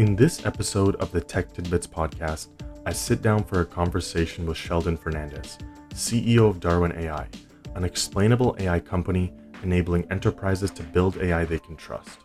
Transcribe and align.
In 0.00 0.16
this 0.16 0.46
episode 0.46 0.96
of 0.96 1.12
the 1.12 1.20
Tech 1.20 1.52
Tidbits 1.52 1.86
podcast, 1.86 2.48
I 2.86 2.90
sit 2.90 3.20
down 3.20 3.44
for 3.44 3.60
a 3.60 3.66
conversation 3.66 4.46
with 4.46 4.56
Sheldon 4.56 4.96
Fernandez, 4.96 5.58
CEO 5.90 6.48
of 6.48 6.58
Darwin 6.58 6.92
AI, 6.92 7.28
an 7.74 7.84
explainable 7.84 8.56
AI 8.58 8.80
company 8.80 9.30
enabling 9.62 10.10
enterprises 10.10 10.70
to 10.70 10.82
build 10.82 11.18
AI 11.18 11.44
they 11.44 11.58
can 11.58 11.76
trust. 11.76 12.20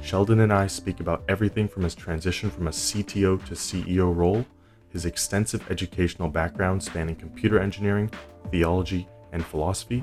Sheldon 0.00 0.40
and 0.40 0.52
I 0.52 0.66
speak 0.66 0.98
about 0.98 1.22
everything 1.28 1.68
from 1.68 1.84
his 1.84 1.94
transition 1.94 2.50
from 2.50 2.66
a 2.66 2.72
CTO 2.72 3.44
to 3.46 3.54
CEO 3.54 4.12
role, 4.12 4.44
his 4.88 5.06
extensive 5.06 5.70
educational 5.70 6.28
background 6.28 6.82
spanning 6.82 7.14
computer 7.14 7.60
engineering, 7.60 8.10
theology, 8.50 9.06
and 9.30 9.46
philosophy, 9.46 10.02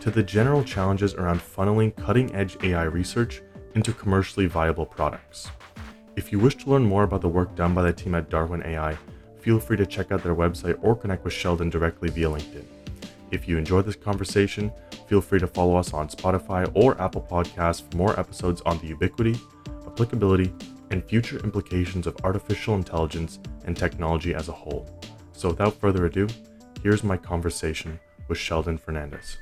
to 0.00 0.10
the 0.10 0.22
general 0.22 0.64
challenges 0.64 1.12
around 1.12 1.40
funneling 1.40 1.94
cutting 1.94 2.34
edge 2.34 2.56
AI 2.64 2.84
research 2.84 3.42
into 3.74 3.92
commercially 3.92 4.46
viable 4.46 4.86
products. 4.86 5.50
If 6.16 6.30
you 6.30 6.38
wish 6.38 6.54
to 6.58 6.70
learn 6.70 6.84
more 6.84 7.02
about 7.02 7.22
the 7.22 7.28
work 7.28 7.56
done 7.56 7.74
by 7.74 7.82
the 7.82 7.92
team 7.92 8.14
at 8.14 8.30
Darwin 8.30 8.62
AI, 8.64 8.96
feel 9.40 9.58
free 9.58 9.76
to 9.76 9.84
check 9.84 10.12
out 10.12 10.22
their 10.22 10.34
website 10.34 10.78
or 10.80 10.94
connect 10.94 11.24
with 11.24 11.32
Sheldon 11.32 11.70
directly 11.70 12.08
via 12.08 12.28
LinkedIn. 12.28 12.64
If 13.32 13.48
you 13.48 13.58
enjoyed 13.58 13.84
this 13.84 13.96
conversation, 13.96 14.70
feel 15.08 15.20
free 15.20 15.40
to 15.40 15.48
follow 15.48 15.74
us 15.74 15.92
on 15.92 16.08
Spotify 16.08 16.70
or 16.74 17.00
Apple 17.02 17.26
Podcasts 17.28 17.82
for 17.82 17.96
more 17.96 18.18
episodes 18.18 18.62
on 18.64 18.78
the 18.78 18.86
ubiquity, 18.86 19.36
applicability, 19.86 20.52
and 20.90 21.04
future 21.04 21.38
implications 21.40 22.06
of 22.06 22.16
artificial 22.22 22.76
intelligence 22.76 23.40
and 23.64 23.76
technology 23.76 24.34
as 24.34 24.48
a 24.48 24.52
whole. 24.52 24.88
So, 25.32 25.48
without 25.48 25.80
further 25.80 26.06
ado, 26.06 26.28
here's 26.80 27.02
my 27.02 27.16
conversation 27.16 27.98
with 28.28 28.38
Sheldon 28.38 28.78
Fernandez. 28.78 29.38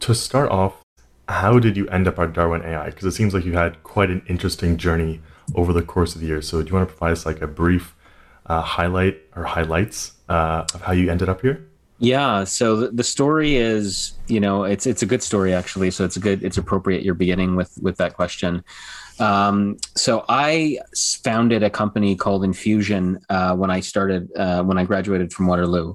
To 0.00 0.14
start 0.14 0.50
off, 0.50 0.82
how 1.28 1.58
did 1.58 1.76
you 1.76 1.86
end 1.88 2.08
up 2.08 2.18
at 2.18 2.32
Darwin 2.32 2.62
AI? 2.62 2.86
Because 2.86 3.04
it 3.04 3.12
seems 3.12 3.32
like 3.32 3.44
you 3.44 3.52
had 3.52 3.82
quite 3.82 4.10
an 4.10 4.22
interesting 4.26 4.76
journey 4.76 5.20
over 5.54 5.72
the 5.72 5.82
course 5.82 6.14
of 6.14 6.20
the 6.20 6.26
year. 6.26 6.42
So, 6.42 6.62
do 6.62 6.68
you 6.68 6.74
want 6.74 6.88
to 6.88 6.94
provide 6.94 7.12
us 7.12 7.24
like 7.24 7.40
a 7.40 7.46
brief 7.46 7.94
uh, 8.46 8.62
highlight 8.62 9.20
or 9.36 9.44
highlights 9.44 10.12
uh, 10.28 10.66
of 10.74 10.82
how 10.82 10.92
you 10.92 11.10
ended 11.10 11.28
up 11.28 11.40
here? 11.40 11.66
Yeah. 12.00 12.44
So 12.44 12.86
the 12.86 13.04
story 13.04 13.56
is, 13.56 14.14
you 14.26 14.40
know, 14.40 14.64
it's 14.64 14.86
it's 14.86 15.02
a 15.02 15.06
good 15.06 15.22
story 15.22 15.52
actually. 15.52 15.90
So 15.90 16.04
it's 16.04 16.16
a 16.16 16.20
good, 16.20 16.42
it's 16.42 16.56
appropriate 16.56 17.02
you're 17.02 17.14
beginning 17.14 17.56
with 17.56 17.78
with 17.82 17.98
that 17.98 18.14
question. 18.14 18.64
Um, 19.18 19.76
so 19.96 20.24
I 20.26 20.78
founded 21.22 21.62
a 21.62 21.68
company 21.68 22.16
called 22.16 22.42
Infusion 22.42 23.20
uh, 23.28 23.54
when 23.54 23.70
I 23.70 23.80
started 23.80 24.30
uh, 24.34 24.62
when 24.62 24.78
I 24.78 24.84
graduated 24.84 25.30
from 25.30 25.46
Waterloo. 25.46 25.94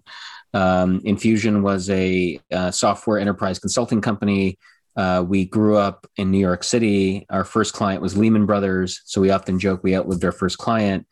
Um, 0.56 1.02
Infusion 1.03 1.61
was 1.61 1.89
a, 1.89 2.39
uh, 2.50 2.72
software 2.72 3.20
enterprise 3.20 3.59
consulting 3.59 4.00
company. 4.00 4.58
Uh, 4.95 5.22
we 5.28 5.44
grew 5.44 5.75
up 5.75 6.08
in 6.16 6.31
New 6.31 6.39
York 6.39 6.64
City. 6.64 7.25
Our 7.30 7.44
first 7.44 7.73
client 7.73 8.02
was 8.02 8.17
Lehman 8.17 8.45
Brothers. 8.45 9.02
So 9.03 9.20
we 9.20 9.31
often 9.31 9.59
joke 9.59 9.84
we 9.84 9.95
outlived 9.95 10.23
our 10.23 10.31
first 10.31 10.58
client. 10.58 11.06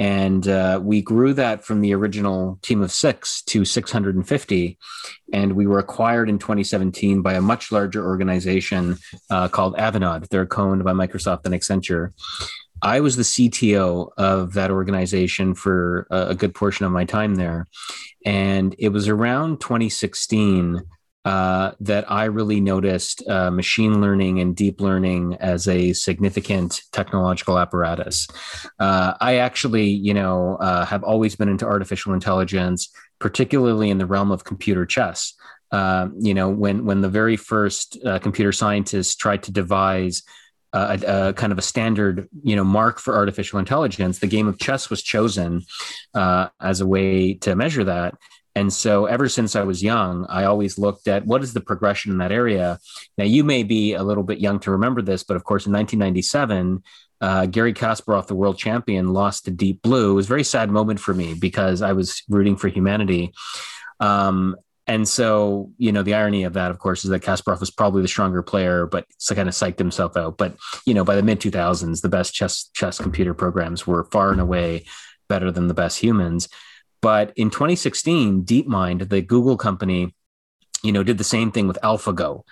And 0.00 0.46
uh, 0.46 0.80
we 0.82 1.00
grew 1.02 1.32
that 1.34 1.64
from 1.64 1.80
the 1.80 1.94
original 1.94 2.58
team 2.62 2.82
of 2.82 2.92
six 2.92 3.42
to 3.42 3.64
650. 3.64 4.78
And 5.32 5.52
we 5.54 5.66
were 5.66 5.78
acquired 5.78 6.28
in 6.28 6.38
2017 6.38 7.22
by 7.22 7.34
a 7.34 7.40
much 7.40 7.72
larger 7.72 8.04
organization 8.04 8.96
uh, 9.30 9.48
called 9.48 9.76
Avanade. 9.76 10.28
They're 10.28 10.46
co-owned 10.46 10.84
by 10.84 10.92
Microsoft 10.92 11.46
and 11.46 11.54
Accenture. 11.54 12.12
I 12.82 13.00
was 13.00 13.16
the 13.16 13.22
CTO 13.22 14.10
of 14.16 14.54
that 14.54 14.70
organization 14.70 15.54
for 15.54 16.06
a, 16.10 16.34
good 16.34 16.54
portion 16.54 16.86
of 16.86 16.92
my 16.92 17.04
time 17.04 17.34
there. 17.34 17.66
And 18.24 18.74
it 18.78 18.90
was 18.90 19.08
around 19.08 19.60
2016 19.60 20.82
uh, 21.24 21.72
that 21.80 22.10
I 22.10 22.24
really 22.24 22.60
noticed 22.60 23.28
uh, 23.28 23.50
machine 23.50 24.00
learning 24.00 24.40
and 24.40 24.56
deep 24.56 24.80
learning 24.80 25.36
as 25.40 25.68
a 25.68 25.92
significant 25.92 26.82
technological 26.92 27.58
apparatus. 27.58 28.28
Uh, 28.78 29.14
I 29.20 29.36
actually, 29.36 29.88
you 29.88 30.14
know, 30.14 30.56
uh, 30.56 30.86
have 30.86 31.02
always 31.02 31.36
been 31.36 31.48
into 31.48 31.66
artificial 31.66 32.14
intelligence, 32.14 32.88
particularly 33.18 33.90
in 33.90 33.98
the 33.98 34.06
realm 34.06 34.30
of 34.30 34.44
computer 34.44 34.86
chess. 34.86 35.34
Uh, 35.70 36.08
you 36.18 36.32
know, 36.32 36.48
when 36.48 36.86
when 36.86 37.02
the 37.02 37.10
very 37.10 37.36
first 37.36 37.98
uh, 38.06 38.18
computer 38.20 38.52
scientists 38.52 39.14
tried 39.14 39.42
to 39.42 39.52
devise 39.52 40.22
a, 40.72 41.00
a, 41.06 41.32
kind 41.32 41.52
of 41.52 41.58
a 41.58 41.62
standard, 41.62 42.28
you 42.42 42.56
know, 42.56 42.64
mark 42.64 42.98
for 42.98 43.16
artificial 43.16 43.58
intelligence. 43.58 44.18
The 44.18 44.26
game 44.26 44.48
of 44.48 44.58
chess 44.58 44.90
was 44.90 45.02
chosen 45.02 45.62
uh, 46.14 46.48
as 46.60 46.80
a 46.80 46.86
way 46.86 47.34
to 47.34 47.56
measure 47.56 47.84
that. 47.84 48.14
And 48.54 48.72
so, 48.72 49.06
ever 49.06 49.28
since 49.28 49.54
I 49.54 49.62
was 49.62 49.84
young, 49.84 50.26
I 50.28 50.44
always 50.44 50.78
looked 50.78 51.06
at 51.06 51.24
what 51.24 51.44
is 51.44 51.52
the 51.52 51.60
progression 51.60 52.10
in 52.10 52.18
that 52.18 52.32
area. 52.32 52.80
Now, 53.16 53.24
you 53.24 53.44
may 53.44 53.62
be 53.62 53.94
a 53.94 54.02
little 54.02 54.24
bit 54.24 54.40
young 54.40 54.58
to 54.60 54.72
remember 54.72 55.00
this, 55.00 55.22
but 55.22 55.36
of 55.36 55.44
course, 55.44 55.66
in 55.66 55.72
1997, 55.72 56.82
uh, 57.20 57.46
Garry 57.46 57.72
Kasparov, 57.72 58.26
the 58.26 58.34
world 58.34 58.58
champion, 58.58 59.12
lost 59.12 59.44
to 59.44 59.52
Deep 59.52 59.82
Blue. 59.82 60.10
It 60.10 60.14
was 60.14 60.26
a 60.26 60.28
very 60.28 60.44
sad 60.44 60.70
moment 60.70 60.98
for 60.98 61.14
me 61.14 61.34
because 61.34 61.82
I 61.82 61.92
was 61.92 62.22
rooting 62.28 62.56
for 62.56 62.68
humanity. 62.68 63.32
Um, 64.00 64.56
and 64.88 65.06
so, 65.06 65.70
you 65.76 65.92
know, 65.92 66.02
the 66.02 66.14
irony 66.14 66.44
of 66.44 66.54
that, 66.54 66.70
of 66.70 66.78
course, 66.78 67.04
is 67.04 67.10
that 67.10 67.22
Kasparov 67.22 67.60
was 67.60 67.70
probably 67.70 68.00
the 68.00 68.08
stronger 68.08 68.42
player, 68.42 68.86
but 68.86 69.04
kind 69.28 69.46
of 69.48 69.54
psyched 69.54 69.78
himself 69.78 70.16
out. 70.16 70.38
But 70.38 70.56
you 70.86 70.94
know, 70.94 71.04
by 71.04 71.14
the 71.14 71.22
mid 71.22 71.40
2000s, 71.40 72.00
the 72.00 72.08
best 72.08 72.34
chess 72.34 72.70
chess 72.72 72.98
computer 72.98 73.34
programs 73.34 73.86
were 73.86 74.04
far 74.04 74.32
and 74.32 74.40
away 74.40 74.86
better 75.28 75.52
than 75.52 75.68
the 75.68 75.74
best 75.74 75.98
humans. 75.98 76.48
But 77.02 77.34
in 77.36 77.50
2016, 77.50 78.44
DeepMind, 78.44 79.10
the 79.10 79.20
Google 79.20 79.58
company, 79.58 80.14
you 80.82 80.90
know, 80.90 81.02
did 81.02 81.18
the 81.18 81.24
same 81.24 81.52
thing 81.52 81.68
with 81.68 81.78
AlphaGo. 81.84 82.42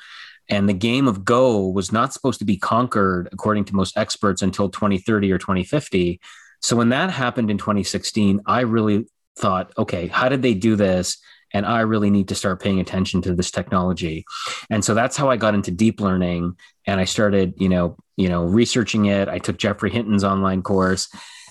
And 0.48 0.68
the 0.68 0.74
game 0.74 1.08
of 1.08 1.24
Go 1.24 1.66
was 1.66 1.90
not 1.90 2.12
supposed 2.12 2.38
to 2.38 2.44
be 2.44 2.58
conquered, 2.58 3.28
according 3.32 3.64
to 3.64 3.74
most 3.74 3.96
experts, 3.96 4.42
until 4.42 4.68
2030 4.68 5.32
or 5.32 5.38
2050. 5.38 6.20
So 6.60 6.76
when 6.76 6.90
that 6.90 7.10
happened 7.10 7.50
in 7.50 7.58
2016, 7.58 8.42
I 8.46 8.60
really 8.60 9.06
thought, 9.36 9.72
okay, 9.76 10.06
how 10.06 10.28
did 10.28 10.42
they 10.42 10.54
do 10.54 10.76
this? 10.76 11.18
And 11.52 11.64
I 11.64 11.80
really 11.80 12.10
need 12.10 12.28
to 12.28 12.34
start 12.34 12.60
paying 12.60 12.80
attention 12.80 13.22
to 13.22 13.34
this 13.34 13.50
technology. 13.50 14.24
And 14.70 14.84
so 14.84 14.94
that's 14.94 15.16
how 15.16 15.30
I 15.30 15.36
got 15.36 15.54
into 15.54 15.70
deep 15.70 16.00
learning 16.00 16.56
and 16.86 17.00
I 17.00 17.04
started, 17.04 17.54
you 17.56 17.68
know, 17.68 17.96
you 18.16 18.28
know, 18.28 18.44
researching 18.44 19.06
it. 19.06 19.28
I 19.28 19.38
took 19.38 19.58
Geoffrey 19.58 19.90
Hinton's 19.90 20.24
online 20.24 20.62
course. 20.62 21.08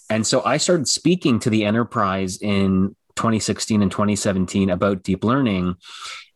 And 0.10 0.26
so 0.26 0.44
I 0.44 0.58
started 0.58 0.88
speaking 0.88 1.40
to 1.40 1.50
the 1.50 1.66
enterprise 1.66 2.38
in 2.42 2.96
2016 3.16 3.82
and 3.82 3.92
2017 3.92 4.70
about 4.70 5.04
deep 5.04 5.24
learning. 5.24 5.76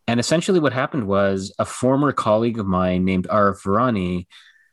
And 0.08 0.20
essentially 0.20 0.60
what 0.60 0.74
happened 0.74 1.08
was 1.08 1.54
a 1.60 1.66
former 1.66 2.12
colleague 2.12 2.60
of 2.60 2.66
mine 2.66 3.06
named 3.06 3.28
Arif 3.28 3.62
Virani 3.64 4.28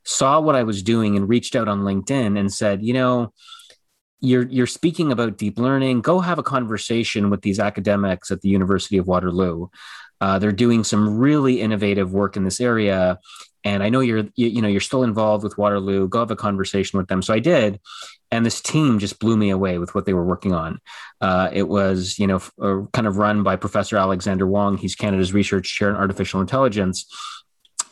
saw 0.05 0.41
what 0.41 0.55
I 0.55 0.63
was 0.63 0.83
doing 0.83 1.17
and 1.17 1.29
reached 1.29 1.57
out 1.57 1.69
on 1.69 1.83
LinkedIn 1.83 2.39
and 2.39 2.53
said, 2.53 2.83
you 2.83 2.95
know, 2.95 3.33
you're 4.27 4.47
you're 4.47 4.67
speaking 4.67 5.13
about 5.13 5.39
deep 5.39 5.59
learning. 5.59 6.01
Go 6.01 6.21
have 6.21 6.39
a 6.39 6.43
conversation 6.43 7.31
with 7.31 7.43
these 7.43 7.61
academics 7.61 8.31
at 8.31 8.41
the 8.41 8.49
university 8.49 8.99
of 8.99 9.07
waterloo. 9.07 9.69
Uh, 10.21 10.39
they're 10.39 10.53
doing 10.53 10.83
some 10.83 11.19
really 11.19 11.61
innovative 11.61 12.13
work 12.13 12.37
in 12.37 12.45
this 12.45 12.61
area. 12.61 13.19
And 13.65 13.83
i 13.83 13.89
know 13.89 14.01
you're 14.01 14.25
you, 14.37 14.47
you, 14.47 14.63
know 14.63 14.69
you're 14.69 14.81
still 14.81 15.03
involved 15.03 15.45
with 15.45 15.59
waterloo. 15.59 16.09
Go 16.09 16.21
have 16.21 16.31
a 16.31 16.37
conversation 16.37 16.99
with 16.99 17.09
them. 17.09 17.23
So 17.23 17.35
i 17.35 17.39
did. 17.39 17.81
And 18.33 18.45
this 18.45 18.61
team 18.61 18.99
just 18.99 19.21
blew 19.21 19.37
me 19.37 19.51
away 19.51 19.79
with 19.79 19.95
what 19.95 20.05
they 20.05 20.13
were 20.13 20.25
working 20.25 20.53
on. 20.53 20.81
Uh, 21.21 21.49
it 21.53 21.69
was 21.69 22.19
you 22.19 22.27
know 22.27 22.37
f- 22.37 22.53
uh, 22.61 22.83
kind 22.93 23.07
of 23.07 23.19
run 23.19 23.43
by 23.43 23.57
professor 23.57 23.97
alexander 23.97 24.47
wong. 24.47 24.79
He's 24.79 24.95
canada's 24.95 25.33
research 25.33 25.73
chair 25.73 25.91
in 25.91 25.97
artificial 25.97 26.41
intelligence. 26.41 27.07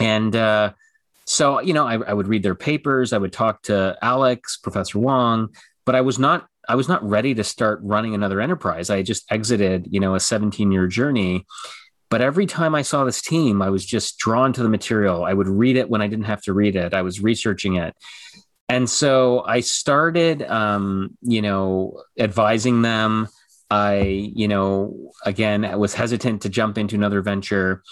And 0.00 0.34
uh, 0.34 0.72
so 1.24 1.60
you 1.60 1.74
know 1.74 1.86
I, 1.86 1.94
I 1.94 2.12
would 2.12 2.28
read 2.28 2.42
their 2.42 2.54
papers. 2.54 3.12
I 3.12 3.18
would 3.18 3.32
talk 3.32 3.62
to 3.62 3.96
alex 4.00 4.56
professor 4.56 4.98
wang 4.98 5.50
but 5.84 5.94
I 5.94 6.00
was 6.00 6.18
not 6.18 6.46
I 6.68 6.76
was 6.76 6.88
not 6.88 7.06
ready 7.06 7.34
to 7.34 7.44
start 7.44 7.80
running 7.82 8.14
another 8.14 8.40
enterprise. 8.40 8.88
I 8.90 9.02
just 9.02 9.30
exited, 9.30 9.86
you 9.90 10.00
know, 10.00 10.14
a 10.14 10.20
17 10.20 10.72
year 10.72 10.86
journey. 10.86 11.44
But 12.10 12.20
every 12.20 12.46
time 12.46 12.74
I 12.74 12.82
saw 12.82 13.04
this 13.04 13.20
team, 13.20 13.60
I 13.60 13.70
was 13.70 13.84
just 13.84 14.18
drawn 14.18 14.52
to 14.52 14.62
the 14.62 14.68
material. 14.68 15.24
I 15.24 15.32
would 15.32 15.48
read 15.48 15.76
it 15.76 15.90
when 15.90 16.00
I 16.00 16.06
didn't 16.06 16.26
have 16.26 16.42
to 16.42 16.52
read 16.52 16.76
it. 16.76 16.94
I 16.94 17.02
was 17.02 17.20
researching 17.20 17.76
it. 17.76 17.94
And 18.68 18.88
so 18.88 19.44
I 19.46 19.60
started, 19.60 20.42
um, 20.42 21.16
you 21.22 21.42
know, 21.42 22.00
advising 22.18 22.82
them. 22.82 23.28
I, 23.70 24.30
you 24.34 24.48
know, 24.48 25.12
again, 25.24 25.64
I 25.64 25.76
was 25.76 25.94
hesitant 25.94 26.42
to 26.42 26.48
jump 26.48 26.78
into 26.78 26.94
another 26.94 27.20
venture. 27.20 27.82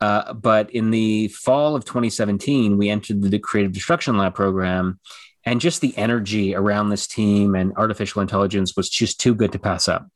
Uh, 0.00 0.32
but 0.32 0.70
in 0.70 0.90
the 0.90 1.28
fall 1.28 1.76
of 1.76 1.84
2017, 1.84 2.76
we 2.76 2.88
entered 2.88 3.22
the 3.22 3.38
Creative 3.38 3.72
Destruction 3.72 4.16
Lab 4.16 4.34
program 4.34 4.98
and 5.44 5.60
just 5.60 5.80
the 5.80 5.96
energy 5.96 6.54
around 6.54 6.90
this 6.90 7.06
team 7.06 7.54
and 7.54 7.72
artificial 7.76 8.22
intelligence 8.22 8.76
was 8.76 8.88
just 8.88 9.20
too 9.20 9.34
good 9.34 9.52
to 9.52 9.58
pass 9.58 9.88
up. 9.88 10.06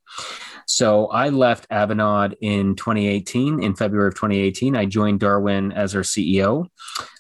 So 0.66 1.06
I 1.08 1.28
left 1.28 1.68
Avanade 1.68 2.34
in 2.40 2.74
2018. 2.76 3.62
In 3.62 3.74
February 3.74 4.08
of 4.08 4.14
2018, 4.14 4.76
I 4.76 4.86
joined 4.86 5.20
Darwin 5.20 5.72
as 5.72 5.94
our 5.94 6.02
CEO, 6.02 6.66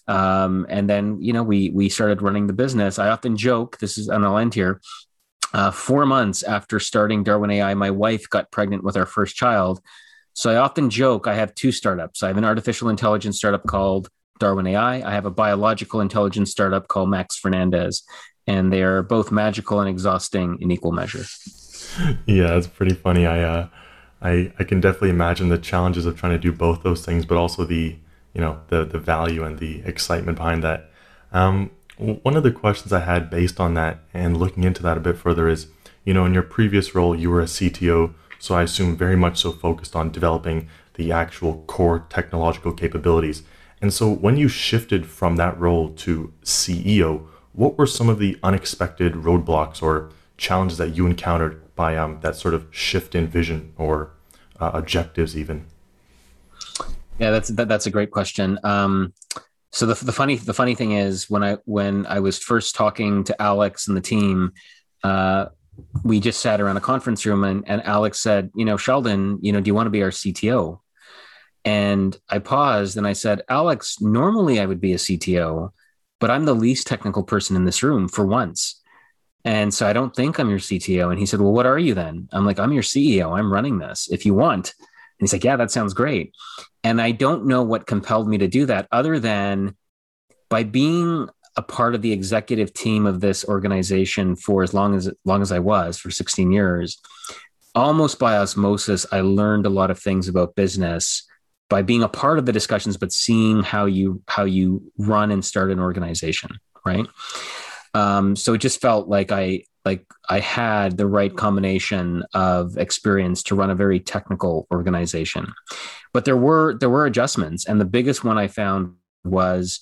um, 0.08 0.66
and 0.68 0.88
then 0.88 1.20
you 1.20 1.32
know 1.32 1.42
we 1.42 1.70
we 1.70 1.88
started 1.88 2.22
running 2.22 2.46
the 2.46 2.52
business. 2.52 2.98
I 2.98 3.08
often 3.08 3.36
joke 3.36 3.78
this 3.78 3.98
is, 3.98 4.08
and 4.08 4.24
I'll 4.24 4.38
end 4.38 4.54
here. 4.54 4.80
Uh, 5.52 5.70
four 5.70 6.04
months 6.04 6.42
after 6.42 6.80
starting 6.80 7.22
Darwin 7.22 7.50
AI, 7.50 7.74
my 7.74 7.90
wife 7.90 8.28
got 8.28 8.50
pregnant 8.50 8.82
with 8.82 8.96
our 8.96 9.06
first 9.06 9.36
child. 9.36 9.80
So 10.32 10.50
I 10.50 10.56
often 10.56 10.90
joke 10.90 11.28
I 11.28 11.34
have 11.34 11.54
two 11.54 11.70
startups. 11.70 12.22
I 12.22 12.28
have 12.28 12.38
an 12.38 12.44
artificial 12.44 12.88
intelligence 12.88 13.36
startup 13.36 13.64
called 13.64 14.08
Darwin 14.38 14.66
AI. 14.66 15.08
I 15.08 15.12
have 15.12 15.26
a 15.26 15.30
biological 15.30 16.00
intelligence 16.00 16.50
startup 16.50 16.88
called 16.88 17.10
Max 17.10 17.36
Fernandez, 17.36 18.02
and 18.46 18.72
they 18.72 18.82
are 18.82 19.02
both 19.02 19.30
magical 19.30 19.80
and 19.80 19.88
exhausting 19.88 20.58
in 20.60 20.70
equal 20.70 20.92
measure. 20.92 21.24
Yeah, 22.26 22.56
it's 22.56 22.66
pretty 22.66 22.94
funny. 22.94 23.26
I 23.26 23.42
uh, 23.42 23.68
I 24.20 24.52
I 24.58 24.64
can 24.64 24.80
definitely 24.80 25.10
imagine 25.10 25.48
the 25.48 25.58
challenges 25.58 26.06
of 26.06 26.18
trying 26.18 26.32
to 26.32 26.38
do 26.38 26.50
both 26.50 26.82
those 26.82 27.04
things, 27.04 27.24
but 27.24 27.38
also 27.38 27.64
the 27.64 27.96
you 28.32 28.40
know 28.40 28.60
the 28.68 28.84
the 28.84 28.98
value 28.98 29.44
and 29.44 29.58
the 29.58 29.82
excitement 29.84 30.38
behind 30.38 30.64
that. 30.64 30.90
Um, 31.32 31.70
one 31.96 32.36
of 32.36 32.42
the 32.42 32.50
questions 32.50 32.92
I 32.92 33.00
had 33.00 33.30
based 33.30 33.60
on 33.60 33.74
that 33.74 34.00
and 34.12 34.36
looking 34.36 34.64
into 34.64 34.82
that 34.82 34.96
a 34.96 35.00
bit 35.00 35.16
further 35.16 35.48
is, 35.48 35.68
you 36.04 36.12
know, 36.12 36.24
in 36.24 36.34
your 36.34 36.42
previous 36.42 36.94
role, 36.94 37.14
you 37.14 37.30
were 37.30 37.40
a 37.40 37.46
CTO, 37.46 38.14
so 38.40 38.56
I 38.56 38.62
assume 38.64 38.96
very 38.96 39.16
much 39.16 39.38
so 39.38 39.52
focused 39.52 39.94
on 39.94 40.10
developing 40.10 40.68
the 40.94 41.12
actual 41.12 41.62
core 41.66 42.06
technological 42.08 42.72
capabilities. 42.72 43.42
And 43.84 43.92
so 43.92 44.10
when 44.10 44.38
you 44.38 44.48
shifted 44.48 45.04
from 45.04 45.36
that 45.36 45.60
role 45.60 45.90
to 45.90 46.32
CEO, 46.42 47.26
what 47.52 47.76
were 47.76 47.86
some 47.86 48.08
of 48.08 48.18
the 48.18 48.38
unexpected 48.42 49.12
roadblocks 49.12 49.82
or 49.82 50.08
challenges 50.38 50.78
that 50.78 50.96
you 50.96 51.04
encountered 51.04 51.60
by 51.76 51.94
um, 51.98 52.18
that 52.22 52.34
sort 52.34 52.54
of 52.54 52.66
shift 52.70 53.14
in 53.14 53.26
vision 53.26 53.74
or 53.76 54.12
uh, 54.58 54.70
objectives, 54.72 55.36
even? 55.36 55.66
Yeah, 57.18 57.30
that's 57.30 57.50
that, 57.50 57.68
that's 57.68 57.84
a 57.84 57.90
great 57.90 58.10
question. 58.10 58.58
Um, 58.64 59.12
so 59.70 59.84
the, 59.84 60.02
the 60.02 60.12
funny 60.12 60.36
the 60.36 60.54
funny 60.54 60.74
thing 60.74 60.92
is 60.92 61.28
when 61.28 61.44
I 61.44 61.58
when 61.66 62.06
I 62.06 62.20
was 62.20 62.38
first 62.38 62.74
talking 62.74 63.22
to 63.24 63.42
Alex 63.42 63.86
and 63.86 63.94
the 63.94 64.00
team, 64.00 64.52
uh, 65.02 65.48
we 66.04 66.20
just 66.20 66.40
sat 66.40 66.58
around 66.58 66.78
a 66.78 66.80
conference 66.80 67.26
room 67.26 67.44
and, 67.44 67.68
and 67.68 67.82
Alex 67.82 68.18
said, 68.18 68.50
you 68.54 68.64
know, 68.64 68.78
Sheldon, 68.78 69.40
you 69.42 69.52
know, 69.52 69.60
do 69.60 69.68
you 69.68 69.74
want 69.74 69.88
to 69.88 69.90
be 69.90 70.02
our 70.02 70.08
CTO? 70.08 70.80
And 71.64 72.16
I 72.28 72.38
paused 72.38 72.96
and 72.96 73.06
I 73.06 73.14
said, 73.14 73.42
Alex, 73.48 74.00
normally 74.00 74.60
I 74.60 74.66
would 74.66 74.80
be 74.80 74.92
a 74.92 74.96
CTO, 74.96 75.70
but 76.20 76.30
I'm 76.30 76.44
the 76.44 76.54
least 76.54 76.86
technical 76.86 77.22
person 77.22 77.56
in 77.56 77.64
this 77.64 77.82
room 77.82 78.08
for 78.08 78.26
once. 78.26 78.80
And 79.44 79.72
so 79.72 79.86
I 79.86 79.92
don't 79.92 80.14
think 80.14 80.38
I'm 80.38 80.50
your 80.50 80.58
CTO. 80.58 81.10
And 81.10 81.18
he 81.18 81.26
said, 81.26 81.40
Well, 81.40 81.52
what 81.52 81.66
are 81.66 81.78
you 81.78 81.94
then? 81.94 82.28
I'm 82.32 82.46
like, 82.46 82.58
I'm 82.58 82.72
your 82.72 82.82
CEO. 82.82 83.36
I'm 83.36 83.52
running 83.52 83.78
this 83.78 84.08
if 84.10 84.24
you 84.24 84.34
want. 84.34 84.74
And 84.78 84.86
he's 85.20 85.32
like, 85.32 85.44
Yeah, 85.44 85.56
that 85.56 85.70
sounds 85.70 85.94
great. 85.94 86.34
And 86.82 87.00
I 87.00 87.12
don't 87.12 87.46
know 87.46 87.62
what 87.62 87.86
compelled 87.86 88.28
me 88.28 88.38
to 88.38 88.48
do 88.48 88.66
that 88.66 88.88
other 88.90 89.18
than 89.18 89.76
by 90.48 90.64
being 90.64 91.28
a 91.56 91.62
part 91.62 91.94
of 91.94 92.02
the 92.02 92.12
executive 92.12 92.72
team 92.74 93.06
of 93.06 93.20
this 93.20 93.44
organization 93.44 94.34
for 94.34 94.62
as 94.62 94.74
long 94.74 94.94
as 94.94 95.10
long 95.24 95.40
as 95.40 95.52
I 95.52 95.60
was 95.60 95.98
for 95.98 96.10
16 96.10 96.50
years. 96.50 96.98
Almost 97.74 98.18
by 98.18 98.36
osmosis, 98.36 99.06
I 99.10 99.20
learned 99.20 99.66
a 99.66 99.70
lot 99.70 99.90
of 99.90 99.98
things 99.98 100.28
about 100.28 100.54
business 100.54 101.26
by 101.68 101.82
being 101.82 102.02
a 102.02 102.08
part 102.08 102.38
of 102.38 102.46
the 102.46 102.52
discussions, 102.52 102.96
but 102.96 103.12
seeing 103.12 103.62
how 103.62 103.86
you 103.86 104.22
how 104.28 104.44
you 104.44 104.92
run 104.98 105.30
and 105.30 105.44
start 105.44 105.70
an 105.70 105.80
organization, 105.80 106.50
right? 106.84 107.06
Um, 107.94 108.36
so 108.36 108.54
it 108.54 108.58
just 108.58 108.80
felt 108.80 109.08
like 109.08 109.32
I 109.32 109.64
like 109.84 110.04
I 110.28 110.40
had 110.40 110.96
the 110.96 111.06
right 111.06 111.34
combination 111.34 112.24
of 112.32 112.76
experience 112.78 113.42
to 113.44 113.54
run 113.54 113.70
a 113.70 113.74
very 113.74 114.00
technical 114.00 114.66
organization. 114.72 115.52
But 116.12 116.24
there 116.24 116.36
were 116.36 116.76
there 116.78 116.90
were 116.90 117.06
adjustments, 117.06 117.66
and 117.66 117.80
the 117.80 117.84
biggest 117.84 118.24
one 118.24 118.38
I 118.38 118.48
found 118.48 118.94
was 119.24 119.80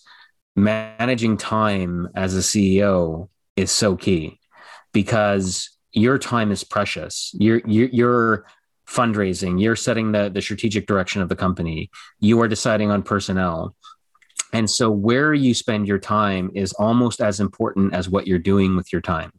managing 0.54 1.36
time 1.36 2.08
as 2.14 2.36
a 2.36 2.40
CEO 2.40 3.28
is 3.56 3.70
so 3.70 3.96
key 3.96 4.38
because 4.92 5.70
your 5.92 6.18
time 6.18 6.50
is 6.50 6.64
precious. 6.64 7.30
You're 7.34 7.62
you're, 7.66 7.88
you're 7.88 8.46
fundraising. 8.92 9.60
You're 9.60 9.76
setting 9.76 10.12
the 10.12 10.28
the 10.28 10.42
strategic 10.42 10.86
direction 10.86 11.22
of 11.22 11.28
the 11.28 11.36
company. 11.36 11.90
You 12.20 12.40
are 12.42 12.48
deciding 12.48 12.90
on 12.90 13.02
personnel 13.02 13.74
and 14.52 14.68
so, 14.68 14.90
where 14.90 15.32
you 15.32 15.54
spend 15.54 15.88
your 15.88 15.98
time 15.98 16.50
is 16.54 16.72
almost 16.74 17.20
as 17.20 17.40
important 17.40 17.94
as 17.94 18.08
what 18.08 18.26
you're 18.26 18.38
doing 18.38 18.76
with 18.76 18.92
your 18.92 19.00
time. 19.00 19.32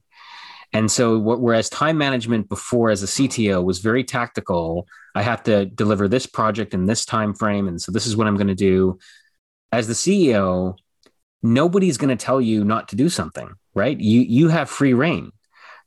And 0.74 0.92
so, 0.92 1.20
what, 1.20 1.40
whereas 1.40 1.70
time 1.70 2.00
management 2.00 2.50
before 2.50 2.90
as 2.90 3.04
a 3.04 3.06
CTO 3.06 3.64
was 3.64 3.78
very 3.78 4.04
tactical, 4.04 4.88
I 5.14 5.22
have 5.22 5.44
to 5.44 5.66
deliver 5.66 6.08
this 6.08 6.26
project 6.26 6.74
in 6.74 6.86
this 6.86 7.06
time 7.06 7.36
frame, 7.36 7.68
and 7.68 7.80
so 7.80 7.92
this 7.92 8.08
is 8.08 8.18
what 8.18 8.26
I'm 8.26 8.38
going 8.38 8.48
to 8.48 8.56
do. 8.56 8.98
As 9.72 9.88
the 9.88 9.94
CEO, 9.94 10.76
nobody's 11.44 11.98
going 11.98 12.16
to 12.16 12.26
tell 12.26 12.42
you 12.42 12.64
not 12.64 12.90
to 12.90 12.96
do 12.96 13.08
something, 13.08 13.50
right? 13.76 14.00
You 14.00 14.22
you 14.22 14.48
have 14.48 14.68
free 14.68 14.94
rein. 14.94 15.32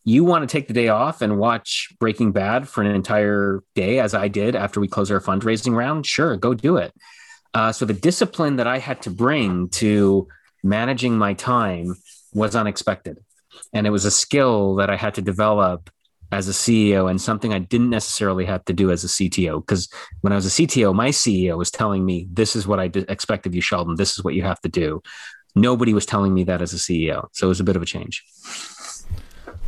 You 0.08 0.22
want 0.22 0.48
to 0.48 0.52
take 0.52 0.68
the 0.68 0.72
day 0.72 0.86
off 0.86 1.20
and 1.20 1.36
watch 1.36 1.88
Breaking 1.98 2.30
Bad 2.30 2.68
for 2.68 2.80
an 2.80 2.86
entire 2.86 3.64
day, 3.74 3.98
as 3.98 4.14
I 4.14 4.28
did 4.28 4.54
after 4.54 4.78
we 4.78 4.86
close 4.86 5.10
our 5.10 5.20
fundraising 5.20 5.76
round. 5.76 6.06
Sure, 6.06 6.36
go 6.36 6.54
do 6.54 6.76
it. 6.76 6.94
Uh, 7.52 7.72
so 7.72 7.84
the 7.84 7.92
discipline 7.92 8.54
that 8.56 8.68
I 8.68 8.78
had 8.78 9.02
to 9.02 9.10
bring 9.10 9.68
to 9.70 10.28
managing 10.62 11.18
my 11.18 11.34
time 11.34 11.96
was 12.32 12.54
unexpected. 12.54 13.18
And 13.72 13.84
it 13.84 13.90
was 13.90 14.04
a 14.04 14.10
skill 14.12 14.76
that 14.76 14.90
I 14.90 14.96
had 14.96 15.14
to 15.14 15.22
develop 15.22 15.90
as 16.30 16.48
a 16.48 16.52
CEO 16.52 17.10
and 17.10 17.20
something 17.20 17.52
I 17.52 17.58
didn't 17.58 17.90
necessarily 17.90 18.44
have 18.44 18.64
to 18.66 18.72
do 18.72 18.92
as 18.92 19.02
a 19.02 19.08
CTO. 19.08 19.60
Because 19.60 19.88
when 20.20 20.32
I 20.32 20.36
was 20.36 20.46
a 20.46 20.50
CTO, 20.62 20.94
my 20.94 21.08
CEO 21.08 21.58
was 21.58 21.72
telling 21.72 22.04
me, 22.04 22.28
This 22.32 22.54
is 22.54 22.64
what 22.64 22.78
I 22.78 22.92
expect 23.08 23.44
of 23.46 23.56
you, 23.56 23.60
Sheldon. 23.60 23.96
This 23.96 24.16
is 24.16 24.22
what 24.22 24.34
you 24.34 24.44
have 24.44 24.60
to 24.60 24.68
do. 24.68 25.02
Nobody 25.56 25.94
was 25.94 26.06
telling 26.06 26.32
me 26.32 26.44
that 26.44 26.62
as 26.62 26.72
a 26.72 26.76
CEO. 26.76 27.26
So 27.32 27.46
it 27.46 27.48
was 27.48 27.60
a 27.60 27.64
bit 27.64 27.74
of 27.74 27.82
a 27.82 27.86
change. 27.86 28.24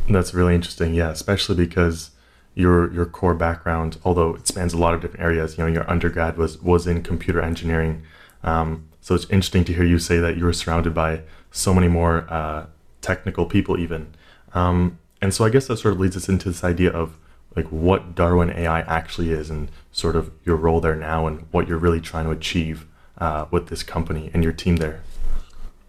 That's 0.09 0.33
really 0.33 0.55
interesting. 0.55 0.93
Yeah, 0.93 1.11
especially 1.11 1.55
because 1.55 2.11
your 2.55 2.91
your 2.93 3.05
core 3.05 3.35
background, 3.35 3.97
although 4.03 4.35
it 4.35 4.47
spans 4.47 4.73
a 4.73 4.77
lot 4.77 4.93
of 4.93 5.01
different 5.01 5.23
areas. 5.23 5.57
You 5.57 5.63
know, 5.63 5.71
your 5.71 5.89
undergrad 5.89 6.37
was 6.37 6.61
was 6.61 6.87
in 6.87 7.03
computer 7.03 7.41
engineering. 7.41 8.03
Um, 8.43 8.87
so 9.01 9.15
it's 9.15 9.25
interesting 9.25 9.63
to 9.65 9.73
hear 9.73 9.85
you 9.85 9.99
say 9.99 10.17
that 10.19 10.37
you 10.37 10.45
were 10.45 10.53
surrounded 10.53 10.93
by 10.93 11.21
so 11.51 11.73
many 11.73 11.87
more 11.87 12.25
uh, 12.29 12.65
technical 13.01 13.45
people, 13.45 13.79
even. 13.79 14.13
Um, 14.53 14.99
and 15.21 15.33
so 15.33 15.45
I 15.45 15.49
guess 15.49 15.67
that 15.67 15.77
sort 15.77 15.93
of 15.93 15.99
leads 15.99 16.17
us 16.17 16.29
into 16.29 16.49
this 16.49 16.63
idea 16.63 16.91
of 16.91 17.17
like 17.55 17.67
what 17.67 18.15
Darwin 18.15 18.49
AI 18.51 18.81
actually 18.81 19.31
is, 19.31 19.49
and 19.49 19.69
sort 19.91 20.15
of 20.15 20.31
your 20.45 20.55
role 20.55 20.81
there 20.81 20.95
now, 20.95 21.27
and 21.27 21.45
what 21.51 21.67
you're 21.67 21.77
really 21.77 22.01
trying 22.01 22.25
to 22.25 22.31
achieve 22.31 22.85
uh, 23.19 23.45
with 23.51 23.67
this 23.67 23.83
company 23.83 24.31
and 24.33 24.43
your 24.43 24.53
team 24.53 24.77
there. 24.77 25.01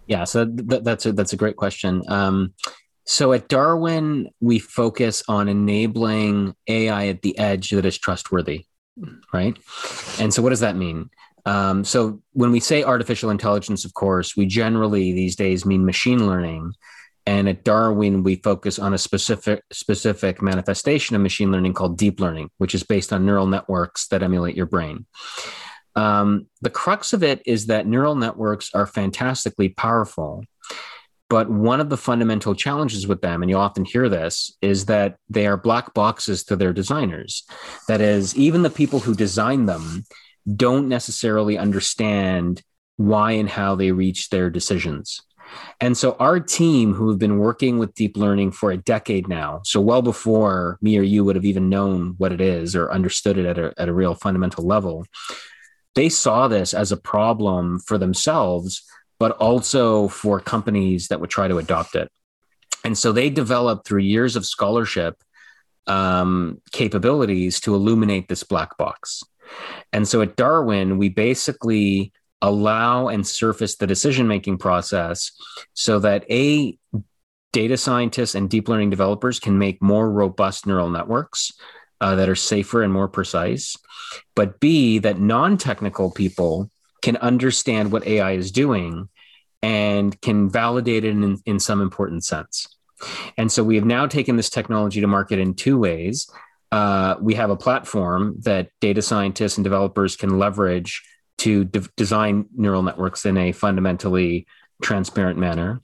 Yeah, 0.07 0.25
so 0.25 0.45
th- 0.45 0.83
that's 0.83 1.05
a 1.05 1.11
that's 1.11 1.33
a 1.33 1.37
great 1.37 1.55
question. 1.55 2.03
Um, 2.07 2.53
so 3.05 3.33
at 3.33 3.47
Darwin, 3.47 4.29
we 4.39 4.59
focus 4.59 5.23
on 5.27 5.47
enabling 5.47 6.55
AI 6.67 7.07
at 7.07 7.21
the 7.21 7.37
edge 7.37 7.71
that 7.71 7.85
is 7.85 7.97
trustworthy, 7.97 8.65
right? 9.33 9.57
And 10.19 10.33
so, 10.33 10.41
what 10.41 10.49
does 10.49 10.59
that 10.59 10.75
mean? 10.75 11.09
Um, 11.45 11.83
so, 11.83 12.21
when 12.33 12.51
we 12.51 12.59
say 12.59 12.83
artificial 12.83 13.31
intelligence, 13.31 13.85
of 13.85 13.93
course, 13.93 14.37
we 14.37 14.45
generally 14.45 15.13
these 15.13 15.35
days 15.35 15.65
mean 15.65 15.85
machine 15.85 16.27
learning. 16.27 16.73
And 17.27 17.47
at 17.47 17.63
Darwin, 17.63 18.23
we 18.23 18.37
focus 18.37 18.79
on 18.79 18.95
a 18.95 18.97
specific 18.97 19.63
specific 19.71 20.41
manifestation 20.41 21.15
of 21.15 21.21
machine 21.21 21.51
learning 21.51 21.73
called 21.73 21.97
deep 21.97 22.19
learning, 22.19 22.49
which 22.57 22.73
is 22.73 22.83
based 22.83 23.13
on 23.13 23.25
neural 23.25 23.45
networks 23.45 24.07
that 24.07 24.23
emulate 24.23 24.55
your 24.55 24.65
brain. 24.65 25.05
Um, 25.95 26.47
the 26.61 26.69
crux 26.69 27.13
of 27.13 27.21
it 27.21 27.41
is 27.45 27.67
that 27.67 27.85
neural 27.85 28.15
networks 28.15 28.71
are 28.73 28.87
fantastically 28.87 29.69
powerful 29.69 30.45
but 31.31 31.49
one 31.49 31.79
of 31.79 31.87
the 31.87 31.95
fundamental 31.95 32.53
challenges 32.53 33.07
with 33.07 33.21
them, 33.21 33.41
and 33.41 33.49
you 33.49 33.55
often 33.55 33.85
hear 33.85 34.09
this, 34.09 34.51
is 34.61 34.87
that 34.87 35.15
they 35.29 35.47
are 35.47 35.55
black 35.55 35.93
boxes 35.93 36.43
to 36.43 36.57
their 36.57 36.73
designers. 36.73 37.45
That 37.87 38.01
is, 38.01 38.35
even 38.35 38.63
the 38.63 38.69
people 38.69 38.99
who 38.99 39.15
design 39.15 39.65
them 39.65 40.03
don't 40.57 40.89
necessarily 40.89 41.57
understand 41.57 42.61
why 42.97 43.31
and 43.31 43.47
how 43.47 43.75
they 43.75 43.93
reach 43.93 44.29
their 44.29 44.49
decisions. 44.49 45.21
And 45.79 45.97
so, 45.97 46.17
our 46.19 46.41
team, 46.41 46.93
who 46.93 47.09
have 47.09 47.19
been 47.19 47.37
working 47.37 47.79
with 47.79 47.95
deep 47.95 48.17
learning 48.17 48.51
for 48.51 48.71
a 48.71 48.77
decade 48.77 49.29
now, 49.29 49.61
so 49.63 49.79
well 49.79 50.01
before 50.01 50.79
me 50.81 50.97
or 50.97 51.01
you 51.01 51.23
would 51.23 51.37
have 51.37 51.45
even 51.45 51.69
known 51.69 52.15
what 52.17 52.33
it 52.33 52.41
is 52.41 52.75
or 52.75 52.91
understood 52.91 53.37
it 53.37 53.45
at 53.45 53.57
a, 53.57 53.73
at 53.77 53.87
a 53.87 53.93
real 53.93 54.15
fundamental 54.15 54.65
level, 54.65 55.05
they 55.95 56.09
saw 56.09 56.49
this 56.49 56.73
as 56.73 56.91
a 56.91 56.97
problem 56.97 57.79
for 57.79 57.97
themselves 57.97 58.83
but 59.21 59.33
also 59.33 60.07
for 60.07 60.39
companies 60.39 61.09
that 61.09 61.19
would 61.19 61.29
try 61.29 61.47
to 61.47 61.59
adopt 61.59 61.93
it. 61.93 62.09
And 62.83 62.97
so 62.97 63.11
they 63.11 63.29
developed 63.29 63.85
through 63.85 63.99
years 63.99 64.35
of 64.35 64.47
scholarship 64.47 65.21
um, 65.85 66.59
capabilities 66.71 67.59
to 67.59 67.75
illuminate 67.75 68.27
this 68.27 68.41
black 68.41 68.79
box. 68.79 69.21
And 69.93 70.07
so 70.07 70.23
at 70.23 70.37
Darwin, 70.37 70.97
we 70.97 71.09
basically 71.09 72.13
allow 72.41 73.09
and 73.09 73.27
surface 73.27 73.75
the 73.75 73.85
decision 73.85 74.27
making 74.27 74.57
process 74.57 75.31
so 75.73 75.99
that 75.99 76.25
A, 76.31 76.79
data 77.53 77.77
scientists 77.77 78.33
and 78.33 78.49
deep 78.49 78.67
learning 78.67 78.89
developers 78.89 79.39
can 79.39 79.59
make 79.59 79.83
more 79.83 80.09
robust 80.09 80.65
neural 80.65 80.89
networks 80.89 81.51
uh, 82.01 82.15
that 82.15 82.27
are 82.27 82.35
safer 82.35 82.81
and 82.81 82.91
more 82.91 83.07
precise. 83.07 83.77
But 84.35 84.59
B, 84.59 84.97
that 84.97 85.19
non 85.19 85.59
technical 85.59 86.09
people 86.09 86.71
can 87.01 87.17
understand 87.17 87.91
what 87.91 88.05
AI 88.05 88.33
is 88.33 88.51
doing 88.51 89.09
and 89.61 90.19
can 90.21 90.49
validate 90.49 91.05
it 91.05 91.09
in, 91.09 91.37
in 91.45 91.59
some 91.59 91.81
important 91.81 92.23
sense. 92.23 92.67
And 93.37 93.51
so 93.51 93.63
we 93.63 93.75
have 93.75 93.85
now 93.85 94.05
taken 94.07 94.35
this 94.35 94.49
technology 94.49 95.01
to 95.01 95.07
market 95.07 95.39
in 95.39 95.53
two 95.53 95.77
ways. 95.77 96.29
uh, 96.71 97.15
we 97.19 97.35
have 97.35 97.49
a 97.49 97.55
platform 97.55 98.35
that 98.43 98.69
data 98.79 99.01
scientists 99.01 99.57
and 99.57 99.63
developers 99.63 100.15
can 100.15 100.39
leverage 100.39 101.03
to 101.37 101.65
de- 101.65 101.89
design 101.97 102.45
neural 102.55 102.83
networks 102.83 103.25
in 103.25 103.37
a 103.37 103.51
fundamentally 103.51 104.47
transparent 104.81 105.37
manner. 105.37 105.81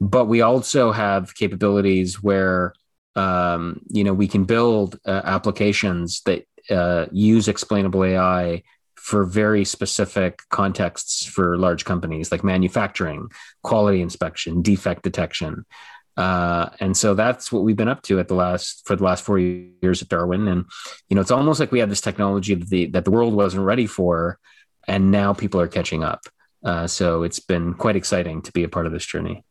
But 0.00 0.26
we 0.26 0.40
also 0.40 0.90
have 0.92 1.34
capabilities 1.34 2.22
where 2.22 2.74
um, 3.14 3.82
you 3.88 4.04
know 4.04 4.14
we 4.14 4.26
can 4.26 4.44
build 4.44 4.98
uh, 5.06 5.20
applications 5.24 6.22
that 6.22 6.46
uh, 6.70 7.06
use 7.12 7.46
explainable 7.48 8.02
AI 8.04 8.62
for 9.02 9.24
very 9.24 9.64
specific 9.64 10.42
contexts 10.50 11.24
for 11.26 11.58
large 11.58 11.84
companies 11.84 12.30
like 12.30 12.44
manufacturing, 12.44 13.28
quality 13.64 14.00
inspection, 14.00 14.62
defect 14.62 15.02
detection. 15.02 15.66
Uh, 16.16 16.68
and 16.78 16.96
so 16.96 17.12
that's 17.12 17.50
what 17.50 17.64
we've 17.64 17.76
been 17.76 17.88
up 17.88 18.02
to 18.02 18.20
at 18.20 18.28
the 18.28 18.34
last 18.34 18.86
for 18.86 18.94
the 18.94 19.02
last 19.02 19.24
four 19.24 19.40
years 19.40 20.02
at 20.02 20.08
Darwin. 20.08 20.46
And 20.46 20.66
you 21.08 21.16
know, 21.16 21.20
it's 21.20 21.32
almost 21.32 21.58
like 21.58 21.72
we 21.72 21.80
had 21.80 21.90
this 21.90 22.00
technology 22.00 22.54
that 22.54 22.68
the 22.68 22.86
that 22.86 23.04
the 23.04 23.10
world 23.10 23.34
wasn't 23.34 23.64
ready 23.64 23.88
for, 23.88 24.38
and 24.86 25.10
now 25.10 25.32
people 25.32 25.60
are 25.60 25.68
catching 25.68 26.04
up. 26.04 26.20
Uh, 26.64 26.86
so 26.86 27.24
it's 27.24 27.40
been 27.40 27.74
quite 27.74 27.96
exciting 27.96 28.40
to 28.42 28.52
be 28.52 28.62
a 28.62 28.68
part 28.68 28.86
of 28.86 28.92
this 28.92 29.04
journey. 29.04 29.44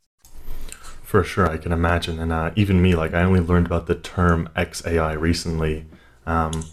For 1.03 1.25
sure, 1.25 1.49
I 1.49 1.57
can 1.57 1.73
imagine, 1.73 2.19
and 2.19 2.31
uh, 2.31 2.51
even 2.55 2.81
me, 2.81 2.95
like 2.95 3.13
I 3.13 3.23
only 3.23 3.41
learned 3.41 3.65
about 3.65 3.87
the 3.87 3.95
term 3.95 4.47
XAI 4.55 5.19
recently. 5.19 5.87
Um, 6.25 6.63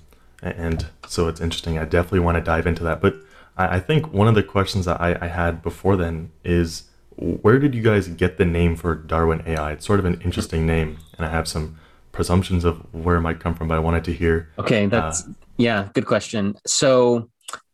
and 0.42 0.86
so 1.06 1.28
it's 1.28 1.40
interesting. 1.40 1.78
I 1.78 1.84
definitely 1.84 2.20
want 2.20 2.36
to 2.36 2.40
dive 2.40 2.66
into 2.66 2.84
that. 2.84 3.00
But 3.00 3.16
I, 3.56 3.76
I 3.76 3.80
think 3.80 4.12
one 4.12 4.28
of 4.28 4.34
the 4.34 4.42
questions 4.42 4.84
that 4.84 5.00
I, 5.00 5.18
I, 5.20 5.26
had 5.26 5.62
before 5.62 5.96
then 5.96 6.30
is 6.44 6.84
where 7.16 7.58
did 7.58 7.74
you 7.74 7.82
guys 7.82 8.08
get 8.08 8.38
the 8.38 8.44
name 8.44 8.76
for 8.76 8.94
Darwin 8.94 9.42
AI? 9.46 9.72
It's 9.72 9.86
sort 9.86 9.98
of 9.98 10.04
an 10.04 10.20
interesting 10.22 10.66
name, 10.66 10.98
and 11.16 11.26
I 11.26 11.30
have 11.30 11.48
some 11.48 11.78
presumptions 12.12 12.64
of 12.64 12.78
where 12.92 13.16
it 13.16 13.20
might 13.20 13.40
come 13.40 13.54
from, 13.54 13.68
but 13.68 13.74
I 13.74 13.80
wanted 13.80 14.04
to 14.04 14.12
hear. 14.12 14.48
Okay, 14.58 14.86
that's 14.86 15.24
uh, 15.24 15.32
yeah, 15.56 15.88
good 15.94 16.06
question. 16.06 16.54
So 16.66 17.30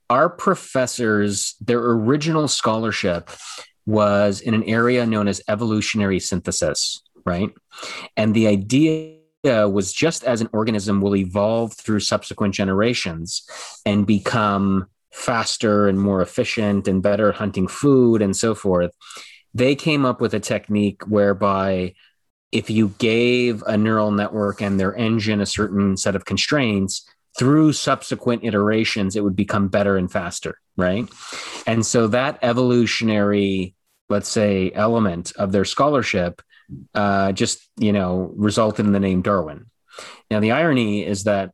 our 0.08 0.30
professors, 0.30 1.54
their 1.60 1.80
original 1.80 2.48
scholarship 2.48 3.30
was 3.86 4.40
in 4.40 4.54
an 4.54 4.64
area 4.64 5.04
known 5.04 5.28
as 5.28 5.42
evolutionary 5.48 6.20
synthesis, 6.20 7.02
right? 7.26 7.50
And 8.16 8.34
the 8.34 8.46
idea 8.46 9.13
Uh, 9.44 9.68
was 9.68 9.92
just 9.92 10.24
as 10.24 10.40
an 10.40 10.48
organism 10.52 11.02
will 11.02 11.16
evolve 11.16 11.74
through 11.74 12.00
subsequent 12.00 12.54
generations 12.54 13.46
and 13.84 14.06
become 14.06 14.86
faster 15.12 15.86
and 15.86 16.00
more 16.00 16.22
efficient 16.22 16.88
and 16.88 17.02
better 17.02 17.28
at 17.28 17.34
hunting 17.34 17.68
food 17.68 18.22
and 18.22 18.36
so 18.36 18.54
forth, 18.54 18.90
they 19.52 19.74
came 19.74 20.04
up 20.04 20.20
with 20.20 20.34
a 20.34 20.40
technique 20.40 21.02
whereby 21.06 21.94
if 22.52 22.70
you 22.70 22.88
gave 22.98 23.62
a 23.66 23.76
neural 23.76 24.12
network 24.12 24.62
and 24.62 24.78
their 24.78 24.94
engine 24.94 25.40
a 25.40 25.46
certain 25.46 25.96
set 25.96 26.16
of 26.16 26.24
constraints, 26.24 27.04
through 27.38 27.72
subsequent 27.72 28.44
iterations, 28.44 29.16
it 29.16 29.24
would 29.24 29.36
become 29.36 29.68
better 29.68 29.96
and 29.96 30.10
faster, 30.10 30.60
right? 30.76 31.08
And 31.66 31.84
so 31.84 32.06
that 32.08 32.38
evolutionary, 32.42 33.74
let's 34.08 34.28
say, 34.28 34.70
element 34.72 35.32
of 35.36 35.50
their 35.50 35.64
scholarship 35.64 36.42
uh, 36.94 37.32
just 37.32 37.68
you 37.76 37.92
know 37.92 38.32
resulted 38.36 38.86
in 38.86 38.92
the 38.92 39.00
name 39.00 39.22
Darwin. 39.22 39.66
Now 40.30 40.40
the 40.40 40.52
irony 40.52 41.04
is 41.04 41.24
that 41.24 41.52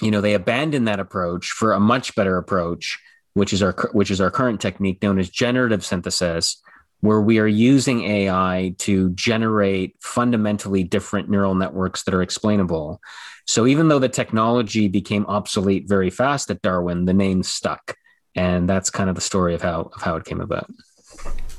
you 0.00 0.10
know 0.10 0.20
they 0.20 0.34
abandoned 0.34 0.88
that 0.88 1.00
approach 1.00 1.50
for 1.50 1.72
a 1.72 1.80
much 1.80 2.14
better 2.14 2.36
approach, 2.38 2.98
which 3.34 3.52
is 3.52 3.62
our 3.62 3.72
which 3.92 4.10
is 4.10 4.20
our 4.20 4.30
current 4.30 4.60
technique 4.60 5.02
known 5.02 5.18
as 5.18 5.28
generative 5.28 5.84
synthesis, 5.84 6.60
where 7.00 7.20
we 7.20 7.38
are 7.38 7.46
using 7.46 8.04
AI 8.04 8.74
to 8.78 9.10
generate 9.10 9.96
fundamentally 10.00 10.84
different 10.84 11.28
neural 11.28 11.54
networks 11.54 12.02
that 12.04 12.14
are 12.14 12.22
explainable. 12.22 13.00
So 13.46 13.66
even 13.66 13.88
though 13.88 13.98
the 13.98 14.08
technology 14.08 14.88
became 14.88 15.26
obsolete 15.26 15.88
very 15.88 16.10
fast 16.10 16.50
at 16.50 16.62
Darwin, 16.62 17.06
the 17.06 17.14
name 17.14 17.42
stuck, 17.42 17.96
and 18.34 18.68
that's 18.68 18.90
kind 18.90 19.08
of 19.08 19.16
the 19.16 19.20
story 19.20 19.54
of 19.54 19.62
how 19.62 19.90
of 19.94 20.02
how 20.02 20.16
it 20.16 20.24
came 20.24 20.40
about. 20.40 20.70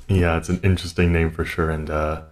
Yeah, 0.08 0.38
it's 0.38 0.50
an 0.50 0.60
interesting 0.64 1.12
name 1.12 1.32
for 1.32 1.46
sure, 1.46 1.70
and 1.70 1.90
uh, 1.90 2.24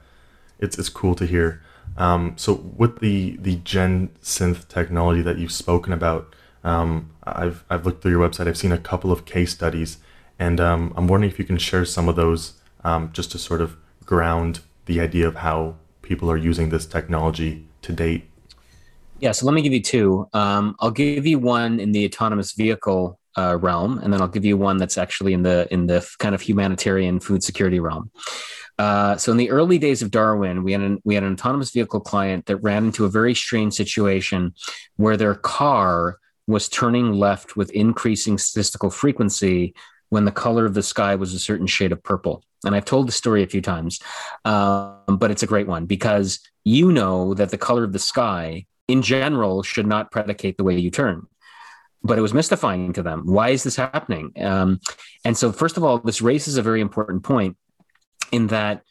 it's 0.59 0.77
it's 0.77 0.89
cool 0.89 1.15
to 1.15 1.25
hear. 1.25 1.61
Um, 1.97 2.33
so 2.37 2.53
with 2.77 2.99
the 2.99 3.37
the 3.37 3.55
Gen 3.57 4.09
Synth 4.21 4.67
technology 4.67 5.21
that 5.21 5.37
you've 5.37 5.51
spoken 5.51 5.93
about, 5.93 6.33
um, 6.63 7.11
I've 7.23 7.63
I've 7.69 7.85
looked 7.85 8.01
through 8.01 8.11
your 8.11 8.27
website. 8.27 8.47
I've 8.47 8.57
seen 8.57 8.71
a 8.71 8.77
couple 8.77 9.11
of 9.11 9.25
case 9.25 9.51
studies, 9.51 9.97
and 10.37 10.59
um, 10.59 10.93
I'm 10.95 11.07
wondering 11.07 11.31
if 11.31 11.39
you 11.39 11.45
can 11.45 11.57
share 11.57 11.85
some 11.85 12.07
of 12.07 12.15
those 12.15 12.53
um, 12.83 13.11
just 13.13 13.31
to 13.31 13.37
sort 13.37 13.61
of 13.61 13.75
ground 14.05 14.61
the 14.85 14.99
idea 14.99 15.27
of 15.27 15.35
how 15.35 15.75
people 16.01 16.31
are 16.31 16.37
using 16.37 16.69
this 16.69 16.85
technology 16.85 17.67
to 17.81 17.93
date. 17.93 18.25
Yeah, 19.19 19.33
so 19.33 19.45
let 19.45 19.53
me 19.53 19.61
give 19.61 19.73
you 19.73 19.81
two. 19.81 20.27
Um, 20.33 20.75
I'll 20.79 20.91
give 20.91 21.25
you 21.27 21.39
one 21.39 21.79
in 21.79 21.91
the 21.91 22.05
autonomous 22.05 22.53
vehicle 22.53 23.19
uh, 23.37 23.57
realm, 23.57 23.99
and 23.99 24.11
then 24.13 24.21
I'll 24.21 24.27
give 24.27 24.45
you 24.45 24.57
one 24.57 24.77
that's 24.77 24.97
actually 24.97 25.33
in 25.33 25.43
the 25.43 25.67
in 25.71 25.87
the 25.87 26.07
kind 26.19 26.33
of 26.33 26.41
humanitarian 26.41 27.19
food 27.19 27.43
security 27.43 27.79
realm. 27.79 28.11
Uh, 28.79 29.17
so 29.17 29.29
in 29.29 29.37
the 29.37 29.51
early 29.51 29.77
days 29.77 30.01
of 30.01 30.09
Darwin, 30.09 30.63
we 30.63 30.71
had 30.71 30.81
an, 30.81 31.01
we 31.03 31.13
had 31.13 31.23
an 31.23 31.33
autonomous 31.33 31.69
vehicle 31.69 31.99
client 31.99 32.45
that 32.45 32.55
ran 32.57 32.85
into 32.85 33.03
a 33.03 33.09
very 33.09 33.35
strange 33.35 33.73
situation 33.73 34.53
where 34.95 35.17
their 35.17 35.35
car 35.35 36.17
was 36.47 36.69
turning 36.69 37.11
left 37.11 37.57
with 37.57 37.69
increasing 37.71 38.37
statistical 38.37 38.89
frequency 38.89 39.75
when 40.07 40.23
the 40.23 40.31
color 40.31 40.65
of 40.65 40.73
the 40.73 40.81
sky 40.81 41.13
was 41.15 41.33
a 41.33 41.39
certain 41.39 41.67
shade 41.67 41.91
of 41.91 42.01
purple. 42.01 42.41
And 42.65 42.73
I've 42.73 42.85
told 42.85 43.09
the 43.09 43.11
story 43.11 43.43
a 43.43 43.47
few 43.47 43.61
times, 43.61 43.99
um, 44.45 45.17
but 45.17 45.29
it's 45.29 45.43
a 45.43 45.47
great 45.47 45.67
one 45.67 45.85
because 45.85 46.39
you 46.63 46.91
know 46.91 47.33
that 47.33 47.49
the 47.49 47.57
color 47.57 47.83
of 47.83 47.91
the 47.91 47.99
sky 47.99 48.65
in 48.87 49.01
general 49.01 49.61
should 49.61 49.87
not 49.87 50.09
predicate 50.09 50.57
the 50.57 50.63
way 50.63 50.77
you 50.77 50.89
turn. 50.89 51.27
But 52.01 52.17
it 52.17 52.21
was 52.21 52.33
mystifying 52.33 52.93
to 52.93 53.03
them. 53.03 53.23
Why 53.25 53.49
is 53.49 53.63
this 53.63 53.75
happening? 53.75 54.31
Um, 54.39 54.79
and 55.25 55.37
so, 55.37 55.51
first 55.51 55.75
of 55.75 55.83
all, 55.83 55.97
this 55.97 56.21
raises 56.21 56.55
a 56.55 56.61
very 56.61 56.79
important 56.79 57.23
point 57.23 57.57
in 58.31 58.47
that 58.47 58.83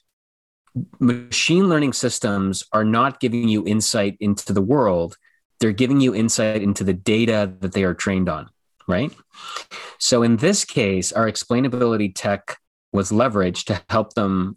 machine 1.01 1.69
learning 1.69 1.93
systems 1.93 2.65
are 2.73 2.85
not 2.85 3.21
giving 3.21 3.49
you 3.49 3.67
insight 3.67 4.17
into 4.21 4.53
the 4.53 4.63
world. 4.63 5.17
They're 5.61 5.73
giving 5.73 6.01
you 6.01 6.15
insight 6.15 6.63
into 6.63 6.85
the 6.85 6.93
data 6.93 7.53
that 7.61 7.73
they 7.73 7.85
are 7.85 7.95
trained 7.95 8.29
on 8.29 8.49
right? 8.89 9.13
So 9.99 10.25
in 10.25 10.39
this 10.39 10.65
case 10.65 11.13
our 11.13 11.31
explainability 11.31 12.11
tech 12.13 12.57
was 12.91 13.13
leveraged 13.13 13.67
to 13.67 13.81
help 13.89 14.15
them 14.15 14.57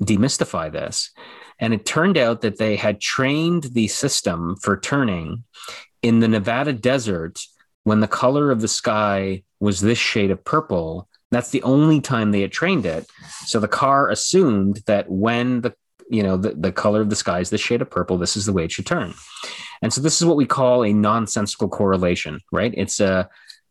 demystify 0.00 0.70
this. 0.70 1.10
And 1.58 1.74
it 1.74 1.84
turned 1.84 2.16
out 2.16 2.42
that 2.42 2.58
they 2.58 2.76
had 2.76 3.00
trained 3.00 3.64
the 3.64 3.88
system 3.88 4.56
for 4.56 4.78
turning 4.78 5.44
in 6.02 6.20
the 6.20 6.28
nevada 6.28 6.72
desert 6.72 7.40
when 7.84 8.00
the 8.00 8.08
color 8.08 8.50
of 8.50 8.60
the 8.60 8.68
sky 8.68 9.42
was 9.58 9.80
this 9.80 9.98
shade 9.98 10.30
of 10.30 10.44
purple 10.44 11.08
that's 11.30 11.50
the 11.50 11.62
only 11.62 12.00
time 12.00 12.30
they 12.30 12.40
had 12.40 12.52
trained 12.52 12.86
it. 12.86 13.06
So 13.46 13.60
the 13.60 13.68
car 13.68 14.10
assumed 14.10 14.82
that 14.86 15.10
when 15.10 15.60
the 15.60 15.74
you 16.08 16.24
know 16.24 16.36
the, 16.36 16.50
the 16.50 16.72
color 16.72 17.00
of 17.00 17.08
the 17.08 17.16
sky 17.16 17.38
is 17.38 17.50
the 17.50 17.58
shade 17.58 17.82
of 17.82 17.90
purple, 17.90 18.18
this 18.18 18.36
is 18.36 18.46
the 18.46 18.52
way 18.52 18.64
it 18.64 18.72
should 18.72 18.86
turn. 18.86 19.14
And 19.82 19.92
so 19.92 20.00
this 20.00 20.20
is 20.20 20.26
what 20.26 20.36
we 20.36 20.46
call 20.46 20.84
a 20.84 20.92
nonsensical 20.92 21.68
correlation, 21.68 22.40
right? 22.52 22.74
It's 22.76 23.00
a 23.00 23.28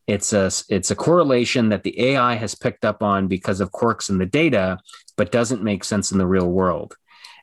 it's 0.08 0.34
a 0.34 0.50
it's 0.70 0.90
a 0.90 0.96
correlation 0.96 1.70
that 1.70 1.84
the 1.84 2.00
AI 2.12 2.36
has 2.36 2.56
picked 2.56 2.86
up 2.86 3.04
on 3.04 3.28
because 3.28 3.62
of 3.62 3.72
quirks 3.72 4.10
in 4.10 4.18
the 4.18 4.26
data, 4.26 4.80
but 5.18 5.32
doesn't 5.32 5.64
make 5.64 5.84
sense 5.84 6.12
in 6.12 6.18
the 6.18 6.28
real 6.28 6.50
world. 6.50 6.96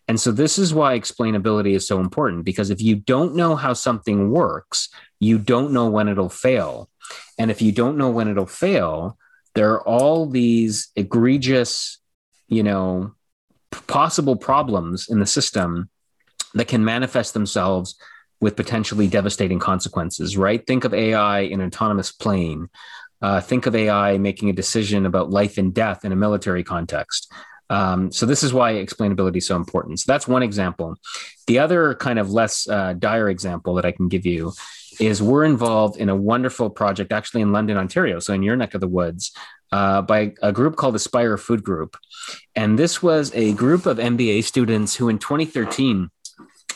And 0.09 0.21
so 0.21 0.31
this 0.31 0.59
is 0.59 0.73
why 0.73 0.99
explainability 0.99 1.75
is 1.75 1.87
so 1.87 2.01
important 2.01 2.45
because 2.45 2.71
if 2.71 2.81
you 2.81 2.97
don't 2.97 3.35
know 3.35 3.57
how 3.57 3.73
something 3.73 4.31
works, 4.31 4.89
you 5.19 5.39
don't 5.39 5.73
know 5.73 5.89
when 5.91 6.09
it'll 6.09 6.29
fail. 6.29 6.89
And 7.39 7.51
if 7.51 7.61
you 7.61 7.73
don't 7.73 7.99
know 7.99 8.11
when 8.11 8.29
it'll 8.29 8.47
fail, 8.47 9.19
there 9.57 9.73
are 9.73 9.83
all 9.83 10.27
these 10.27 10.91
egregious, 10.97 11.99
you 12.47 12.63
know, 12.63 13.15
possible 13.87 14.37
problems 14.37 15.09
in 15.09 15.19
the 15.19 15.27
system 15.27 15.89
that 16.55 16.69
can 16.69 16.85
manifest 16.85 17.33
themselves 17.33 17.97
with 18.39 18.55
potentially 18.55 19.09
devastating 19.09 19.59
consequences, 19.59 20.37
right? 20.37 20.67
Think 20.67 20.85
of 20.85 20.93
AI 20.93 21.41
in 21.41 21.63
an 21.63 21.69
autonomous 21.69 22.13
plane. 22.13 22.69
Uh, 23.23 23.41
think 23.41 23.65
of 23.65 23.75
AI 23.75 24.19
making 24.19 24.51
a 24.51 24.53
decision 24.53 25.07
about 25.07 25.31
life 25.31 25.57
and 25.57 25.73
death 25.73 26.05
in 26.05 26.13
a 26.13 26.17
military 26.17 26.63
context. 26.63 27.33
Um, 27.71 28.13
so 28.13 28.27
this 28.27 28.43
is 28.43 28.53
why 28.53 28.75
explainability 28.75 29.39
is 29.39 29.47
so 29.47 29.57
important. 29.57 30.01
So 30.01 30.13
that's 30.13 30.29
one 30.29 30.43
example. 30.43 30.97
The 31.47 31.61
other 31.61 31.95
kind 31.95 32.19
of 32.19 32.31
less 32.31 32.69
uh, 32.69 32.93
dire 32.93 33.31
example 33.31 33.75
that 33.77 33.87
I 33.87 33.93
can 33.93 34.09
give 34.09 34.27
you 34.27 34.53
is 35.01 35.23
we're 35.23 35.45
involved 35.45 35.99
in 35.99 36.09
a 36.09 36.17
wonderful 36.17 36.71
project 36.71 37.13
actually 37.13 37.43
in 37.43 37.53
London, 37.53 37.77
Ontario, 37.77 38.19
so 38.19 38.33
in 38.33 38.43
your 38.43 38.57
neck 38.57 38.75
of 38.75 38.81
the 38.81 38.89
woods, 38.89 39.33
uh, 39.73 40.03
by 40.03 40.35
a 40.43 40.53
group 40.53 40.77
called 40.77 40.95
Aspire 40.95 41.37
Food 41.37 41.63
Group. 41.63 41.97
And 42.55 42.79
this 42.79 43.03
was 43.03 43.33
a 43.35 43.53
group 43.55 43.87
of 43.87 43.99
MBA 43.99 44.45
students 44.45 44.95
who 44.95 45.09
in 45.09 45.19
2013 45.19 46.11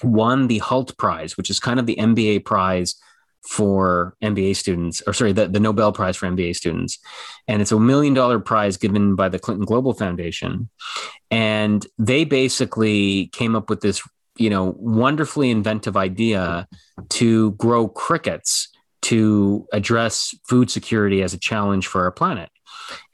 won 0.03 0.49
the 0.49 0.59
Hult 0.59 0.97
Prize, 0.97 1.37
which 1.37 1.51
is 1.51 1.61
kind 1.61 1.79
of 1.79 1.87
the 1.87 1.97
MBA 1.97 2.45
prize 2.45 2.97
for 3.43 4.17
MBA 4.23 4.55
students, 4.57 5.03
or 5.07 5.13
sorry, 5.13 5.33
the, 5.33 5.49
the 5.49 5.61
Nobel 5.61 5.93
Prize 5.93 6.17
for 6.17 6.27
MBA 6.27 6.57
students. 6.57 6.99
And 7.49 7.63
it's 7.63 7.73
a 7.73 7.81
million 7.81 8.15
dollar 8.15 8.39
prize 8.39 8.77
given 8.77 9.15
by 9.15 9.29
the 9.29 9.39
Clinton 9.39 9.65
Global 9.65 9.95
Foundation. 9.95 10.69
And 11.31 11.87
they 11.99 12.25
basically 12.25 13.29
came 13.29 13.57
up 13.57 13.71
with 13.71 13.81
this 13.81 14.03
you 14.37 14.51
know, 14.51 14.75
wonderfully 14.79 15.51
inventive 15.51 15.97
idea 15.97 16.67
to 17.11 17.53
grow 17.53 17.89
crickets 17.89 18.69
to 19.03 19.67
address 19.73 20.35
food 20.49 20.71
security 20.71 21.23
as 21.23 21.35
a 21.35 21.39
challenge 21.39 21.87
for 21.87 22.05
our 22.05 22.13
planet. 22.13 22.51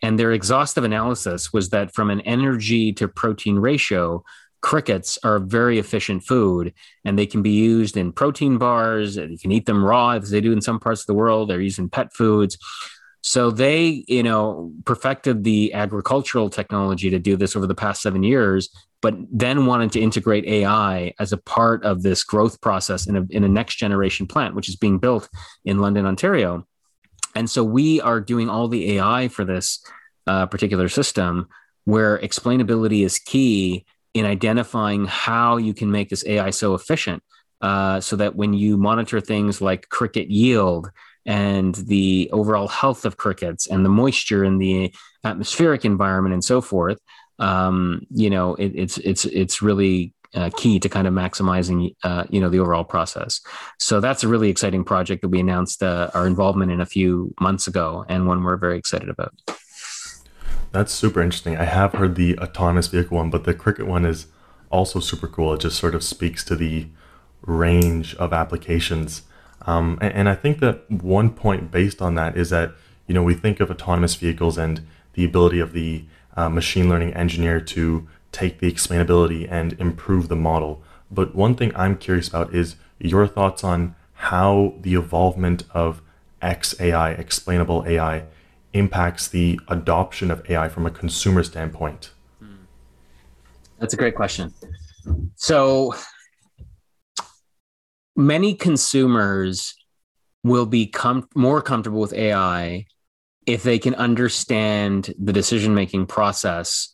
And 0.03 0.19
their 0.19 0.33
exhaustive 0.33 0.85
analysis 0.85 1.53
was 1.53 1.71
that 1.71 1.95
from 1.95 2.11
an 2.11 2.21
energy 2.23 2.93
to 2.95 3.09
protein 3.09 3.59
ratio, 3.59 4.25
crickets 4.63 5.19
are 5.23 5.39
very 5.39 5.79
efficient 5.79 6.25
food 6.25 6.75
and 7.05 7.19
they 7.19 7.27
can 7.27 7.43
be 7.43 7.51
used 7.51 7.97
in 7.97 8.13
protein 8.13 8.59
bars. 8.59 9.17
You 9.17 9.39
can 9.39 9.53
eat 9.53 9.67
them 9.67 9.85
raw 9.85 10.11
as 10.11 10.31
they 10.31 10.41
do 10.41 10.53
in 10.53 10.61
some 10.61 10.81
parts 10.81 11.03
of 11.03 11.07
the 11.07 11.15
world. 11.15 11.49
They're 11.49 11.61
used 11.61 11.79
in 11.79 11.89
pet 11.89 12.13
foods. 12.13 12.59
So 13.23 13.51
they, 13.51 14.05
you 14.09 14.23
know, 14.23 14.73
perfected 14.85 15.45
the 15.45 15.73
agricultural 15.73 16.49
technology 16.49 17.11
to 17.11 17.19
do 17.19 17.37
this 17.37 17.57
over 17.57 17.67
the 17.67 17.75
past 17.75 18.03
seven 18.03 18.23
years, 18.23 18.71
but 19.07 19.15
then 19.31 19.67
wanted 19.67 19.93
to 19.93 20.01
integrate 20.01 20.45
AI 20.47 21.15
as 21.21 21.33
a 21.33 21.37
part 21.37 21.85
of 21.85 22.03
this 22.03 22.25
growth 22.25 22.61
process 22.61 23.07
in 23.07 23.17
a, 23.17 23.25
in 23.31 23.45
a 23.45 23.49
next 23.49 23.77
generation 23.77 24.27
plant, 24.27 24.57
which 24.57 24.69
is 24.69 24.75
being 24.75 24.99
built 24.99 25.29
in 25.65 25.79
London, 25.79 26.07
Ontario. 26.07 26.67
And 27.37 27.49
so 27.49 27.63
we 27.63 28.01
are 28.01 28.21
doing 28.21 28.51
all 28.51 28.67
the 28.67 28.97
AI 28.97 29.29
for 29.29 29.45
this 29.45 29.79
uh, 30.27 30.47
particular 30.47 30.89
system 30.89 31.47
where 31.85 32.19
explainability 32.19 33.05
is 33.05 33.21
key 33.21 33.87
in 34.13 34.27
identifying 34.27 35.05
how 35.05 35.57
you 35.57 35.73
can 35.73 35.93
make 35.93 36.09
this 36.09 36.27
AI 36.27 36.51
so 36.51 36.75
efficient 36.75 37.23
uh, 37.61 38.01
so 38.01 38.17
that 38.17 38.35
when 38.35 38.55
you 38.55 38.77
monitor 38.77 39.21
things 39.21 39.61
like 39.61 39.89
cricket 39.89 40.29
yield 40.31 40.91
and 41.25 41.77
the 41.77 42.29
overall 42.33 42.67
health 42.67 43.05
of 43.05 43.19
crickets 43.19 43.69
and 43.69 43.85
the 43.85 43.89
moisture 43.89 44.43
in 44.43 44.59
the 44.59 44.93
atmospheric 45.23 45.85
environment 45.85 46.35
and 46.35 46.43
so 46.43 46.61
forth, 46.61 46.99
um, 47.39 48.07
you 48.11 48.31
know, 48.31 48.55
it, 48.55 48.73
it's 48.75 48.99
it's 48.99 49.25
it's 49.27 49.63
really 49.63 50.15
uh, 50.35 50.51
key 50.57 50.79
to 50.79 50.89
kind 50.89 51.07
of 51.07 51.15
maximizing 51.15 51.95
uh, 52.03 52.25
you 52.31 52.41
know 52.41 52.49
the 52.49 52.59
overall 52.59 52.85
process. 52.85 53.41
So 53.79 54.01
that's 54.01 54.25
a 54.25 54.29
really 54.29 54.51
exciting 54.51 54.85
project 54.85 55.23
that 55.23 55.29
we 55.29 55.41
announced 55.41 55.83
uh, 55.83 56.11
our 56.15 56.27
involvement 56.27 56.71
in 56.73 56.81
a 56.81 56.87
few 56.87 57.35
months 57.41 57.67
ago, 57.67 58.05
and 58.09 58.27
one 58.27 58.43
we're 58.43 58.57
very 58.57 58.79
excited 58.79 59.09
about. 59.09 59.35
That's 60.73 60.93
super 60.93 61.23
interesting. 61.23 61.57
I 61.57 61.65
have 61.65 61.93
heard 61.93 62.17
the 62.17 62.39
autonomous 62.39 62.89
vehicle 62.89 63.17
one, 63.17 63.31
but 63.31 63.45
the 63.45 63.55
Cricket 63.55 63.87
one 63.87 64.05
is 64.05 64.27
also 64.71 65.01
super 65.01 65.27
cool. 65.27 65.55
It 65.55 65.61
just 65.61 65.79
sort 65.79 65.95
of 65.95 66.03
speaks 66.03 66.45
to 66.45 66.57
the 66.57 66.89
range 67.43 68.15
of 68.17 68.33
applications. 68.33 69.23
Um, 69.63 69.99
and, 70.01 70.13
and 70.13 70.29
I 70.29 70.35
think 70.35 70.61
that 70.61 70.91
one 70.91 71.31
point 71.31 71.71
based 71.71 72.03
on 72.03 72.15
that 72.17 72.37
is 72.37 72.51
that 72.51 72.73
you 73.07 73.15
know 73.15 73.23
we 73.23 73.35
think 73.35 73.61
of 73.61 73.71
autonomous 73.71 74.15
vehicles 74.17 74.59
and 74.59 74.87
the 75.15 75.25
ability 75.25 75.61
of 75.61 75.73
the 75.73 76.05
uh, 76.37 76.49
machine 76.49 76.89
learning 76.89 77.15
engineer 77.15 77.61
to 77.61 78.07
take 78.33 78.61
the 78.61 78.71
explainability 78.71 79.51
and 79.51 79.73
improve 79.75 80.29
the 80.29 80.37
model. 80.37 80.83
But 81.11 81.35
one 81.35 81.55
thing 81.55 81.73
I'm 81.75 81.97
curious 81.97 82.29
about 82.29 82.55
is 82.55 82.77
your 82.99 83.27
thoughts 83.27 83.65
on 83.65 83.95
how 84.13 84.75
the 84.81 84.95
evolvement 84.95 85.65
of 85.73 86.03
XAI, 86.43 87.19
explainable 87.19 87.85
AI, 87.87 88.25
impacts 88.73 89.29
the 89.29 89.59
adoption 89.69 90.31
of 90.31 90.49
AI 90.51 90.69
from 90.69 90.87
a 90.87 90.91
consumer 90.91 91.43
standpoint. 91.43 92.11
That's 93.79 93.95
a 93.95 93.97
great 93.97 94.15
question. 94.15 94.53
So 95.37 95.95
many 98.17 98.55
consumers 98.55 99.75
will 100.43 100.67
be 100.67 100.87
com- 100.87 101.29
more 101.35 101.61
comfortable 101.61 102.01
with 102.01 102.13
AI 102.15 102.87
if 103.47 103.63
they 103.63 103.79
can 103.79 103.95
understand 103.95 105.15
the 105.19 105.33
decision 105.33 105.75
making 105.75 106.07
process 106.07 106.93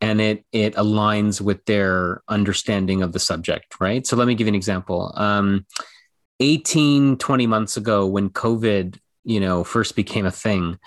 and 0.00 0.20
it 0.20 0.44
it 0.52 0.74
aligns 0.74 1.40
with 1.40 1.64
their 1.64 2.22
understanding 2.28 3.02
of 3.02 3.12
the 3.12 3.18
subject 3.18 3.74
right? 3.80 4.06
So 4.06 4.16
let 4.16 4.28
me 4.28 4.34
give 4.34 4.46
you 4.46 4.52
an 4.52 4.54
example. 4.54 5.12
Um, 5.16 5.66
18 6.40 7.16
20 7.16 7.46
months 7.46 7.76
ago 7.76 8.06
when 8.06 8.30
covid 8.30 8.98
you 9.24 9.40
know 9.40 9.64
first 9.64 9.96
became 9.96 10.26
a 10.26 10.30
thing 10.30 10.78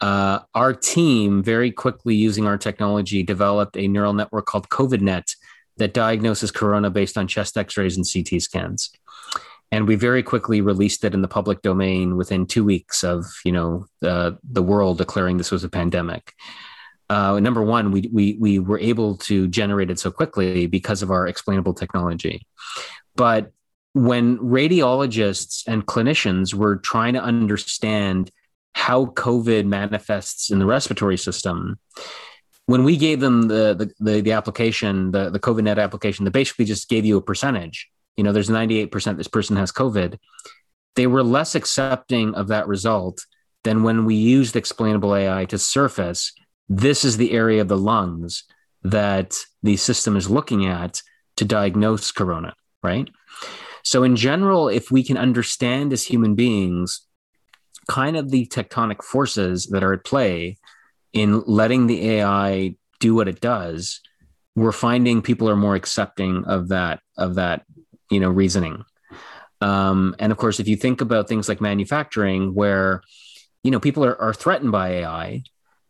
uh, 0.00 0.40
our 0.56 0.74
team 0.74 1.40
very 1.40 1.70
quickly 1.70 2.16
using 2.16 2.48
our 2.48 2.58
technology 2.58 3.22
developed 3.22 3.76
a 3.76 3.86
neural 3.86 4.12
network 4.12 4.44
called 4.44 4.68
covidnet 4.68 5.36
that 5.76 5.94
diagnoses 5.94 6.50
corona 6.50 6.90
based 6.90 7.16
on 7.16 7.28
chest 7.28 7.56
x-rays 7.56 7.96
and 7.96 8.04
ct 8.04 8.42
scans 8.42 8.90
and 9.70 9.86
we 9.86 9.96
very 9.96 10.22
quickly 10.22 10.60
released 10.60 11.04
it 11.04 11.14
in 11.14 11.22
the 11.22 11.28
public 11.28 11.62
domain 11.62 12.16
within 12.16 12.46
two 12.46 12.64
weeks 12.64 13.04
of 13.04 13.24
you 13.44 13.52
know 13.52 13.86
uh, 14.02 14.32
the 14.50 14.62
world 14.62 14.98
declaring 14.98 15.36
this 15.36 15.50
was 15.50 15.64
a 15.64 15.68
pandemic 15.68 16.34
uh, 17.10 17.40
number 17.40 17.62
one, 17.62 17.90
we, 17.90 18.08
we, 18.12 18.36
we 18.38 18.58
were 18.58 18.78
able 18.78 19.16
to 19.16 19.48
generate 19.48 19.90
it 19.90 19.98
so 19.98 20.10
quickly 20.10 20.66
because 20.66 21.02
of 21.02 21.10
our 21.10 21.26
explainable 21.26 21.72
technology. 21.72 22.46
But 23.16 23.52
when 23.94 24.38
radiologists 24.38 25.66
and 25.66 25.86
clinicians 25.86 26.52
were 26.52 26.76
trying 26.76 27.14
to 27.14 27.22
understand 27.22 28.30
how 28.74 29.06
COVID 29.06 29.66
manifests 29.66 30.50
in 30.50 30.58
the 30.58 30.66
respiratory 30.66 31.16
system, 31.16 31.78
when 32.66 32.84
we 32.84 32.98
gave 32.98 33.20
them 33.20 33.48
the, 33.48 33.74
the, 33.74 33.92
the, 33.98 34.20
the 34.20 34.32
application, 34.32 35.10
the, 35.10 35.30
the 35.30 35.40
COVIDnet 35.40 35.82
application 35.82 36.26
that 36.26 36.32
basically 36.32 36.66
just 36.66 36.90
gave 36.90 37.06
you 37.06 37.16
a 37.16 37.22
percentage, 37.22 37.88
you 38.18 38.24
know, 38.24 38.32
there's 38.32 38.50
98% 38.50 39.16
this 39.16 39.28
person 39.28 39.56
has 39.56 39.70
COVID, 39.70 40.18
they 40.96 41.06
were 41.06 41.22
less 41.22 41.54
accepting 41.54 42.34
of 42.34 42.48
that 42.48 42.66
result 42.66 43.24
than 43.62 43.84
when 43.84 44.04
we 44.04 44.16
used 44.16 44.56
explainable 44.56 45.14
AI 45.14 45.44
to 45.46 45.56
surface 45.56 46.32
this 46.68 47.04
is 47.04 47.16
the 47.16 47.32
area 47.32 47.60
of 47.60 47.68
the 47.68 47.78
lungs 47.78 48.42
that 48.82 49.36
the 49.62 49.76
system 49.76 50.16
is 50.16 50.28
looking 50.28 50.66
at 50.66 51.00
to 51.36 51.44
diagnose 51.44 52.10
corona, 52.10 52.54
right? 52.82 53.08
So, 53.84 54.02
in 54.02 54.16
general, 54.16 54.68
if 54.68 54.90
we 54.90 55.04
can 55.04 55.16
understand 55.16 55.92
as 55.92 56.04
human 56.04 56.34
beings 56.34 57.06
kind 57.88 58.16
of 58.16 58.30
the 58.30 58.46
tectonic 58.46 59.02
forces 59.02 59.66
that 59.66 59.84
are 59.84 59.94
at 59.94 60.04
play 60.04 60.58
in 61.12 61.40
letting 61.46 61.86
the 61.86 62.10
AI 62.10 62.74
do 63.00 63.14
what 63.14 63.28
it 63.28 63.40
does, 63.40 64.00
we're 64.56 64.72
finding 64.72 65.22
people 65.22 65.48
are 65.48 65.56
more 65.56 65.76
accepting 65.76 66.44
of 66.44 66.68
that 66.68 67.00
of 67.16 67.36
that 67.36 67.64
you 68.10 68.20
know 68.20 68.30
reasoning. 68.30 68.84
Um, 69.60 70.14
and 70.18 70.30
of 70.30 70.38
course, 70.38 70.60
if 70.60 70.68
you 70.68 70.76
think 70.76 71.00
about 71.00 71.28
things 71.28 71.48
like 71.48 71.60
manufacturing, 71.60 72.54
where 72.54 73.02
you 73.62 73.70
know 73.70 73.80
people 73.80 74.04
are, 74.04 74.20
are 74.20 74.34
threatened 74.34 74.72
by 74.72 74.90
AI, 74.90 75.42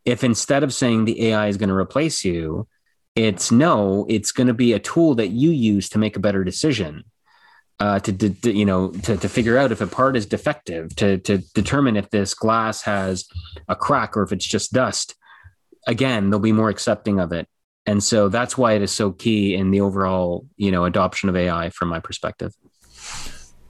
if 0.05 0.23
instead 0.23 0.63
of 0.63 0.73
saying 0.73 1.05
the 1.05 1.27
AI 1.27 1.47
is 1.47 1.57
going 1.57 1.69
to 1.69 1.75
replace 1.75 2.25
you, 2.25 2.67
it's 3.15 3.51
no, 3.51 4.05
it's 4.09 4.31
going 4.31 4.47
to 4.47 4.53
be 4.53 4.73
a 4.73 4.79
tool 4.79 5.15
that 5.15 5.29
you 5.29 5.51
use 5.51 5.89
to 5.89 5.99
make 5.99 6.15
a 6.15 6.21
better 6.21 6.43
decision. 6.43 7.03
Uh, 7.81 7.97
to, 7.97 8.11
to, 8.11 8.51
you 8.51 8.65
know 8.65 8.91
to, 8.91 9.15
to 9.15 9.29
figure 9.29 9.57
out 9.57 9.71
if 9.71 9.79
a 9.79 9.87
part 9.87 10.17
is 10.17 10.25
defective 10.25 10.93
to 10.97 11.17
to 11.19 11.37
determine 11.53 11.95
if 11.95 12.09
this 12.09 12.33
glass 12.33 12.81
has 12.81 13.25
a 13.69 13.75
crack 13.75 14.17
or 14.17 14.23
if 14.23 14.33
it's 14.33 14.45
just 14.45 14.73
dust 14.73 15.15
again 15.87 16.29
they'll 16.29 16.39
be 16.39 16.51
more 16.51 16.67
accepting 16.67 17.21
of 17.21 17.31
it 17.31 17.47
and 17.89 18.03
so 18.03 18.29
that's 18.29 18.55
why 18.55 18.73
it 18.73 18.83
is 18.83 18.91
so 18.91 19.11
key 19.11 19.55
in 19.55 19.71
the 19.71 19.81
overall 19.81 20.45
you 20.57 20.71
know 20.71 20.85
adoption 20.85 21.27
of 21.29 21.35
ai 21.35 21.69
from 21.71 21.87
my 21.89 21.99
perspective. 21.99 22.53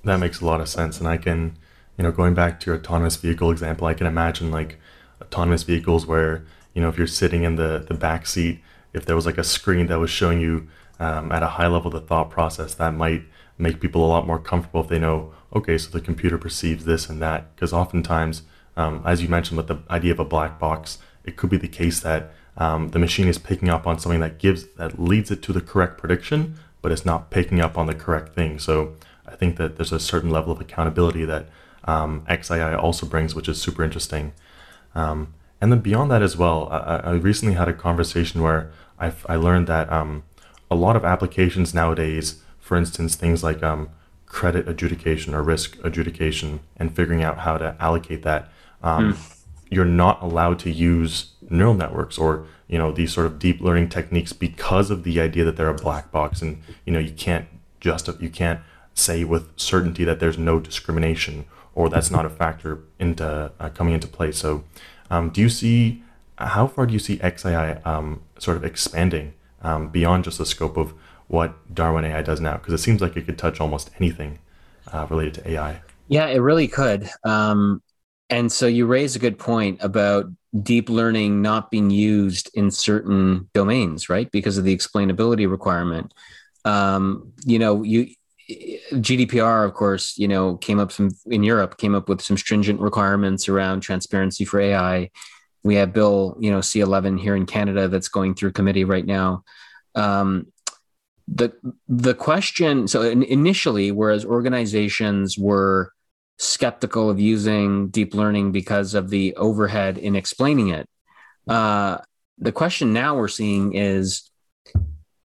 That 0.04 0.20
makes 0.20 0.42
a 0.42 0.46
lot 0.46 0.60
of 0.62 0.68
sense. 0.68 1.00
And 1.00 1.08
i 1.08 1.18
can 1.18 1.58
you 1.98 2.04
know 2.04 2.12
going 2.12 2.34
back 2.34 2.60
to 2.60 2.66
your 2.68 2.78
autonomous 2.80 3.18
vehicle 3.18 3.52
example 3.52 3.86
i 3.88 3.94
can 3.94 4.08
imagine 4.08 4.52
like 4.52 4.80
autonomous 5.22 5.64
vehicles 5.64 6.06
where 6.06 6.46
you 6.74 6.82
know 6.82 6.90
if 6.90 6.98
you're 6.98 7.08
sitting 7.22 7.44
in 7.44 7.56
the 7.56 7.86
the 7.88 7.94
back 7.94 8.26
seat 8.26 8.62
if 8.94 9.06
there 9.06 9.16
was 9.16 9.26
like 9.26 9.38
a 9.38 9.44
screen 9.44 9.88
that 9.88 10.00
was 10.00 10.10
showing 10.10 10.40
you 10.40 10.68
um, 11.00 11.32
at 11.32 11.44
a 11.44 11.54
high 11.58 11.68
level 11.68 11.92
the 11.92 12.02
thought 12.02 12.30
process 12.30 12.74
that 12.74 12.94
might 12.94 13.24
make 13.58 13.80
people 13.82 14.06
a 14.06 14.08
lot 14.08 14.26
more 14.26 14.40
comfortable 14.40 14.82
if 14.82 14.88
they 14.88 15.00
know 15.00 15.34
okay 15.54 15.78
so 15.78 15.90
the 15.90 16.02
computer 16.02 16.38
perceives 16.38 16.86
this 16.86 17.10
and 17.10 17.22
that. 17.22 17.54
Because 17.56 17.74
oftentimes 17.74 18.44
um, 18.78 19.02
as 19.06 19.22
you 19.22 19.28
mentioned 19.28 19.58
with 19.58 19.68
the 19.68 19.80
idea 19.90 20.12
of 20.12 20.20
a 20.20 20.26
black 20.26 20.60
box 20.60 20.98
it 21.26 21.36
could 21.38 21.50
be 21.50 21.58
the 21.58 21.68
case 21.68 22.00
that 22.00 22.32
um, 22.60 22.90
the 22.90 23.00
machine 23.00 23.28
is 23.28 23.38
picking 23.38 23.70
up 23.70 23.88
on 23.88 23.98
something 23.98 24.20
that 24.20 24.38
gives 24.38 24.68
that 24.76 25.00
leads 25.00 25.32
it 25.32 25.42
to 25.42 25.54
the 25.54 25.62
correct 25.62 25.98
prediction 25.98 26.56
but 26.82 26.92
it's 26.92 27.06
not 27.06 27.30
picking 27.30 27.60
up 27.60 27.78
on 27.78 27.88
the 27.88 27.96
correct 27.96 28.36
thing 28.36 28.60
so 28.60 28.96
i 29.28 29.36
think 29.36 29.58
that 29.58 29.78
there's 29.78 29.92
a 29.92 30.00
certain 30.00 30.30
level 30.30 30.52
of 30.52 30.62
accountability 30.62 31.26
that 31.26 31.48
um, 31.86 32.22
xai 32.30 32.78
also 32.78 33.06
brings 33.06 33.34
which 33.34 33.50
is 33.50 33.62
super 33.62 33.84
interesting 33.84 34.34
um, 34.96 35.34
and 35.62 35.72
then 35.72 35.80
beyond 35.80 36.10
that 36.12 36.22
as 36.22 36.38
well, 36.38 36.70
I, 36.72 36.98
I, 36.98 37.12
recently 37.12 37.56
had 37.56 37.68
a 37.68 37.74
conversation 37.74 38.42
where 38.42 38.72
I, 38.98 39.12
I 39.28 39.36
learned 39.36 39.68
that 39.68 39.92
um, 39.92 40.24
a 40.72 40.76
lot 40.76 40.96
of 40.96 41.04
applications 41.04 41.74
nowadays, 41.74 42.42
for 42.60 42.78
instance, 42.78 43.16
things 43.16 43.44
like 43.44 43.62
um, 43.62 43.90
credit 44.26 44.70
adjudication 44.70 45.34
or 45.34 45.44
risk 45.44 45.78
adjudication 45.84 46.62
and 46.78 46.96
figuring 46.96 47.24
out 47.24 47.40
how 47.40 47.58
to 47.58 47.76
allocate 47.80 48.24
that, 48.24 48.50
um, 48.82 49.14
mm. 49.14 49.38
you're 49.70 49.86
not 49.86 50.22
allowed 50.22 50.60
to 50.60 50.72
use 50.72 51.34
neural 51.52 51.74
networks 51.74 52.18
or 52.18 52.46
you 52.68 52.78
know 52.78 52.92
these 52.92 53.14
sort 53.14 53.26
of 53.26 53.40
deep 53.40 53.62
learning 53.62 53.90
techniques 53.90 54.34
because 54.34 54.92
of 54.92 55.04
the 55.04 55.20
idea 55.20 55.44
that 55.44 55.56
they're 55.58 55.70
a 55.70 55.74
black 55.74 56.12
box 56.12 56.42
and 56.42 56.62
you 56.86 56.94
know 56.94 57.00
you 57.00 57.12
can't 57.12 57.48
just 57.80 58.10
you 58.22 58.30
can't 58.30 58.60
say 58.94 59.24
with 59.24 59.48
certainty 59.58 60.04
that 60.04 60.20
there's 60.20 60.38
no 60.38 60.60
discrimination 60.60 61.46
or 61.76 61.90
that's 61.90 62.12
not 62.12 62.26
a 62.26 62.30
factor 62.30 62.80
into 63.00 63.52
uh, 63.60 63.70
coming 63.70 63.94
into 63.94 64.08
play. 64.08 64.32
So, 64.32 64.64
um, 65.10 65.30
do 65.30 65.42
you 65.42 65.50
see 65.50 66.04
how 66.38 66.68
far 66.68 66.86
do 66.86 66.94
you 66.94 67.00
see 67.00 67.18
XAI 67.20 67.86
um, 67.86 68.22
sort 68.38 68.58
of 68.58 68.64
expanding 68.64 69.34
um, 69.62 69.90
beyond 69.90 70.24
just 70.26 70.38
the 70.38 70.46
scope 70.46 70.78
of 70.78 70.94
what 71.28 71.74
Darwin 71.74 72.06
AI 72.06 72.22
does 72.22 72.42
now? 72.42 72.58
Because 72.58 72.74
it 72.74 72.80
seems 72.80 73.02
like 73.02 73.16
it 73.16 73.26
could 73.26 73.38
touch 73.38 73.62
almost 73.62 73.92
anything 73.98 74.40
uh, 74.92 75.08
related 75.10 75.36
to 75.36 75.52
AI. 75.52 75.82
Yeah, 76.08 76.28
it 76.28 76.40
really 76.40 76.68
could. 76.68 77.10
Um, 77.24 77.82
and 78.30 78.52
so 78.52 78.68
you 78.68 78.86
raise 78.86 79.16
a 79.16 79.20
good 79.20 79.40
point 79.40 79.80
about 79.82 80.26
deep 80.64 80.90
learning 80.90 81.42
not 81.42 81.72
being 81.72 81.90
used 81.90 82.50
in 82.54 82.72
certain 82.72 83.50
domains, 83.54 84.10
right? 84.10 84.32
Because 84.32 84.58
of 84.58 84.64
the 84.64 84.76
explainability 84.76 85.50
requirement. 85.50 86.14
Um, 86.66 87.34
you 87.46 87.60
know, 87.60 87.84
you 87.84 88.14
GDPR, 88.50 89.66
of 89.66 89.74
course, 89.74 90.18
you 90.18 90.28
know, 90.28 90.58
came 90.58 90.80
up 90.80 90.92
some 90.92 91.12
in 91.28 91.44
Europe, 91.44 91.78
came 91.78 91.94
up 91.94 92.10
with 92.10 92.22
some 92.22 92.38
stringent 92.38 92.80
requirements 92.80 93.48
around 93.48 93.82
transparency 93.82 94.44
for 94.44 94.60
AI. 94.60 95.12
We 95.64 95.76
have 95.76 95.94
Bill, 95.94 96.36
you 96.40 96.50
know, 96.50 96.60
C11 96.60 97.20
here 97.20 97.36
in 97.36 97.46
Canada 97.46 97.88
that's 97.88 98.08
going 98.08 98.34
through 98.34 98.54
committee 98.54 98.86
right 98.86 99.06
now. 99.06 99.44
Um, 99.94 100.52
the 101.28 101.54
the 101.88 102.16
question 102.16 102.88
so 102.88 103.04
initially 103.04 103.92
whereas 103.92 104.26
organizations 104.26 105.38
were 105.38 105.94
skeptical 106.40 107.10
of 107.10 107.20
using 107.20 107.90
deep 107.90 108.14
learning 108.14 108.52
because 108.52 108.96
of 108.96 109.10
the 109.10 109.36
overhead 109.36 109.98
in 109.98 110.16
explaining 110.16 110.70
it. 110.70 110.88
Uh, 111.48 111.98
the 112.38 112.52
question 112.52 112.94
now 112.94 113.16
we're 113.16 113.28
seeing 113.28 113.74
is 113.74 114.32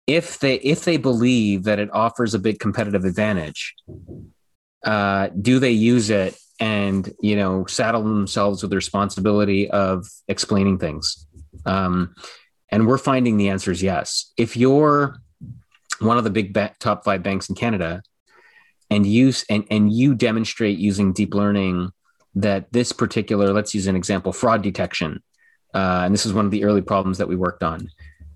if 0.08 0.40
they 0.40 0.56
if 0.56 0.84
they 0.86 0.98
believe 0.98 1.64
that 1.66 1.80
it 1.80 1.90
offers 1.94 2.34
a 2.34 2.40
big 2.40 2.60
competitive 2.60 3.06
advantage 3.06 3.76
uh, 4.86 5.30
do 5.40 5.60
they 5.60 5.72
use 5.72 6.10
it 6.10 6.36
and 6.60 7.14
you 7.22 7.36
know 7.36 7.66
saddle 7.66 8.04
themselves 8.04 8.62
with 8.62 8.70
the 8.70 8.76
responsibility 8.76 9.70
of 9.70 10.08
explaining 10.28 10.78
things? 10.78 11.28
Um, 11.66 12.16
and 12.70 12.88
we're 12.88 12.98
finding 12.98 13.38
the 13.38 13.50
answer 13.50 13.72
is 13.72 13.84
yes. 13.84 14.32
If 14.38 14.56
you're 14.56 15.18
one 16.00 16.18
of 16.18 16.24
the 16.24 16.30
big 16.30 16.54
ba- 16.54 16.74
top 16.80 17.04
five 17.04 17.22
banks 17.22 17.50
in 17.50 17.56
Canada, 17.56 18.02
and 18.92 19.08
use 19.08 19.44
and 19.50 19.66
and 19.72 19.92
you 19.92 20.14
demonstrate 20.14 20.78
using 20.78 21.14
deep 21.14 21.34
learning 21.34 21.92
that 22.36 22.72
this 22.72 22.92
particular, 22.92 23.52
let's 23.52 23.74
use 23.74 23.88
an 23.88 23.96
example, 23.96 24.32
fraud 24.32 24.62
detection, 24.62 25.24
uh, 25.74 26.04
and 26.06 26.14
this 26.14 26.26
is 26.26 26.34
one 26.34 26.46
of 26.46 26.52
the 26.52 26.64
early 26.64 26.82
problems 26.82 27.18
that 27.18 27.28
we 27.28 27.36
worked 27.36 27.64
on. 27.64 27.90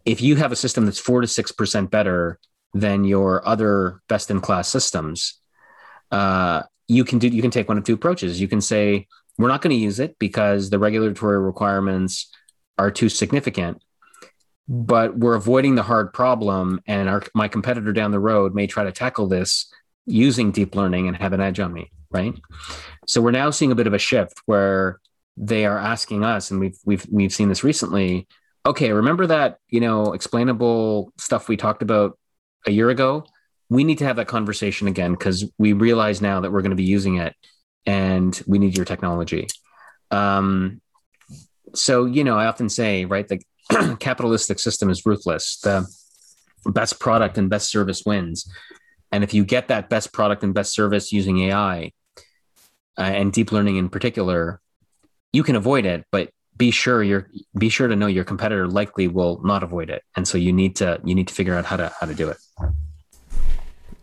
If 0.05 0.21
you 0.21 0.35
have 0.37 0.51
a 0.51 0.55
system 0.55 0.85
that's 0.85 0.99
four 0.99 1.21
to 1.21 1.27
six 1.27 1.51
percent 1.51 1.91
better 1.91 2.39
than 2.73 3.03
your 3.03 3.47
other 3.47 4.01
best 4.07 4.31
in 4.31 4.39
class 4.41 4.69
systems, 4.69 5.39
uh, 6.11 6.63
you 6.87 7.03
can 7.03 7.19
do 7.19 7.27
you 7.27 7.41
can 7.41 7.51
take 7.51 7.67
one 7.67 7.77
of 7.77 7.83
two 7.83 7.93
approaches. 7.93 8.39
You 8.39 8.47
can 8.47 8.61
say 8.61 9.07
we're 9.37 9.49
not 9.49 9.61
going 9.61 9.75
to 9.75 9.81
use 9.81 9.99
it 9.99 10.17
because 10.17 10.69
the 10.69 10.79
regulatory 10.79 11.39
requirements 11.39 12.31
are 12.77 12.89
too 12.89 13.09
significant 13.09 13.81
but 14.67 15.15
we're 15.15 15.35
avoiding 15.35 15.75
the 15.75 15.83
hard 15.83 16.11
problem 16.11 16.81
and 16.87 17.07
our 17.07 17.21
my 17.35 17.47
competitor 17.47 17.93
down 17.93 18.09
the 18.11 18.19
road 18.19 18.55
may 18.55 18.65
try 18.65 18.83
to 18.83 18.91
tackle 18.91 19.27
this 19.27 19.71
using 20.05 20.51
deep 20.51 20.75
learning 20.75 21.07
and 21.07 21.17
have 21.17 21.33
an 21.33 21.41
edge 21.41 21.59
on 21.59 21.73
me 21.73 21.91
right 22.11 22.35
so 23.07 23.21
we're 23.21 23.31
now 23.31 23.49
seeing 23.49 23.71
a 23.71 23.75
bit 23.75 23.87
of 23.87 23.93
a 23.93 23.99
shift 23.99 24.41
where 24.45 24.99
they 25.37 25.65
are 25.65 25.77
asking 25.77 26.23
us 26.23 26.51
and 26.51 26.59
we've 26.59 26.77
we've 26.85 27.05
we've 27.11 27.33
seen 27.33 27.49
this 27.49 27.63
recently 27.63 28.27
okay 28.65 28.91
remember 28.91 29.27
that 29.27 29.57
you 29.69 29.79
know 29.79 30.13
explainable 30.13 31.11
stuff 31.17 31.47
we 31.47 31.57
talked 31.57 31.81
about 31.81 32.17
a 32.67 32.71
year 32.71 32.89
ago 32.89 33.25
we 33.69 33.83
need 33.83 33.97
to 33.97 34.05
have 34.05 34.15
that 34.15 34.27
conversation 34.27 34.87
again 34.87 35.11
because 35.11 35.43
we 35.57 35.73
realize 35.73 36.21
now 36.21 36.39
that 36.39 36.51
we're 36.51 36.61
going 36.61 36.69
to 36.69 36.75
be 36.75 36.83
using 36.83 37.17
it 37.17 37.35
and 37.85 38.41
we 38.47 38.59
need 38.59 38.75
your 38.75 38.85
technology 38.85 39.47
um, 40.11 40.79
so 41.73 42.05
you 42.05 42.23
know 42.23 42.37
i 42.37 42.45
often 42.45 42.69
say 42.69 43.05
right 43.05 43.27
the 43.27 43.39
capitalistic 43.99 44.59
system 44.59 44.89
is 44.89 45.05
ruthless. 45.05 45.57
The 45.59 45.87
best 46.65 46.99
product 46.99 47.37
and 47.37 47.49
best 47.49 47.69
service 47.69 48.03
wins. 48.05 48.49
And 49.11 49.23
if 49.23 49.33
you 49.33 49.45
get 49.45 49.67
that 49.67 49.89
best 49.89 50.13
product 50.13 50.43
and 50.43 50.53
best 50.53 50.73
service 50.73 51.11
using 51.11 51.39
AI 51.39 51.91
uh, 52.97 53.01
and 53.01 53.31
deep 53.31 53.51
learning 53.51 53.77
in 53.77 53.89
particular, 53.89 54.59
you 55.33 55.43
can 55.43 55.55
avoid 55.55 55.85
it, 55.85 56.05
but 56.11 56.29
be 56.57 56.71
sure 56.71 57.03
you're 57.03 57.29
be 57.57 57.69
sure 57.69 57.87
to 57.87 57.95
know 57.95 58.07
your 58.07 58.23
competitor 58.23 58.67
likely 58.67 59.07
will 59.07 59.41
not 59.43 59.63
avoid 59.63 59.89
it. 59.89 60.03
And 60.15 60.27
so 60.27 60.37
you 60.37 60.53
need 60.53 60.75
to 60.77 61.01
you 61.03 61.13
need 61.13 61.27
to 61.27 61.33
figure 61.33 61.55
out 61.55 61.65
how 61.65 61.77
to 61.77 61.91
how 61.99 62.07
to 62.07 62.13
do 62.13 62.29
it. 62.29 62.37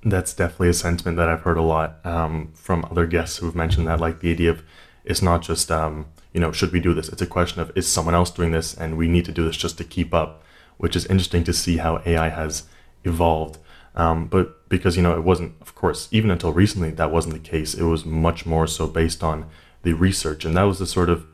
That's 0.05 0.35
definitely 0.35 0.69
a 0.71 0.75
sentiment 0.75 1.17
that 1.17 1.29
I've 1.29 1.43
heard 1.43 1.57
a 1.57 1.63
lot 1.63 2.05
um, 2.05 2.53
from 2.55 2.85
other 2.91 3.07
guests 3.07 3.39
who've 3.39 3.55
mentioned 3.55 3.87
that, 3.87 4.01
like 4.01 4.21
the 4.21 4.31
idea 4.31 4.51
of 4.51 4.63
it's 5.05 5.23
not 5.23 5.43
just 5.43 5.71
um, 5.71 6.07
you 6.33 6.41
know, 6.41 6.53
should 6.53 6.73
we 6.73 6.81
do 6.81 6.95
this? 6.95 7.09
It's 7.09 7.23
a 7.23 7.27
question 7.27 7.61
of 7.61 7.73
is 7.75 7.87
someone 7.87 8.15
else 8.15 8.31
doing 8.31 8.53
this 8.53 8.75
and 8.75 8.97
we 8.97 9.09
need 9.09 9.25
to 9.27 9.33
do 9.33 9.45
this 9.45 9.57
just 9.57 9.79
to 9.79 9.85
keep 9.85 10.13
up, 10.15 10.43
which 10.79 10.97
is 10.97 11.07
interesting 11.07 11.45
to 11.45 11.53
see 11.53 11.79
how 11.79 12.03
AI 12.05 12.29
has 12.29 12.65
evolved. 13.05 13.59
Um, 13.95 14.27
but 14.27 14.69
because, 14.69 14.97
you 14.97 15.03
know, 15.03 15.15
it 15.15 15.25
wasn't, 15.25 15.55
of 15.61 15.75
course, 15.75 16.09
even 16.11 16.31
until 16.31 16.53
recently, 16.53 16.91
that 16.93 17.11
wasn't 17.11 17.35
the 17.35 17.51
case. 17.51 17.75
It 17.75 17.83
was 17.83 18.05
much 18.05 18.47
more 18.47 18.67
so 18.67 18.87
based 18.87 19.23
on 19.23 19.47
the 19.83 19.93
research. 19.93 20.45
And 20.45 20.57
that 20.57 20.63
was 20.63 20.79
the 20.79 20.87
sort 20.87 21.11
of 21.11 21.27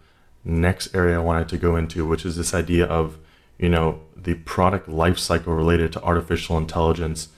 next 0.45 0.95
area 0.95 1.17
I 1.17 1.23
wanted 1.23 1.49
to 1.51 1.59
go 1.59 1.77
into, 1.77 2.07
which 2.07 2.25
is 2.25 2.37
this 2.37 2.55
idea 2.55 2.87
of, 2.87 3.19
you 3.59 3.69
know, 3.69 4.01
the 4.17 4.35
product 4.35 4.89
life 4.89 5.19
cycle 5.19 5.55
related 5.55 5.93
to 5.93 6.03
artificial 6.03 6.59
intelligence 6.59 7.29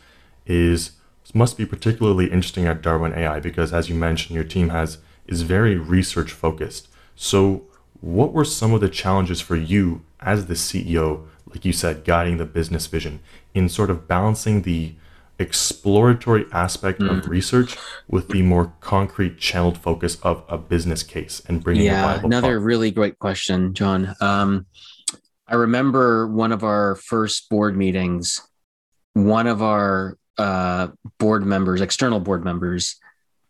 is 0.46 0.92
must 1.34 1.56
be 1.56 1.66
particularly 1.66 2.26
interesting 2.26 2.66
at 2.66 2.82
Darwin 2.82 3.14
AI 3.14 3.40
because 3.40 3.72
as 3.72 3.88
you 3.88 3.94
mentioned, 3.94 4.34
your 4.34 4.44
team 4.44 4.70
has 4.70 4.98
is 5.26 5.42
very 5.42 5.76
research 5.76 6.32
focused. 6.32 6.88
So, 7.14 7.64
what 8.00 8.32
were 8.32 8.44
some 8.44 8.72
of 8.72 8.80
the 8.80 8.88
challenges 8.88 9.40
for 9.40 9.56
you 9.56 10.02
as 10.20 10.46
the 10.46 10.54
CEO, 10.54 11.26
like 11.46 11.64
you 11.64 11.72
said, 11.72 12.04
guiding 12.04 12.38
the 12.38 12.46
business 12.46 12.86
vision 12.86 13.20
in 13.54 13.68
sort 13.68 13.90
of 13.90 14.08
balancing 14.08 14.62
the 14.62 14.94
exploratory 15.40 16.44
aspect 16.52 17.00
mm. 17.00 17.10
of 17.10 17.26
research 17.26 17.76
with 18.06 18.28
the 18.28 18.42
more 18.42 18.74
concrete 18.80 19.38
channeled 19.38 19.78
focus 19.78 20.16
of 20.22 20.44
a 20.48 20.58
business 20.58 21.02
case 21.02 21.42
and 21.46 21.64
bringing 21.64 21.84
yeah 21.84 22.20
another 22.22 22.48
product? 22.48 22.64
really 22.64 22.90
great 22.90 23.18
question 23.18 23.72
john 23.72 24.14
um, 24.20 24.66
i 25.48 25.54
remember 25.54 26.28
one 26.28 26.52
of 26.52 26.62
our 26.62 26.94
first 26.96 27.48
board 27.48 27.76
meetings 27.76 28.42
one 29.14 29.46
of 29.46 29.62
our 29.62 30.16
uh, 30.38 30.88
board 31.18 31.44
members 31.44 31.80
external 31.80 32.20
board 32.20 32.44
members 32.44 32.96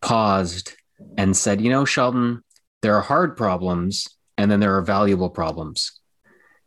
paused 0.00 0.72
and 1.18 1.36
said 1.36 1.60
you 1.60 1.70
know 1.70 1.84
sheldon 1.84 2.42
there 2.82 2.94
are 2.94 3.02
hard 3.02 3.36
problems 3.36 4.08
and 4.38 4.50
then 4.50 4.60
there 4.60 4.76
are 4.76 4.82
valuable 4.82 5.28
problems 5.28 6.00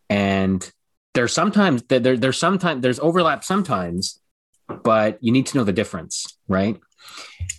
and 0.09 0.69
there's 1.13 1.33
sometimes 1.33 1.81
there, 1.83 2.17
there's 2.17 2.38
sometimes 2.38 2.81
there's 2.81 2.99
overlap 2.99 3.43
sometimes 3.43 4.19
but 4.83 5.17
you 5.21 5.31
need 5.31 5.45
to 5.47 5.57
know 5.57 5.63
the 5.63 5.73
difference 5.73 6.25
right? 6.47 6.79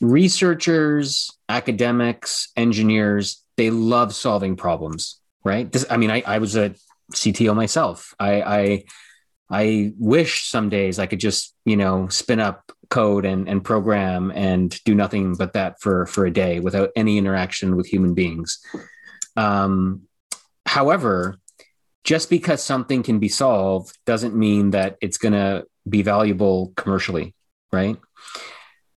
Researchers 0.00 1.30
academics 1.48 2.48
engineers 2.56 3.42
they 3.56 3.70
love 3.70 4.14
solving 4.14 4.56
problems 4.56 5.20
right? 5.44 5.70
This, 5.70 5.84
i 5.90 5.96
mean 5.96 6.10
I, 6.10 6.22
I 6.26 6.38
was 6.38 6.56
a 6.56 6.74
cto 7.12 7.54
myself. 7.54 8.14
I 8.18 8.42
i 8.42 8.84
i 9.50 9.92
wish 9.98 10.48
some 10.48 10.70
days 10.70 10.98
i 10.98 11.04
could 11.04 11.20
just 11.20 11.54
you 11.66 11.76
know 11.76 12.08
spin 12.08 12.40
up 12.40 12.72
code 12.88 13.24
and, 13.24 13.48
and 13.48 13.62
program 13.64 14.30
and 14.34 14.82
do 14.84 14.94
nothing 14.94 15.34
but 15.34 15.52
that 15.52 15.80
for 15.80 16.06
for 16.06 16.26
a 16.26 16.30
day 16.30 16.60
without 16.60 16.90
any 16.96 17.18
interaction 17.18 17.76
with 17.76 17.86
human 17.86 18.14
beings. 18.14 18.60
Um, 19.36 20.02
however 20.64 21.36
just 22.04 22.30
because 22.30 22.62
something 22.62 23.02
can 23.02 23.18
be 23.18 23.28
solved 23.28 23.98
doesn't 24.06 24.36
mean 24.36 24.70
that 24.70 24.96
it's 25.00 25.18
going 25.18 25.32
to 25.32 25.66
be 25.88 26.02
valuable 26.02 26.72
commercially 26.76 27.34
right 27.72 27.96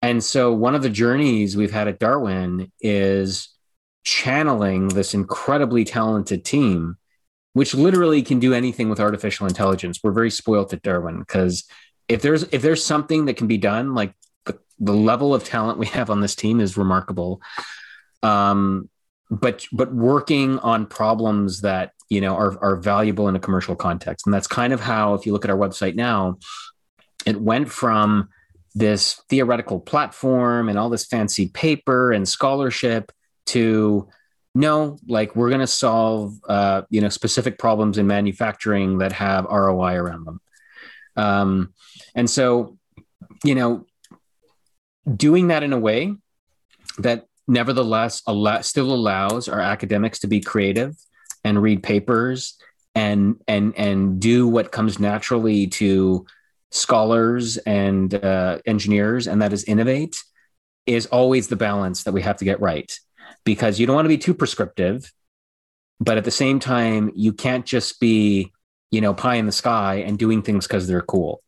and 0.01 0.23
so 0.23 0.53
one 0.53 0.75
of 0.75 0.83
the 0.83 0.89
journeys 0.89 1.57
we've 1.57 1.71
had 1.71 1.87
at 1.87 1.99
darwin 1.99 2.71
is 2.79 3.49
channeling 4.03 4.87
this 4.89 5.13
incredibly 5.13 5.83
talented 5.83 6.45
team 6.45 6.97
which 7.53 7.73
literally 7.73 8.21
can 8.21 8.39
do 8.39 8.53
anything 8.53 8.89
with 8.89 8.99
artificial 8.99 9.47
intelligence 9.47 9.99
we're 10.03 10.11
very 10.11 10.31
spoiled 10.31 10.71
at 10.73 10.81
darwin 10.81 11.19
because 11.19 11.67
if 12.07 12.21
there's 12.21 12.43
if 12.43 12.61
there's 12.61 12.83
something 12.83 13.25
that 13.25 13.37
can 13.37 13.47
be 13.47 13.57
done, 13.57 13.93
like 13.93 14.13
the, 14.45 14.57
the 14.79 14.93
level 14.93 15.33
of 15.33 15.43
talent 15.43 15.79
we 15.79 15.87
have 15.87 16.09
on 16.09 16.21
this 16.21 16.35
team 16.35 16.59
is 16.59 16.77
remarkable. 16.77 17.41
Um, 18.23 18.89
but 19.29 19.65
but 19.71 19.93
working 19.93 20.59
on 20.59 20.85
problems 20.85 21.61
that 21.61 21.91
you 22.09 22.21
know 22.21 22.35
are 22.35 22.57
are 22.63 22.75
valuable 22.75 23.27
in 23.27 23.35
a 23.35 23.39
commercial 23.39 23.75
context, 23.75 24.25
and 24.25 24.33
that's 24.33 24.47
kind 24.47 24.73
of 24.73 24.79
how, 24.79 25.13
if 25.13 25.25
you 25.25 25.33
look 25.33 25.45
at 25.45 25.51
our 25.51 25.57
website 25.57 25.95
now, 25.95 26.37
it 27.25 27.39
went 27.39 27.69
from 27.69 28.29
this 28.75 29.21
theoretical 29.29 29.79
platform 29.79 30.69
and 30.69 30.77
all 30.77 30.89
this 30.89 31.05
fancy 31.05 31.47
paper 31.49 32.11
and 32.11 32.27
scholarship 32.27 33.11
to 33.47 34.07
no 34.53 34.97
like 35.07 35.35
we're 35.35 35.49
going 35.49 35.61
to 35.61 35.67
solve 35.67 36.35
uh, 36.47 36.81
you 36.89 37.01
know 37.01 37.09
specific 37.09 37.57
problems 37.57 37.97
in 37.97 38.07
manufacturing 38.07 38.99
that 38.99 39.11
have 39.11 39.45
roi 39.45 39.95
around 39.95 40.25
them. 40.25 40.41
Um, 41.15 41.73
and 42.15 42.29
so, 42.29 42.77
you 43.43 43.55
know, 43.55 43.85
doing 45.13 45.47
that 45.47 45.63
in 45.63 45.73
a 45.73 45.79
way 45.79 46.15
that 46.99 47.25
nevertheless 47.47 48.21
allow, 48.27 48.61
still 48.61 48.93
allows 48.93 49.47
our 49.49 49.59
academics 49.59 50.19
to 50.19 50.27
be 50.27 50.39
creative 50.39 50.95
and 51.43 51.61
read 51.61 51.83
papers 51.83 52.57
and 52.95 53.41
and 53.47 53.75
and 53.77 54.19
do 54.19 54.47
what 54.47 54.71
comes 54.71 54.99
naturally 54.99 55.67
to 55.67 56.25
scholars 56.71 57.57
and 57.57 58.13
uh, 58.13 58.59
engineers, 58.65 59.27
and 59.27 59.41
that 59.41 59.53
is 59.53 59.63
innovate, 59.63 60.23
is 60.85 61.05
always 61.07 61.47
the 61.47 61.55
balance 61.55 62.03
that 62.03 62.13
we 62.13 62.21
have 62.21 62.37
to 62.37 62.45
get 62.45 62.59
right. 62.59 62.99
Because 63.43 63.79
you 63.79 63.85
don't 63.85 63.95
want 63.95 64.05
to 64.05 64.09
be 64.09 64.17
too 64.17 64.33
prescriptive, 64.33 65.11
but 65.99 66.17
at 66.17 66.25
the 66.25 66.31
same 66.31 66.59
time, 66.59 67.11
you 67.15 67.33
can't 67.33 67.65
just 67.65 67.99
be, 67.99 68.51
you 68.91 69.01
know, 69.01 69.13
pie 69.13 69.35
in 69.35 69.45
the 69.45 69.51
sky 69.51 69.95
and 69.95 70.17
doing 70.17 70.41
things 70.41 70.67
because 70.67 70.87
they're 70.87 71.01
cool. 71.01 71.41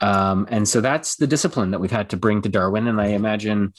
Um, 0.00 0.46
and 0.50 0.68
so 0.68 0.80
that's 0.80 1.16
the 1.16 1.26
discipline 1.26 1.70
that 1.70 1.78
we've 1.78 1.90
had 1.90 2.10
to 2.10 2.16
bring 2.16 2.42
to 2.42 2.48
Darwin. 2.48 2.86
And 2.86 3.00
I 3.00 3.08
imagine 3.08 3.72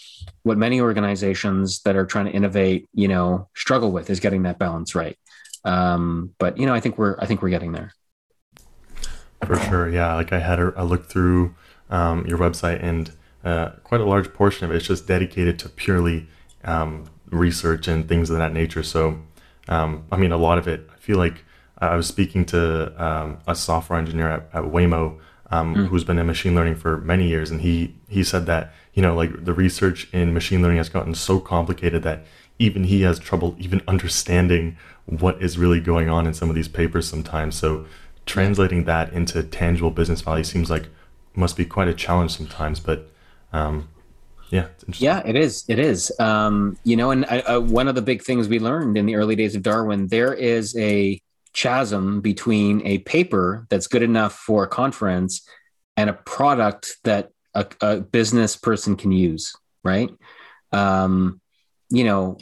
what 0.44 0.58
many 0.58 0.82
organizations 0.82 1.82
that 1.82 1.96
are 1.96 2.06
trying 2.06 2.26
to 2.26 2.32
innovate, 2.32 2.88
you 2.94 3.08
know, 3.08 3.50
struggle 3.56 3.92
with 3.92 4.10
is 4.10 4.20
getting 4.20 4.44
that 4.44 4.58
balance 4.58 4.96
right. 4.96 5.18
Um, 5.68 6.34
but 6.40 6.58
you 6.58 6.66
know, 6.66 6.74
I 6.74 6.80
think 6.80 6.98
we're 6.98 7.18
I 7.20 7.26
think 7.26 7.42
we're 7.42 7.50
getting 7.50 7.74
there. 7.74 7.92
For 9.46 9.60
sure, 9.60 9.90
yeah. 9.90 10.16
Like 10.16 10.34
I 10.34 10.40
had 10.40 10.60
a, 10.60 10.82
a 10.82 10.86
look 10.86 11.06
through 11.08 11.54
um, 11.90 12.26
your 12.26 12.38
website, 12.38 12.82
and 12.82 13.12
uh, 13.44 13.70
quite 13.84 14.02
a 14.02 14.06
large 14.06 14.34
portion 14.34 14.66
of 14.66 14.72
it 14.72 14.78
is 14.78 14.88
just 14.88 15.08
dedicated 15.08 15.60
to 15.60 15.70
purely 15.70 16.28
um, 16.64 17.10
research 17.30 17.88
and 17.88 18.08
things 18.08 18.30
of 18.30 18.38
that 18.38 18.54
nature. 18.54 18.82
So, 18.82 19.20
um, 19.68 20.06
I 20.12 20.18
mean, 20.18 20.32
a 20.32 20.38
lot 20.38 20.58
of 20.58 20.68
it. 20.68 20.90
I 20.92 20.98
feel 20.98 21.18
like 21.18 21.44
I 21.78 21.96
was 21.96 22.08
speaking 22.08 22.46
to 22.46 23.04
um, 23.04 23.40
a 23.48 23.54
software 23.54 24.00
engineer 24.00 24.30
at, 24.30 24.50
at 24.54 24.64
Waymo 24.64 25.20
um, 25.52 25.76
mm. 25.76 25.88
who's 25.88 26.04
been 26.04 26.18
in 26.18 26.26
machine 26.26 26.56
learning 26.56 26.76
for 26.76 26.98
many 26.98 27.28
years, 27.28 27.52
and 27.52 27.62
he 27.62 27.96
he 28.08 28.24
said 28.24 28.46
that 28.48 28.74
you 28.94 29.02
know 29.02 29.16
like 29.16 29.46
the 29.46 29.54
research 29.54 30.08
in 30.14 30.34
machine 30.34 30.62
learning 30.62 30.78
has 30.78 30.90
gotten 30.90 31.14
so 31.14 31.40
complicated 31.40 32.04
that 32.04 32.26
even 32.60 32.86
he 32.86 33.02
has 33.02 33.20
trouble 33.20 33.56
even 33.60 33.82
understanding 33.88 34.78
what 35.06 35.42
is 35.42 35.58
really 35.58 35.80
going 35.80 36.10
on 36.10 36.28
in 36.28 36.34
some 36.34 36.50
of 36.50 36.56
these 36.56 36.68
papers 36.68 37.08
sometimes. 37.08 37.56
So 37.56 37.86
translating 38.26 38.84
that 38.86 39.14
into 39.14 39.42
tangible 39.44 39.92
business 39.92 40.22
value 40.22 40.44
seems 40.44 40.70
like 40.70 40.90
must 41.34 41.56
be 41.56 41.66
quite 41.66 41.88
a 41.88 41.94
challenge 41.94 42.36
sometimes. 42.36 42.80
But 42.80 43.10
um, 43.54 43.88
yeah, 44.50 44.68
yeah, 44.98 45.22
it 45.26 45.36
is. 45.36 45.66
It 45.68 45.80
is. 45.80 46.12
Um, 46.20 46.78
you 46.84 46.96
know, 46.96 47.12
and 47.12 47.26
uh, 47.26 47.42
uh, 47.48 47.60
one 47.60 47.88
of 47.88 47.96
the 47.96 48.02
big 48.02 48.22
things 48.24 48.48
we 48.48 48.60
learned 48.60 48.98
in 48.98 49.06
the 49.06 49.16
early 49.16 49.36
days 49.36 49.56
of 49.56 49.62
Darwin, 49.62 50.08
there 50.08 50.34
is 50.34 50.76
a 50.78 51.22
chasm 51.54 52.22
between 52.22 52.86
a 52.86 53.00
paper 53.00 53.66
that's 53.70 53.88
good 53.88 54.04
enough 54.04 54.34
for 54.34 54.64
a 54.64 54.68
conference 54.68 55.48
and 55.98 56.10
a 56.10 56.14
product 56.14 56.98
that 57.04 57.30
a, 57.56 57.66
a 57.82 58.00
business 58.00 58.56
person 58.56 58.96
can 58.96 59.12
use, 59.12 59.56
right? 59.84 60.10
Um, 60.72 61.42
you 61.90 62.04
know, 62.04 62.38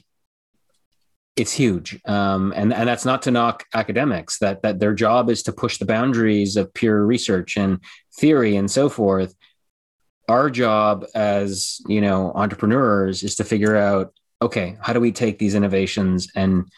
it's 1.35 1.51
huge, 1.51 1.99
um, 2.05 2.53
and 2.55 2.73
and 2.73 2.87
that's 2.87 3.03
not 3.03 3.23
to 3.23 3.31
knock 3.31 3.65
academics. 3.73 4.39
That 4.39 4.61
that 4.61 4.79
their 4.79 4.93
job 4.93 5.29
is 5.29 5.43
to 5.43 5.51
push 5.51 5.77
the 5.77 5.85
boundaries 5.85 6.55
of 6.55 6.73
pure 6.73 7.05
research 7.05 7.57
and 7.57 7.79
theory 8.17 8.55
and 8.55 8.71
so 8.71 8.87
forth. 8.87 9.35
Our 10.29 10.49
job 10.49 11.05
as 11.13 11.81
you 11.87 11.99
know 11.99 12.31
entrepreneurs 12.33 13.21
is 13.23 13.35
to 13.35 13.43
figure 13.43 13.75
out 13.75 14.13
okay 14.41 14.77
how 14.81 14.93
do 14.93 14.99
we 14.99 15.11
take 15.11 15.37
these 15.37 15.55
innovations 15.55 16.29
and 16.35 16.69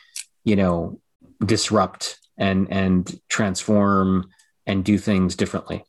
you 0.43 0.55
know 0.55 0.99
disrupt 1.45 2.19
and 2.37 2.67
and 2.71 3.19
transform 3.29 4.29
and 4.65 4.83
do 4.83 4.97
things 4.97 5.35
differently. 5.35 5.83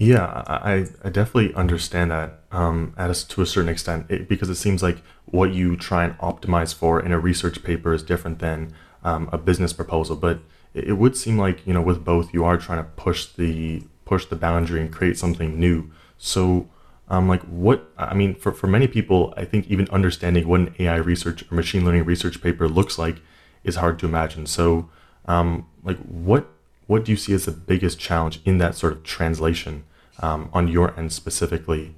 Yeah, 0.00 0.44
I, 0.46 0.86
I 1.02 1.08
definitely 1.08 1.52
understand 1.54 2.12
that 2.12 2.38
um, 2.52 2.94
to 2.96 3.42
a 3.42 3.46
certain 3.46 3.68
extent 3.68 4.06
it, 4.08 4.28
because 4.28 4.48
it 4.48 4.54
seems 4.54 4.80
like 4.80 4.98
what 5.24 5.52
you 5.52 5.76
try 5.76 6.04
and 6.04 6.16
optimize 6.18 6.72
for 6.72 7.00
in 7.00 7.10
a 7.10 7.18
research 7.18 7.64
paper 7.64 7.92
is 7.92 8.04
different 8.04 8.38
than 8.38 8.72
um, 9.02 9.28
a 9.32 9.38
business 9.38 9.72
proposal. 9.72 10.14
But 10.14 10.38
it, 10.72 10.84
it, 10.84 10.92
would 10.92 11.16
seem 11.16 11.36
like 11.36 11.66
you 11.66 11.74
know 11.74 11.82
with 11.82 12.04
both 12.04 12.32
you 12.32 12.44
are 12.44 12.56
trying 12.56 12.78
to 12.78 12.88
push 12.90 13.26
the 13.26 13.82
push 14.04 14.24
the 14.24 14.36
boundary 14.36 14.80
and 14.80 14.92
create 14.92 15.18
something 15.18 15.58
new. 15.58 15.90
So 16.16 16.68
um, 17.08 17.26
like 17.26 17.42
what 17.42 17.90
I 17.98 18.14
mean 18.14 18.36
for 18.36 18.52
for 18.52 18.68
many 18.68 18.86
people, 18.86 19.34
I 19.36 19.44
think 19.44 19.66
even 19.66 19.88
understanding 19.90 20.46
what 20.46 20.60
an 20.60 20.74
AI 20.78 20.98
research 20.98 21.42
or 21.50 21.56
machine 21.56 21.84
learning 21.84 22.04
research 22.04 22.40
paper 22.40 22.68
looks 22.68 22.98
like 22.98 23.16
is 23.64 23.74
hard 23.74 23.98
to 23.98 24.06
imagine. 24.06 24.46
So 24.46 24.88
um, 25.26 25.66
like 25.82 25.98
what 25.98 26.46
what 26.86 27.04
do 27.04 27.10
you 27.10 27.16
see 27.16 27.34
as 27.34 27.46
the 27.46 27.50
biggest 27.50 27.98
challenge 27.98 28.40
in 28.44 28.58
that 28.58 28.76
sort 28.76 28.92
of 28.92 29.02
translation 29.02 29.82
um, 30.20 30.50
on 30.52 30.68
your 30.68 30.98
end 30.98 31.12
specifically 31.12 31.94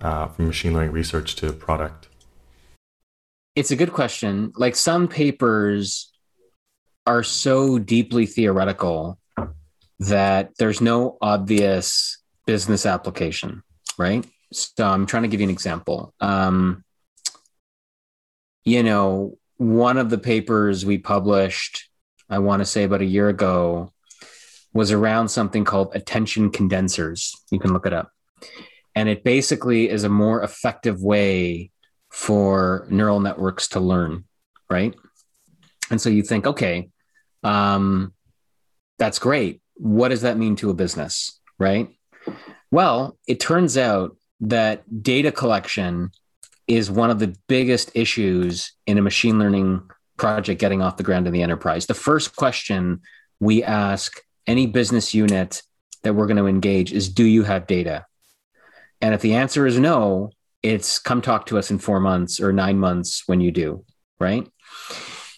uh, 0.00 0.28
from 0.28 0.46
machine 0.46 0.72
learning 0.74 0.92
research 0.92 1.36
to 1.36 1.52
product? 1.52 2.08
It's 3.56 3.70
a 3.70 3.76
good 3.76 3.92
question. 3.92 4.52
Like 4.56 4.76
some 4.76 5.08
papers 5.08 6.12
are 7.06 7.22
so 7.22 7.78
deeply 7.78 8.26
theoretical 8.26 9.18
that 9.98 10.52
there's 10.58 10.80
no 10.80 11.18
obvious 11.20 12.18
business 12.46 12.86
application, 12.86 13.62
right? 13.98 14.24
So 14.52 14.86
I'm 14.86 15.06
trying 15.06 15.24
to 15.24 15.28
give 15.28 15.40
you 15.40 15.46
an 15.46 15.50
example. 15.50 16.14
Um, 16.20 16.84
you 18.64 18.82
know, 18.82 19.38
one 19.56 19.98
of 19.98 20.10
the 20.10 20.18
papers 20.18 20.86
we 20.86 20.98
published 20.98 21.90
I 22.30 22.38
want 22.38 22.60
to 22.60 22.66
say 22.66 22.84
about 22.84 23.00
a 23.02 23.06
year 23.06 23.28
ago, 23.28 23.92
was 24.72 24.92
around 24.92 25.28
something 25.28 25.64
called 25.64 25.90
attention 25.94 26.50
condensers. 26.50 27.34
You 27.50 27.58
can 27.58 27.72
look 27.72 27.86
it 27.86 27.92
up. 27.92 28.10
And 28.94 29.08
it 29.08 29.24
basically 29.24 29.88
is 29.88 30.04
a 30.04 30.08
more 30.08 30.42
effective 30.42 31.00
way 31.00 31.70
for 32.10 32.86
neural 32.90 33.20
networks 33.20 33.68
to 33.68 33.80
learn, 33.80 34.24
right? 34.68 34.94
And 35.90 36.00
so 36.00 36.08
you 36.08 36.22
think, 36.22 36.46
okay, 36.46 36.90
um, 37.42 38.12
that's 38.98 39.18
great. 39.18 39.60
What 39.74 40.08
does 40.08 40.22
that 40.22 40.36
mean 40.36 40.56
to 40.56 40.70
a 40.70 40.74
business, 40.74 41.40
right? 41.58 41.88
Well, 42.70 43.18
it 43.26 43.40
turns 43.40 43.76
out 43.76 44.16
that 44.40 45.02
data 45.02 45.32
collection 45.32 46.10
is 46.66 46.90
one 46.90 47.10
of 47.10 47.18
the 47.18 47.34
biggest 47.48 47.90
issues 47.94 48.72
in 48.86 48.98
a 48.98 49.02
machine 49.02 49.38
learning 49.38 49.88
project 50.16 50.60
getting 50.60 50.82
off 50.82 50.96
the 50.96 51.02
ground 51.02 51.26
in 51.26 51.32
the 51.32 51.42
enterprise. 51.42 51.86
The 51.86 51.94
first 51.94 52.36
question 52.36 53.00
we 53.40 53.64
ask 53.64 54.20
any 54.46 54.66
business 54.66 55.14
unit 55.14 55.62
that 56.02 56.14
we're 56.14 56.26
going 56.26 56.36
to 56.36 56.46
engage 56.46 56.92
is 56.92 57.08
Do 57.08 57.24
you 57.24 57.44
have 57.44 57.66
data? 57.66 58.06
And 59.00 59.14
if 59.14 59.20
the 59.20 59.34
answer 59.34 59.66
is 59.66 59.78
no, 59.78 60.30
it's 60.62 60.98
come 60.98 61.22
talk 61.22 61.46
to 61.46 61.58
us 61.58 61.70
in 61.70 61.78
four 61.78 62.00
months 62.00 62.40
or 62.40 62.52
nine 62.52 62.78
months 62.78 63.22
when 63.26 63.40
you 63.40 63.50
do, 63.50 63.84
right? 64.18 64.46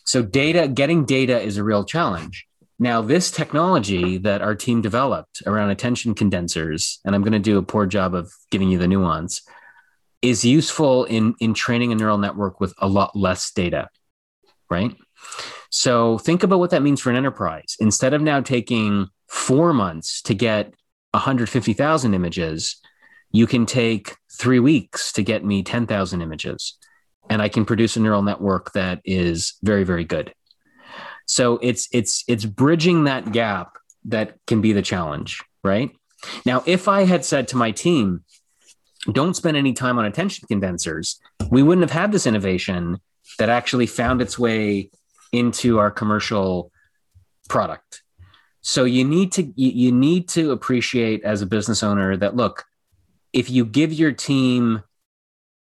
So, 0.04 0.22
data, 0.22 0.66
getting 0.66 1.04
data 1.04 1.40
is 1.40 1.58
a 1.58 1.64
real 1.64 1.84
challenge. 1.84 2.46
Now, 2.78 3.02
this 3.02 3.30
technology 3.30 4.18
that 4.18 4.42
our 4.42 4.56
team 4.56 4.82
developed 4.82 5.42
around 5.46 5.70
attention 5.70 6.14
condensers, 6.14 6.98
and 7.04 7.14
I'm 7.14 7.22
going 7.22 7.32
to 7.32 7.38
do 7.38 7.58
a 7.58 7.62
poor 7.62 7.86
job 7.86 8.14
of 8.14 8.32
giving 8.50 8.68
you 8.68 8.78
the 8.78 8.88
nuance, 8.88 9.42
is 10.20 10.44
useful 10.44 11.04
in, 11.04 11.34
in 11.38 11.54
training 11.54 11.92
a 11.92 11.94
neural 11.94 12.18
network 12.18 12.58
with 12.58 12.74
a 12.78 12.88
lot 12.88 13.14
less 13.14 13.52
data 13.52 13.88
right? 14.72 14.96
So 15.72 16.18
think 16.18 16.42
about 16.42 16.58
what 16.58 16.70
that 16.70 16.82
means 16.82 17.00
for 17.00 17.08
an 17.08 17.16
enterprise. 17.16 17.76
Instead 17.80 18.12
of 18.12 18.20
now 18.20 18.42
taking 18.42 19.08
four 19.26 19.72
months 19.72 20.20
to 20.22 20.34
get 20.34 20.74
150,000 21.12 22.14
images, 22.14 22.76
you 23.30 23.46
can 23.46 23.64
take 23.64 24.16
three 24.30 24.60
weeks 24.60 25.12
to 25.12 25.22
get 25.22 25.42
me 25.42 25.62
10,000 25.62 26.20
images. 26.20 26.76
And 27.30 27.40
I 27.40 27.48
can 27.48 27.64
produce 27.64 27.96
a 27.96 28.00
neural 28.00 28.20
network 28.20 28.72
that 28.74 29.00
is 29.06 29.54
very, 29.62 29.82
very 29.82 30.04
good. 30.04 30.34
So 31.24 31.58
it's 31.62 31.88
it's 31.90 32.24
it's 32.28 32.44
bridging 32.44 33.04
that 33.04 33.32
gap 33.32 33.78
that 34.06 34.36
can 34.46 34.60
be 34.60 34.74
the 34.74 34.82
challenge, 34.82 35.40
right? 35.64 35.90
Now, 36.44 36.62
if 36.66 36.88
I 36.88 37.04
had 37.04 37.24
said 37.24 37.48
to 37.48 37.56
my 37.56 37.70
team, 37.70 38.24
don't 39.10 39.34
spend 39.34 39.56
any 39.56 39.72
time 39.72 39.98
on 39.98 40.04
attention 40.04 40.46
condensers, 40.48 41.18
we 41.48 41.62
wouldn't 41.62 41.88
have 41.88 41.98
had 41.98 42.12
this 42.12 42.26
innovation 42.26 43.00
that 43.38 43.48
actually 43.48 43.86
found 43.86 44.20
its 44.20 44.38
way 44.38 44.90
into 45.32 45.78
our 45.78 45.90
commercial 45.90 46.70
product. 47.48 48.02
So 48.60 48.84
you 48.84 49.04
need 49.04 49.32
to 49.32 49.52
you, 49.56 49.90
need 49.90 50.28
to 50.30 50.52
appreciate 50.52 51.24
as 51.24 51.42
a 51.42 51.46
business 51.46 51.82
owner 51.82 52.16
that 52.16 52.36
look, 52.36 52.64
if 53.32 53.50
you 53.50 53.64
give 53.64 53.92
your 53.92 54.12
team 54.12 54.82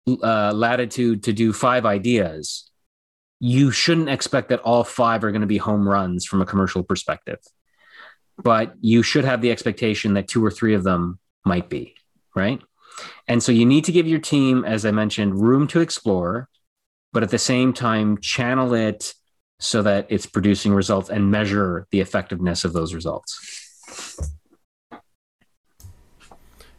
uh, 0.08 0.52
latitude 0.54 1.24
to 1.24 1.34
do 1.34 1.54
five 1.54 1.86
ideas, 1.86 2.72
you 3.40 3.70
shouldn't 3.70 4.10
expect 4.10 4.50
that 4.50 4.62
all 4.62 4.84
five 4.84 5.24
are 5.24 5.32
going 5.32 5.42
to 5.42 5.48
be 5.48 5.58
home 5.58 5.88
runs 5.88 6.26
from 6.26 6.42
a 6.42 6.46
commercial 6.46 6.84
perspective. 6.84 7.40
But 8.42 8.74
you 8.82 9.04
should 9.04 9.26
have 9.26 9.42
the 9.42 9.52
expectation 9.52 10.16
that 10.16 10.28
two 10.28 10.44
or 10.44 10.50
three 10.50 10.74
of 10.74 10.84
them 10.84 11.20
might 11.46 11.70
be, 11.70 11.94
right? 12.36 12.62
And 13.28 13.44
so 13.44 13.52
you 13.52 13.66
need 13.66 13.86
to 13.86 13.92
give 13.92 14.08
your 14.08 14.20
team, 14.20 14.66
as 14.66 14.86
I 14.86 14.92
mentioned, 14.92 15.40
room 15.40 15.68
to 15.68 15.82
explore 15.82 16.50
but 17.12 17.24
at 17.24 17.30
the 17.30 17.40
same 17.40 17.74
time 17.74 18.18
channel 18.20 18.74
it 18.74 19.14
so 19.60 19.82
that 19.84 20.08
it's 20.10 20.26
producing 20.26 20.74
results 20.74 21.10
and 21.10 21.30
measure 21.30 21.86
the 21.92 22.00
effectiveness 22.00 22.64
of 22.64 22.74
those 22.74 22.94
results. 22.94 23.70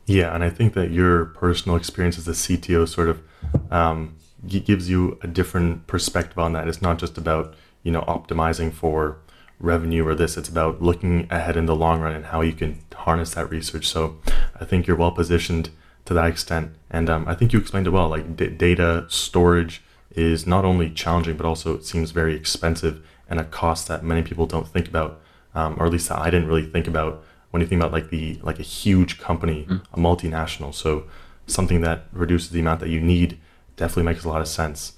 Yeah, 0.06 0.34
and 0.34 0.42
I 0.42 0.50
think 0.50 0.74
that 0.74 0.90
your 0.90 1.26
personal 1.26 1.76
experience 1.76 2.18
as 2.18 2.26
a 2.26 2.32
CTO 2.32 2.88
sort 2.88 3.08
of 3.08 3.22
um, 3.70 4.16
gives 4.46 4.90
you 4.90 5.18
a 5.22 5.28
different 5.28 5.86
perspective 5.86 6.38
on 6.38 6.52
that. 6.54 6.66
It's 6.66 6.82
not 6.82 6.98
just 6.98 7.16
about 7.16 7.54
you 7.82 7.92
know 7.92 8.02
optimizing 8.02 8.72
for 8.72 9.18
revenue 9.60 10.06
or 10.06 10.14
this. 10.14 10.36
It's 10.36 10.48
about 10.48 10.82
looking 10.82 11.28
ahead 11.30 11.56
in 11.56 11.66
the 11.66 11.76
long 11.76 12.00
run 12.00 12.14
and 12.14 12.26
how 12.26 12.40
you 12.40 12.54
can 12.54 12.80
harness 12.94 13.34
that 13.34 13.50
research. 13.50 13.86
So 13.86 14.18
I 14.58 14.64
think 14.64 14.86
you're 14.86 14.96
well 14.96 15.12
positioned 15.12 15.70
to 16.06 16.14
that 16.14 16.26
extent. 16.26 16.72
And 16.90 17.08
um, 17.08 17.28
I 17.28 17.34
think 17.34 17.52
you 17.52 17.58
explained 17.58 17.86
it 17.86 17.90
well. 17.90 18.08
Like 18.08 18.36
d- 18.36 18.48
data 18.48 19.04
storage 19.08 19.82
is 20.12 20.46
not 20.46 20.64
only 20.64 20.90
challenging, 20.90 21.36
but 21.36 21.46
also 21.46 21.74
it 21.74 21.84
seems 21.84 22.10
very 22.10 22.34
expensive 22.34 23.06
and 23.28 23.38
a 23.38 23.44
cost 23.44 23.88
that 23.88 24.02
many 24.02 24.22
people 24.22 24.46
don't 24.46 24.66
think 24.66 24.88
about, 24.88 25.20
um, 25.54 25.76
or 25.78 25.86
at 25.86 25.92
least 25.92 26.10
I 26.10 26.30
didn't 26.30 26.48
really 26.48 26.66
think 26.66 26.88
about 26.88 27.22
when 27.50 27.60
you 27.60 27.66
think 27.66 27.80
about 27.80 27.92
like 27.92 28.10
the 28.10 28.38
like 28.42 28.58
a 28.58 28.64
huge 28.64 29.18
company, 29.18 29.66
mm. 29.68 29.82
a 29.92 29.96
multinational. 29.96 30.74
So 30.74 31.04
something 31.46 31.80
that 31.82 32.06
reduces 32.12 32.50
the 32.50 32.60
amount 32.60 32.80
that 32.80 32.88
you 32.88 33.00
need 33.00 33.38
definitely 33.76 34.04
makes 34.04 34.24
a 34.24 34.28
lot 34.28 34.40
of 34.40 34.48
sense. 34.48 34.94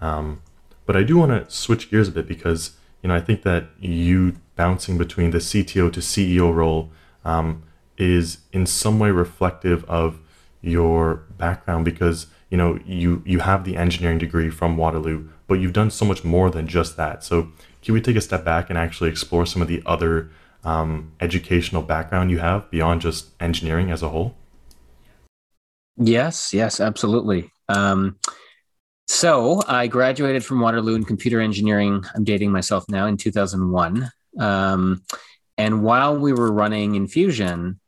Um, 0.00 0.42
but 0.86 0.96
I 0.96 1.02
do 1.02 1.16
want 1.18 1.30
to 1.30 1.50
switch 1.54 1.90
gears 1.90 2.08
a 2.08 2.12
bit 2.12 2.26
because 2.26 2.76
you 3.02 3.08
know 3.08 3.14
I 3.14 3.20
think 3.20 3.42
that 3.42 3.66
you 3.80 4.36
bouncing 4.56 4.98
between 4.98 5.30
the 5.30 5.38
CTO 5.38 5.92
to 5.92 6.00
CEO 6.00 6.54
role 6.54 6.90
um, 7.24 7.62
is 7.96 8.38
in 8.52 8.66
some 8.66 8.98
way 8.98 9.10
reflective 9.10 9.84
of 9.84 10.18
your 10.60 11.24
background 11.36 11.84
because 11.84 12.26
you 12.52 12.58
know 12.58 12.78
you 12.84 13.22
you 13.24 13.38
have 13.38 13.64
the 13.64 13.78
engineering 13.78 14.18
degree 14.18 14.50
from 14.50 14.76
Waterloo, 14.76 15.26
but 15.48 15.54
you've 15.54 15.72
done 15.72 15.90
so 15.90 16.04
much 16.04 16.22
more 16.22 16.50
than 16.50 16.68
just 16.68 16.98
that. 16.98 17.24
So 17.24 17.48
can 17.80 17.94
we 17.94 18.00
take 18.02 18.14
a 18.14 18.20
step 18.20 18.44
back 18.44 18.68
and 18.68 18.78
actually 18.78 19.08
explore 19.08 19.46
some 19.46 19.62
of 19.62 19.68
the 19.68 19.82
other 19.86 20.30
um, 20.62 21.12
educational 21.18 21.80
background 21.80 22.30
you 22.30 22.40
have 22.40 22.70
beyond 22.70 23.00
just 23.00 23.30
engineering 23.40 23.90
as 23.90 24.02
a 24.02 24.10
whole? 24.10 24.36
Yes, 25.96 26.52
yes, 26.52 26.78
absolutely. 26.78 27.50
Um, 27.70 28.18
so 29.08 29.62
I 29.66 29.86
graduated 29.86 30.44
from 30.44 30.60
Waterloo 30.60 30.94
in 30.94 31.04
computer 31.04 31.40
engineering. 31.40 32.04
I'm 32.14 32.22
dating 32.22 32.52
myself 32.52 32.84
now 32.90 33.06
in 33.06 33.16
2001. 33.16 34.10
Um, 34.38 35.02
and 35.56 35.82
while 35.82 36.18
we 36.18 36.34
were 36.34 36.52
running 36.52 36.96
Infusion, 36.96 37.80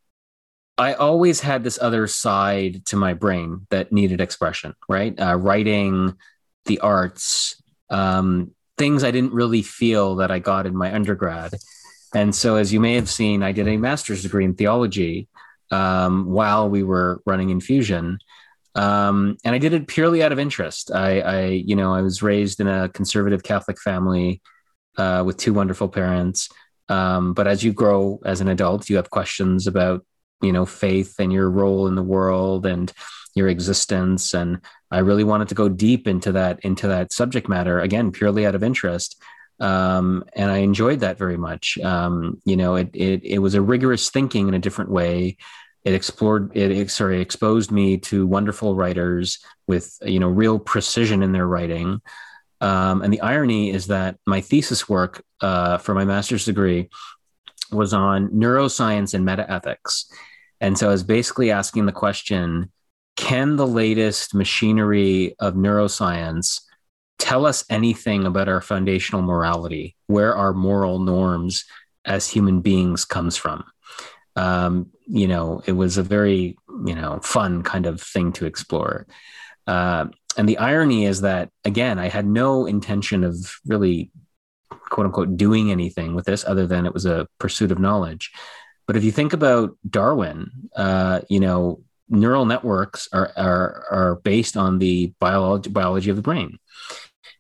I 0.77 0.95
always 0.95 1.41
had 1.41 1.63
this 1.63 1.79
other 1.81 2.07
side 2.07 2.87
to 2.87 2.97
my 2.97 3.15
brain 3.15 3.67
that 3.71 3.93
needed 3.93 4.21
expression, 4.21 4.75
right? 4.89 5.19
Uh, 5.19 5.37
writing, 5.37 6.17
the 6.65 6.81
arts, 6.81 7.63
um, 7.91 8.51
things 8.77 9.05
I 9.05 9.13
didn't 9.13 9.33
really 9.33 9.63
feel 9.63 10.17
that 10.17 10.31
I 10.31 10.41
got 10.41 10.67
in 10.67 10.77
my 10.77 10.93
undergrad. 10.93 11.55
And 12.15 12.35
so, 12.35 12.57
as 12.57 12.73
you 12.73 12.81
may 12.81 12.95
have 12.95 13.09
seen, 13.09 13.43
I 13.43 13.53
did 13.53 13.69
a 13.69 13.77
master's 13.77 14.23
degree 14.23 14.45
in 14.45 14.55
theology 14.55 15.29
um, 15.71 16.27
while 16.27 16.69
we 16.69 16.83
were 16.83 17.23
running 17.27 17.51
Infusion. 17.51 18.19
Um, 18.75 19.37
and 19.45 19.55
I 19.55 19.59
did 19.59 19.73
it 19.73 19.87
purely 19.87 20.23
out 20.23 20.33
of 20.33 20.39
interest. 20.39 20.91
I, 20.93 21.21
I, 21.21 21.45
you 21.47 21.77
know, 21.77 21.95
I 21.95 22.03
was 22.03 22.23
raised 22.23 22.61
in 22.61 22.67
a 22.67 22.89
conservative 22.89 23.45
Catholic 23.45 23.81
family 23.81 24.43
uh, 24.97 25.23
with 25.25 25.37
two 25.37 25.55
wonderful 25.55 25.89
parents. 25.89 26.49
Um, 26.89 27.35
but 27.35 27.47
as 27.47 27.63
you 27.63 27.73
grow 27.73 28.21
as 28.25 28.41
an 28.41 28.49
adult, 28.49 28.91
you 28.91 28.97
have 28.97 29.11
questions 29.11 29.67
about, 29.67 30.05
you 30.45 30.53
know, 30.53 30.67
faith 30.67 31.17
and 31.19 31.33
your 31.33 31.51
role 31.51 31.87
in 31.87 31.95
the 31.95 32.03
world 32.03 32.67
and 32.67 32.93
your 33.35 33.49
existence. 33.49 34.35
And 34.35 34.61
I 34.91 34.99
really 34.99 35.25
wanted 35.25 35.49
to 35.49 35.55
go 35.55 35.69
deep 35.69 36.07
into 36.07 36.33
that 36.33 36.61
into 36.61 36.89
that 36.89 37.13
subject 37.13 37.49
matter 37.49 37.81
again, 37.81 38.13
purely 38.13 38.47
out 38.47 38.55
of 38.55 38.63
interest. 38.63 39.21
Um, 39.61 40.25
and 40.35 40.51
I 40.51 40.59
enjoyed 40.59 41.01
that 41.01 41.19
very 41.19 41.37
much. 41.37 41.79
Um, 41.79 42.41
you 42.45 42.57
know, 42.57 42.77
it, 42.77 42.91
it 42.93 43.25
it 43.25 43.39
was 43.39 43.55
a 43.55 43.63
rigorous 43.63 44.11
thinking 44.11 44.49
in 44.49 44.55
a 44.55 44.59
different 44.59 44.91
way 44.91 45.37
it 45.85 45.93
explored 45.93 46.57
it 46.57 46.91
sorry 46.91 47.21
exposed 47.21 47.71
me 47.71 47.99
to 47.99 48.27
wonderful 48.27 48.75
writers 48.75 49.39
with 49.67 49.99
you 50.03 50.19
know 50.19 50.29
real 50.29 50.59
precision 50.59 51.23
in 51.23 51.33
their 51.33 51.47
writing 51.47 52.01
um, 52.61 53.03
and 53.03 53.13
the 53.13 53.21
irony 53.21 53.71
is 53.71 53.89
that 53.89 54.17
my 54.27 54.41
thesis 54.41 54.89
work 54.89 55.23
uh, 55.41 55.79
for 55.79 55.95
my 55.95 56.05
master's 56.05 56.47
degree 56.47 56.89
was 57.71 57.93
on 57.93 58.29
neuroscience 58.31 59.15
and 59.15 59.27
metaethics 59.27 60.07
and 60.64 60.79
so 60.79 60.88
i 60.88 60.92
was 60.92 61.05
basically 61.05 61.50
asking 61.50 61.87
the 61.87 61.92
question 61.92 62.70
can 63.16 63.57
the 63.57 63.66
latest 63.66 64.35
machinery 64.35 65.37
of 65.38 65.55
neuroscience 65.55 66.61
tell 67.18 67.46
us 67.46 67.64
anything 67.70 68.27
about 68.27 68.48
our 68.48 68.61
foundational 68.61 69.22
morality 69.22 69.96
where 70.09 70.35
our 70.35 70.53
moral 70.53 70.98
norms 70.98 71.64
as 72.05 72.29
human 72.29 72.61
beings 72.61 73.05
comes 73.05 73.37
from 73.37 73.64
um, 74.37 74.90
you 75.07 75.29
know, 75.29 75.62
it 75.66 75.72
was 75.72 75.96
a 75.96 76.03
very, 76.03 76.57
you 76.85 76.94
know, 76.94 77.20
fun 77.22 77.62
kind 77.62 77.87
of 77.87 78.00
thing 78.00 78.33
to 78.33 78.46
explore. 78.46 79.07
Uh, 79.66 80.07
and 80.37 80.48
the 80.48 80.59
irony 80.59 81.07
is 81.07 81.20
that, 81.20 81.50
again, 81.64 81.98
I 81.98 82.09
had 82.09 82.27
no 82.27 82.66
intention 82.66 83.22
of 83.22 83.37
really, 83.66 84.11
quote 84.70 85.07
unquote, 85.07 85.37
doing 85.37 85.70
anything 85.70 86.14
with 86.14 86.24
this 86.24 86.44
other 86.44 86.66
than 86.66 86.87
it 86.87 86.94
was 86.94 87.07
a 87.07 87.29
pursuit 87.38 87.70
of 87.70 87.79
knowledge. 87.79 88.33
But 88.87 88.97
if 88.97 89.05
you 89.05 89.12
think 89.12 89.33
about 89.33 89.77
Darwin, 89.88 90.51
uh, 90.77 91.20
you 91.29 91.40
know, 91.40 91.83
neural 92.09 92.44
networks 92.44 93.09
are, 93.12 93.33
are, 93.37 93.87
are 93.90 94.14
based 94.16 94.57
on 94.57 94.79
the 94.79 95.12
biology, 95.20 95.70
biology 95.70 96.11
of 96.11 96.16
the 96.16 96.23
brain. 96.23 96.59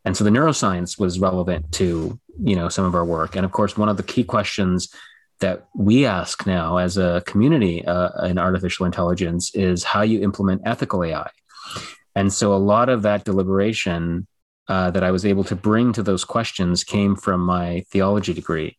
And 0.04 0.16
so 0.16 0.24
the 0.24 0.30
neuroscience 0.30 0.98
was 0.98 1.18
relevant 1.18 1.72
to, 1.72 2.18
you 2.42 2.56
know, 2.56 2.68
some 2.68 2.84
of 2.84 2.94
our 2.94 3.04
work. 3.04 3.36
And 3.36 3.44
of 3.44 3.52
course, 3.52 3.76
one 3.76 3.88
of 3.88 3.96
the 3.96 4.02
key 4.02 4.24
questions 4.24 4.88
that 5.40 5.66
we 5.74 6.06
ask 6.06 6.46
now 6.46 6.76
as 6.76 6.96
a 6.96 7.22
community 7.26 7.84
uh, 7.84 8.26
in 8.26 8.38
artificial 8.38 8.86
intelligence 8.86 9.54
is 9.54 9.84
how 9.84 10.02
you 10.02 10.22
implement 10.22 10.62
ethical 10.64 11.04
AI. 11.04 11.28
And 12.14 12.32
so 12.32 12.54
a 12.54 12.56
lot 12.56 12.88
of 12.88 13.02
that 13.02 13.24
deliberation 13.24 14.26
uh, 14.68 14.90
that 14.92 15.02
I 15.02 15.10
was 15.10 15.26
able 15.26 15.44
to 15.44 15.56
bring 15.56 15.92
to 15.94 16.02
those 16.02 16.24
questions 16.24 16.84
came 16.84 17.16
from 17.16 17.40
my 17.40 17.84
theology 17.90 18.32
degree. 18.32 18.78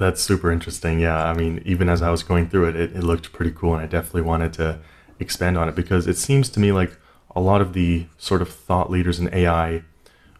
That's 0.00 0.22
super 0.22 0.50
interesting. 0.50 0.98
Yeah. 0.98 1.26
I 1.26 1.34
mean, 1.34 1.62
even 1.66 1.90
as 1.90 2.00
I 2.00 2.10
was 2.10 2.22
going 2.22 2.48
through 2.48 2.70
it, 2.70 2.76
it, 2.76 2.96
it 2.96 3.04
looked 3.04 3.34
pretty 3.34 3.50
cool. 3.50 3.74
And 3.74 3.82
I 3.82 3.86
definitely 3.86 4.22
wanted 4.22 4.54
to 4.54 4.78
expand 5.18 5.58
on 5.58 5.68
it 5.68 5.74
because 5.74 6.06
it 6.06 6.16
seems 6.16 6.48
to 6.50 6.58
me 6.58 6.72
like 6.72 6.96
a 7.36 7.40
lot 7.40 7.60
of 7.60 7.74
the 7.74 8.06
sort 8.16 8.40
of 8.40 8.48
thought 8.48 8.90
leaders 8.90 9.20
in 9.20 9.32
AI, 9.34 9.82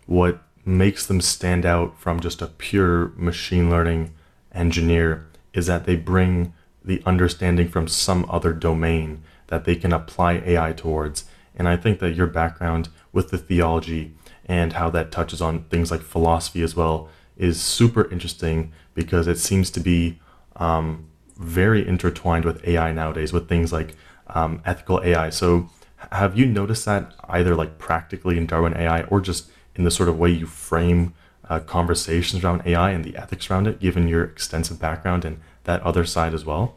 what 0.06 0.42
makes 0.64 1.04
them 1.06 1.20
stand 1.20 1.66
out 1.66 2.00
from 2.00 2.20
just 2.20 2.40
a 2.40 2.46
pure 2.46 3.08
machine 3.16 3.68
learning 3.68 4.14
engineer 4.54 5.26
is 5.52 5.66
that 5.66 5.84
they 5.84 5.94
bring 5.94 6.54
the 6.82 7.02
understanding 7.04 7.68
from 7.68 7.86
some 7.86 8.24
other 8.30 8.54
domain 8.54 9.22
that 9.48 9.66
they 9.66 9.76
can 9.76 9.92
apply 9.92 10.42
AI 10.46 10.72
towards. 10.72 11.26
And 11.54 11.68
I 11.68 11.76
think 11.76 11.98
that 11.98 12.14
your 12.14 12.28
background 12.28 12.88
with 13.12 13.28
the 13.28 13.36
theology 13.36 14.14
and 14.46 14.72
how 14.72 14.88
that 14.88 15.12
touches 15.12 15.42
on 15.42 15.64
things 15.64 15.90
like 15.90 16.00
philosophy 16.00 16.62
as 16.62 16.74
well 16.74 17.10
is 17.40 17.60
super 17.60 18.10
interesting 18.10 18.72
because 18.94 19.26
it 19.26 19.38
seems 19.38 19.70
to 19.72 19.80
be 19.80 20.20
um, 20.56 21.06
very 21.38 21.86
intertwined 21.86 22.44
with 22.44 22.66
AI 22.66 22.92
nowadays, 22.92 23.32
with 23.32 23.48
things 23.48 23.72
like 23.72 23.96
um, 24.28 24.62
ethical 24.64 25.00
AI. 25.02 25.30
So, 25.30 25.70
have 26.12 26.36
you 26.38 26.46
noticed 26.46 26.84
that 26.86 27.14
either 27.28 27.54
like 27.54 27.78
practically 27.78 28.38
in 28.38 28.46
Darwin 28.46 28.74
AI 28.76 29.02
or 29.04 29.20
just 29.20 29.50
in 29.74 29.84
the 29.84 29.90
sort 29.90 30.08
of 30.08 30.18
way 30.18 30.30
you 30.30 30.46
frame 30.46 31.14
uh, 31.48 31.60
conversations 31.60 32.44
around 32.44 32.62
AI 32.66 32.90
and 32.90 33.04
the 33.04 33.16
ethics 33.16 33.50
around 33.50 33.66
it, 33.66 33.80
given 33.80 34.08
your 34.08 34.24
extensive 34.24 34.78
background 34.80 35.24
and 35.24 35.40
that 35.64 35.82
other 35.82 36.04
side 36.04 36.34
as 36.34 36.44
well? 36.44 36.76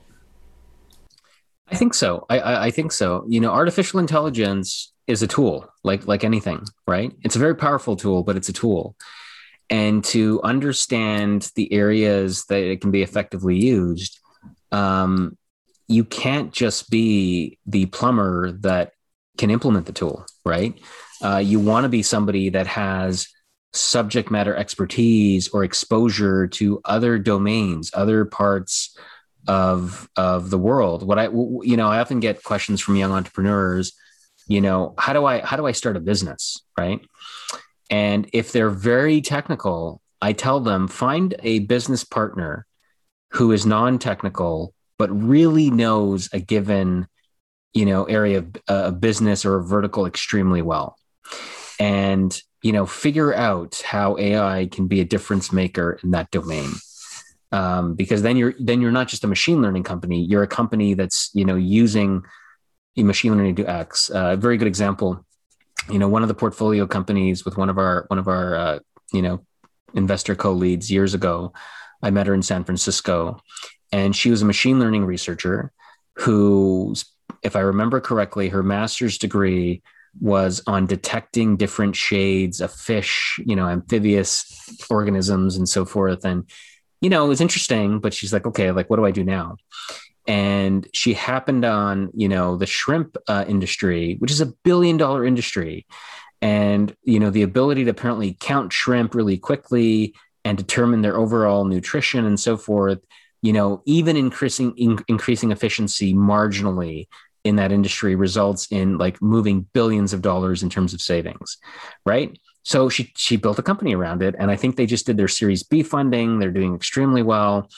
I 1.72 1.76
think 1.76 1.94
so. 1.94 2.26
I, 2.30 2.68
I 2.68 2.72
think 2.72 2.92
so. 2.92 3.26
You 3.28 3.40
know, 3.40 3.52
artificial 3.52 4.00
intelligence 4.00 4.92
is 5.08 5.22
a 5.24 5.28
tool, 5.28 5.66
like 5.84 6.08
like 6.08 6.24
anything, 6.24 6.64
right? 6.88 7.12
It's 7.24 7.36
a 7.36 7.40
very 7.40 7.56
powerful 7.56 7.96
tool, 7.96 8.24
but 8.24 8.36
it's 8.38 8.50
a 8.50 8.54
tool. 8.54 8.96
And 9.70 10.04
to 10.06 10.42
understand 10.44 11.50
the 11.56 11.72
areas 11.74 12.46
that 12.46 12.62
it 12.62 12.82
can 12.82 12.92
be 12.92 13.02
effectively 13.02 13.58
used, 13.58 14.20
um, 14.72 15.38
you 15.88 16.04
can't 16.04 16.52
just 16.52 16.90
be 16.90 17.58
the 17.66 17.86
plumber 17.88 18.52
that 18.52 18.92
can 19.38 19.50
implement 19.50 19.86
the 19.86 19.94
tool, 19.94 20.26
right? 20.46 20.80
Uh, 21.24 21.38
you 21.38 21.60
want 21.60 21.86
to 21.86 21.90
be 21.90 22.04
somebody 22.04 22.50
that 22.50 22.68
has 22.68 23.28
subject 23.74 24.30
matter 24.30 24.56
expertise 24.56 25.48
or 25.50 25.64
exposure 25.64 26.48
to 26.48 26.80
other 26.86 27.18
domains, 27.18 27.92
other 27.94 28.26
parts 28.26 28.96
of 29.48 30.08
of 30.16 30.50
the 30.50 30.58
world. 30.58 31.06
What 31.06 31.20
I 31.20 31.26
you 31.26 31.78
know, 31.78 31.88
I 31.88 32.00
often 32.00 32.20
get 32.20 32.44
questions 32.44 32.82
from 32.82 32.96
young 32.96 33.12
entrepreneurs, 33.12 33.94
you 34.48 34.62
know, 34.62 34.94
how 34.98 35.14
do 35.14 35.26
I 35.26 35.40
how 35.40 35.58
do 35.58 35.66
I 35.66 35.72
start 35.72 35.98
a 35.98 36.02
business, 36.02 36.62
right? 36.78 37.02
And 37.94 38.28
if 38.34 38.52
they're 38.52 38.72
very 38.72 39.22
technical, 39.22 40.02
I 40.20 40.34
tell 40.34 40.60
them 40.60 40.88
find 40.88 41.36
a 41.44 41.60
business 41.60 42.04
partner 42.04 42.66
who 43.34 43.52
is 43.52 43.68
non-technical 43.68 44.74
but 44.98 45.10
really 45.12 45.70
knows 45.70 46.28
a 46.34 46.40
given 46.40 47.08
you 47.74 47.86
know 47.86 48.06
area 48.06 48.40
of 48.40 48.56
uh, 48.68 48.92
business 48.92 49.46
or 49.46 49.58
a 49.58 49.64
vertical 49.64 50.08
extremely 50.08 50.64
well. 50.64 50.98
And 51.80 52.36
you 52.64 52.72
know 52.72 52.88
figure 52.88 53.32
out 53.32 53.84
how 53.86 54.18
ai 54.18 54.70
can 54.72 54.88
be 54.88 55.00
a 55.00 55.06
difference 55.06 55.52
maker 55.52 56.00
in 56.04 56.12
that 56.12 56.32
domain. 56.32 56.72
Um, 57.52 57.94
because 57.94 58.24
then 58.24 58.38
you're 58.38 58.56
then 58.60 58.82
you're 58.82 58.92
not 58.92 59.08
just 59.08 59.24
a 59.24 59.28
machine 59.28 59.62
learning 59.62 59.84
company 59.84 60.20
you're 60.24 60.42
a 60.42 60.48
company 60.48 60.96
that's 60.96 61.30
you 61.36 61.46
know 61.46 61.56
using 61.56 62.24
machine 62.98 63.36
learning 63.38 63.58
to 63.58 63.66
x. 63.68 64.10
Uh, 64.10 64.32
a 64.34 64.38
very 64.38 64.58
good 64.58 64.68
example 64.68 65.24
you 65.90 66.00
know 66.00 66.08
one 66.08 66.22
of 66.22 66.28
the 66.28 66.34
portfolio 66.34 66.88
companies 66.88 67.46
with 67.46 67.58
one 67.58 67.70
of 67.70 67.78
our 67.78 68.06
one 68.08 68.20
of 68.20 68.28
our 68.28 68.56
uh, 68.56 68.80
you 69.12 69.22
know 69.22 69.46
investor 69.94 70.36
co 70.36 70.52
leads 70.52 70.92
years 70.92 71.14
ago. 71.14 71.54
I 72.02 72.12
met 72.12 72.28
her 72.28 72.34
in 72.34 72.42
San 72.42 72.64
Francisco, 72.64 73.42
and 73.92 74.16
she 74.16 74.30
was 74.30 74.42
a 74.42 74.46
machine 74.46 74.80
learning 74.80 75.06
researcher 75.06 75.72
who, 76.16 76.96
if 77.44 77.56
I 77.56 77.62
remember 77.62 78.02
correctly, 78.02 78.50
her 78.50 78.64
master's 78.64 79.18
degree 79.18 79.82
was 80.20 80.62
on 80.68 80.86
detecting 80.86 81.58
different 81.58 81.96
shades 81.96 82.62
of 82.62 82.72
fish, 82.72 83.40
you 83.46 83.56
know, 83.56 83.68
amphibious 83.68 84.46
organisms 84.90 85.56
and 85.56 85.68
so 85.68 85.86
forth. 85.86 86.24
And, 86.24 86.48
you 87.02 87.10
know, 87.10 87.26
it 87.26 87.30
was 87.30 87.42
interesting, 87.42 88.00
but 88.00 88.14
she's 88.14 88.32
like, 88.32 88.46
okay, 88.46 88.72
like, 88.72 88.90
what 88.90 88.98
do 88.98 89.06
I 89.06 89.12
do 89.12 89.24
now? 89.24 89.58
And 90.26 90.88
she 90.94 91.14
happened 91.14 91.66
on, 91.66 92.12
you 92.14 92.30
know, 92.30 92.56
the 92.56 92.66
shrimp 92.66 93.18
uh, 93.28 93.46
industry, 93.48 94.16
which 94.20 94.32
is 94.32 94.42
a 94.42 94.54
billion 94.64 94.98
dollar 94.98 95.26
industry. 95.26 95.86
And, 96.42 96.96
you 97.04 97.20
know, 97.20 97.30
the 97.30 97.44
ability 97.44 97.86
to 97.86 97.92
apparently 97.92 98.38
count 98.40 98.74
shrimp 98.74 99.16
really 99.16 99.38
quickly 99.38 100.14
and 100.46 100.58
determine 100.58 101.02
their 101.02 101.18
overall 101.18 101.66
nutrition 101.66 102.26
and 102.26 102.40
so 102.40 102.58
forth, 102.58 103.00
you 103.42 103.54
know, 103.54 103.82
even 103.86 104.18
increasing, 104.18 104.74
in, 104.78 105.00
increasing 105.08 105.52
efficiency 105.52 106.14
marginally 106.14 107.08
in 107.44 107.58
that 107.58 107.72
industry 107.72 108.16
results 108.16 108.68
in 108.72 108.98
like 108.98 109.22
moving 109.22 109.68
billions 109.74 110.14
of 110.14 110.22
dollars 110.22 110.64
in 110.64 110.70
terms 110.70 110.94
of 110.94 111.02
savings, 111.02 111.58
right? 112.06 112.38
So 112.64 112.88
she 112.88 113.12
she 113.18 113.36
built 113.36 113.60
a 113.60 113.64
company 113.64 113.94
around 113.94 114.24
it, 114.24 114.36
and 114.40 114.50
I 114.50 114.56
think 114.56 114.76
they 114.76 114.86
just 114.86 115.06
did 115.06 115.18
their 115.18 115.28
Series 115.28 115.64
B 115.64 115.84
funding. 115.84 116.40
They're 116.40 116.52
doing 116.52 116.76
extremely 116.76 117.22
well. 117.22 117.70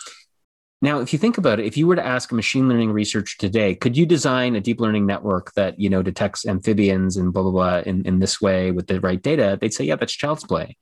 Now, 0.86 0.99
if 0.99 1.11
you 1.11 1.17
think 1.17 1.39
about 1.39 1.59
it, 1.59 1.65
if 1.65 1.77
you 1.77 1.88
were 1.88 1.95
to 1.95 2.05
ask 2.05 2.31
a 2.31 2.36
machine 2.36 2.69
learning 2.69 2.91
researcher 2.91 3.36
today, 3.39 3.73
could 3.73 3.97
you 3.97 4.05
design 4.05 4.55
a 4.55 4.61
deep 4.61 4.79
learning 4.79 5.07
network 5.07 5.51
that 5.55 5.79
you 5.79 5.89
know 5.89 6.03
detects 6.03 6.45
amphibians 6.45 7.17
and 7.17 7.33
blah 7.33 7.41
blah 7.41 7.51
blah 7.51 7.77
in, 7.79 8.05
in 8.05 8.19
this 8.19 8.39
way 8.39 8.69
with 8.69 8.86
the 8.86 9.01
right 9.01 9.19
data? 9.19 9.57
They'd 9.59 9.73
say, 9.73 9.86
yeah, 9.86 9.95
that's 9.95 10.13
child's 10.13 10.43
play. 10.43 10.77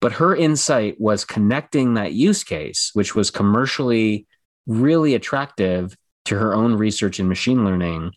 But 0.00 0.12
her 0.12 0.34
insight 0.34 0.98
was 0.98 1.26
connecting 1.26 1.92
that 1.94 2.14
use 2.14 2.42
case, 2.42 2.90
which 2.94 3.14
was 3.14 3.30
commercially 3.30 4.26
really 4.66 5.14
attractive 5.14 5.94
to 6.24 6.38
her 6.38 6.54
own 6.54 6.72
research 6.72 7.20
in 7.20 7.28
machine 7.28 7.66
learning. 7.66 8.12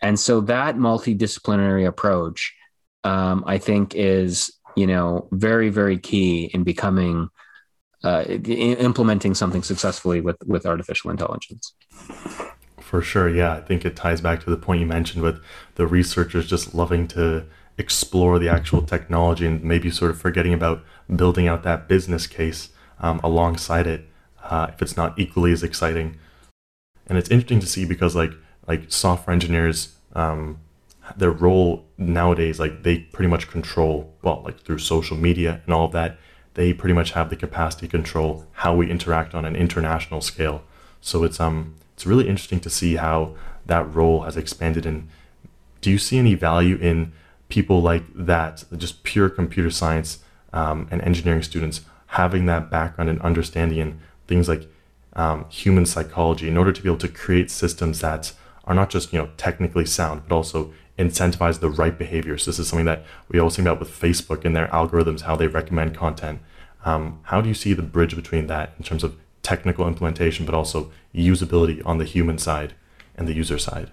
And 0.00 0.16
so 0.16 0.42
that 0.42 0.76
multidisciplinary 0.76 1.88
approach, 1.88 2.54
um, 3.02 3.42
I 3.48 3.58
think, 3.58 3.96
is 3.96 4.52
you 4.76 4.86
know 4.86 5.26
very 5.32 5.70
very 5.70 5.98
key 5.98 6.44
in 6.54 6.62
becoming 6.62 7.30
uh, 8.04 8.24
implementing 8.24 9.34
something 9.34 9.62
successfully 9.62 10.20
with 10.20 10.36
with 10.46 10.66
artificial 10.66 11.10
intelligence. 11.10 11.74
For 12.80 13.02
sure, 13.02 13.28
yeah. 13.28 13.54
I 13.54 13.60
think 13.60 13.84
it 13.84 13.94
ties 13.94 14.20
back 14.20 14.42
to 14.44 14.50
the 14.50 14.56
point 14.56 14.80
you 14.80 14.86
mentioned 14.86 15.22
with 15.22 15.40
the 15.76 15.86
researchers 15.86 16.46
just 16.48 16.74
loving 16.74 17.06
to 17.08 17.44
explore 17.78 18.38
the 18.38 18.48
actual 18.48 18.82
technology 18.82 19.46
and 19.46 19.62
maybe 19.62 19.90
sort 19.90 20.10
of 20.10 20.20
forgetting 20.20 20.52
about 20.52 20.84
building 21.14 21.48
out 21.48 21.62
that 21.62 21.88
business 21.88 22.26
case 22.26 22.70
um, 23.00 23.20
alongside 23.24 23.86
it 23.86 24.08
uh, 24.44 24.66
if 24.72 24.82
it's 24.82 24.96
not 24.96 25.18
equally 25.18 25.50
as 25.50 25.62
exciting 25.62 26.18
and 27.06 27.16
it's 27.16 27.30
interesting 27.30 27.60
to 27.60 27.66
see 27.66 27.84
because 27.86 28.14
like 28.14 28.32
like 28.66 28.84
software 28.88 29.32
engineers 29.32 29.96
um, 30.14 30.58
their 31.16 31.30
role 31.30 31.86
nowadays 31.96 32.60
like 32.60 32.82
they 32.82 32.98
pretty 32.98 33.28
much 33.28 33.48
control 33.48 34.14
well 34.22 34.42
like 34.44 34.60
through 34.60 34.78
social 34.78 35.16
media 35.16 35.62
and 35.64 35.74
all 35.74 35.86
of 35.86 35.92
that 35.92 36.18
they 36.54 36.72
pretty 36.72 36.94
much 36.94 37.12
have 37.12 37.30
the 37.30 37.36
capacity 37.36 37.86
to 37.86 37.90
control 37.90 38.46
how 38.52 38.74
we 38.74 38.90
interact 38.90 39.34
on 39.34 39.44
an 39.44 39.56
international 39.56 40.20
scale. 40.20 40.62
So 41.00 41.24
it's 41.24 41.40
um 41.40 41.74
it's 41.94 42.06
really 42.06 42.28
interesting 42.28 42.60
to 42.60 42.70
see 42.70 42.96
how 42.96 43.34
that 43.66 43.94
role 43.94 44.22
has 44.22 44.36
expanded. 44.36 44.86
And 44.86 45.08
do 45.80 45.90
you 45.90 45.98
see 45.98 46.18
any 46.18 46.34
value 46.34 46.76
in 46.76 47.12
people 47.48 47.82
like 47.82 48.04
that 48.14 48.64
just 48.76 49.02
pure 49.02 49.28
computer 49.28 49.70
science 49.70 50.20
um, 50.52 50.88
and 50.90 51.02
engineering 51.02 51.42
students 51.42 51.82
having 52.06 52.46
that 52.46 52.70
background 52.70 53.10
and 53.10 53.20
understanding 53.20 53.78
in 53.78 54.00
things 54.26 54.48
like 54.48 54.68
um, 55.14 55.44
human 55.50 55.84
psychology 55.84 56.48
in 56.48 56.56
order 56.56 56.72
to 56.72 56.82
be 56.82 56.88
able 56.88 56.98
to 56.98 57.08
create 57.08 57.50
systems 57.50 58.00
that 58.00 58.32
are 58.64 58.74
not 58.74 58.88
just 58.88 59.12
you 59.12 59.18
know 59.18 59.28
technically 59.36 59.84
sound 59.84 60.22
but 60.28 60.34
also 60.34 60.72
incentivize 61.00 61.60
the 61.60 61.70
right 61.70 61.98
behaviors. 61.98 62.44
This 62.44 62.58
is 62.58 62.68
something 62.68 62.86
that 62.86 63.04
we 63.28 63.38
always 63.38 63.56
think 63.56 63.66
about 63.66 63.80
with 63.80 63.90
Facebook 63.90 64.44
and 64.44 64.54
their 64.54 64.68
algorithms, 64.68 65.22
how 65.22 65.34
they 65.34 65.46
recommend 65.46 65.96
content. 65.96 66.40
Um, 66.84 67.20
how 67.24 67.40
do 67.40 67.48
you 67.48 67.54
see 67.54 67.72
the 67.72 67.82
bridge 67.82 68.14
between 68.14 68.46
that 68.48 68.74
in 68.78 68.84
terms 68.84 69.02
of 69.02 69.16
technical 69.42 69.88
implementation, 69.88 70.44
but 70.44 70.54
also 70.54 70.92
usability 71.14 71.82
on 71.86 71.98
the 71.98 72.04
human 72.04 72.38
side 72.38 72.74
and 73.16 73.26
the 73.26 73.32
user 73.32 73.58
side? 73.58 73.90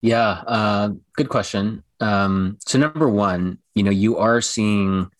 Yeah, 0.00 0.42
uh, 0.46 0.90
good 1.14 1.28
question. 1.28 1.82
Um, 2.00 2.58
so 2.60 2.78
number 2.78 3.08
one, 3.08 3.58
you 3.74 3.82
know, 3.82 3.90
you 3.90 4.18
are 4.18 4.40
seeing 4.40 5.10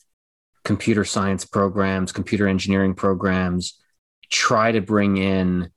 computer 0.64 1.04
science 1.04 1.44
programs, 1.44 2.12
computer 2.12 2.48
engineering 2.48 2.94
programs 2.94 3.78
try 4.30 4.72
to 4.72 4.80
bring 4.80 5.16
in 5.16 5.70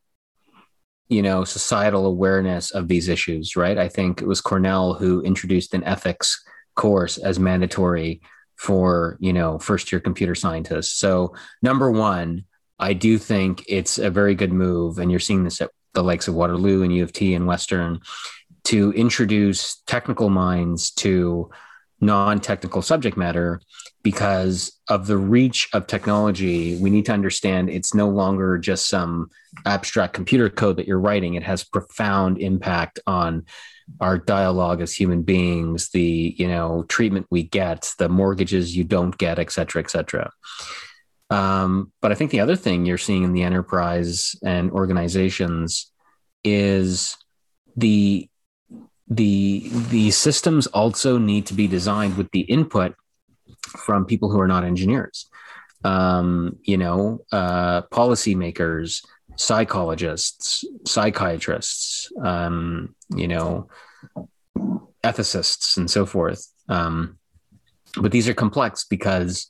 you 1.09 1.21
know 1.21 1.43
societal 1.43 2.05
awareness 2.05 2.71
of 2.71 2.87
these 2.87 3.07
issues 3.07 3.55
right? 3.55 3.77
I 3.77 3.89
think 3.89 4.21
it 4.21 4.27
was 4.27 4.41
cornell 4.41 4.93
who 4.93 5.21
introduced 5.21 5.73
an 5.73 5.83
ethics 5.83 6.41
course 6.75 7.17
as 7.17 7.39
mandatory 7.39 8.21
for 8.55 9.17
you 9.19 9.33
know 9.33 9.59
first 9.59 9.91
year 9.91 9.99
computer 9.99 10.35
scientists. 10.35 10.93
So 10.93 11.35
number 11.61 11.91
one 11.91 12.45
i 12.79 12.93
do 12.93 13.17
think 13.17 13.63
it's 13.67 13.97
a 13.97 14.09
very 14.09 14.33
good 14.33 14.53
move 14.53 14.97
and 14.97 15.11
you're 15.11 15.19
seeing 15.19 15.43
this 15.43 15.61
at 15.61 15.69
the 15.93 16.03
likes 16.03 16.27
of 16.27 16.33
waterloo 16.33 16.81
and 16.81 16.93
u 16.95 17.03
of 17.03 17.13
t 17.13 17.35
and 17.35 17.45
western 17.45 17.99
to 18.63 18.91
introduce 18.93 19.81
technical 19.85 20.29
minds 20.29 20.91
to 20.91 21.49
non-technical 22.01 22.81
subject 22.81 23.17
matter 23.17 23.61
because 24.01 24.79
of 24.87 25.07
the 25.07 25.17
reach 25.17 25.67
of 25.73 25.85
technology 25.87 26.77
we 26.77 26.89
need 26.89 27.05
to 27.05 27.11
understand 27.11 27.69
it's 27.69 27.93
no 27.93 28.07
longer 28.07 28.57
just 28.57 28.87
some 28.87 29.29
abstract 29.65 30.13
computer 30.13 30.49
code 30.49 30.77
that 30.77 30.87
you're 30.87 30.99
writing. 30.99 31.33
It 31.33 31.43
has 31.43 31.63
profound 31.63 32.37
impact 32.39 32.99
on 33.07 33.45
our 33.99 34.17
dialogue 34.17 34.81
as 34.81 34.93
human 34.93 35.23
beings 35.23 35.89
the 35.89 36.35
you 36.37 36.47
know 36.47 36.85
treatment 36.87 37.25
we 37.31 37.43
get 37.43 37.91
the 37.97 38.07
mortgages 38.07 38.75
you 38.75 38.83
don't 38.83 39.17
get 39.17 39.39
et 39.39 39.51
cetera 39.51 39.81
et 39.81 39.89
cetera. 39.89 40.31
Um, 41.31 41.91
but 42.01 42.11
i 42.11 42.15
think 42.15 42.31
the 42.31 42.39
other 42.39 42.55
thing 42.55 42.85
you're 42.85 42.97
seeing 42.97 43.23
in 43.23 43.33
the 43.33 43.43
enterprise 43.43 44.35
and 44.43 44.71
organizations 44.71 45.91
is 46.43 47.17
the 47.75 48.29
the 49.07 49.69
the 49.89 50.11
systems 50.11 50.67
also 50.67 51.17
need 51.17 51.47
to 51.47 51.55
be 51.55 51.67
designed 51.67 52.15
with 52.15 52.29
the 52.31 52.41
input 52.41 52.95
from 53.69 54.05
people 54.05 54.29
who 54.29 54.39
are 54.39 54.47
not 54.47 54.63
engineers. 54.63 55.29
Um, 55.83 56.57
you 56.63 56.77
know 56.77 57.19
uh, 57.31 57.83
policymakers 57.83 59.05
psychologists 59.37 60.65
psychiatrists 60.85 62.11
um, 62.21 62.95
you 63.15 63.29
know 63.29 63.69
ethicists 65.03 65.77
and 65.77 65.89
so 65.89 66.05
forth. 66.05 66.45
Um, 66.67 67.17
but 67.95 68.11
these 68.11 68.27
are 68.27 68.33
complex 68.33 68.83
because 68.83 69.47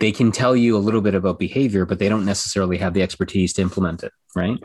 they 0.00 0.12
can 0.12 0.32
tell 0.32 0.56
you 0.56 0.76
a 0.76 0.78
little 0.78 1.00
bit 1.00 1.14
about 1.14 1.38
behavior 1.38 1.86
but 1.86 1.98
they 1.98 2.08
don't 2.08 2.24
necessarily 2.24 2.78
have 2.78 2.94
the 2.94 3.02
expertise 3.02 3.52
to 3.54 3.62
implement 3.62 4.02
it 4.02 4.12
right? 4.34 4.58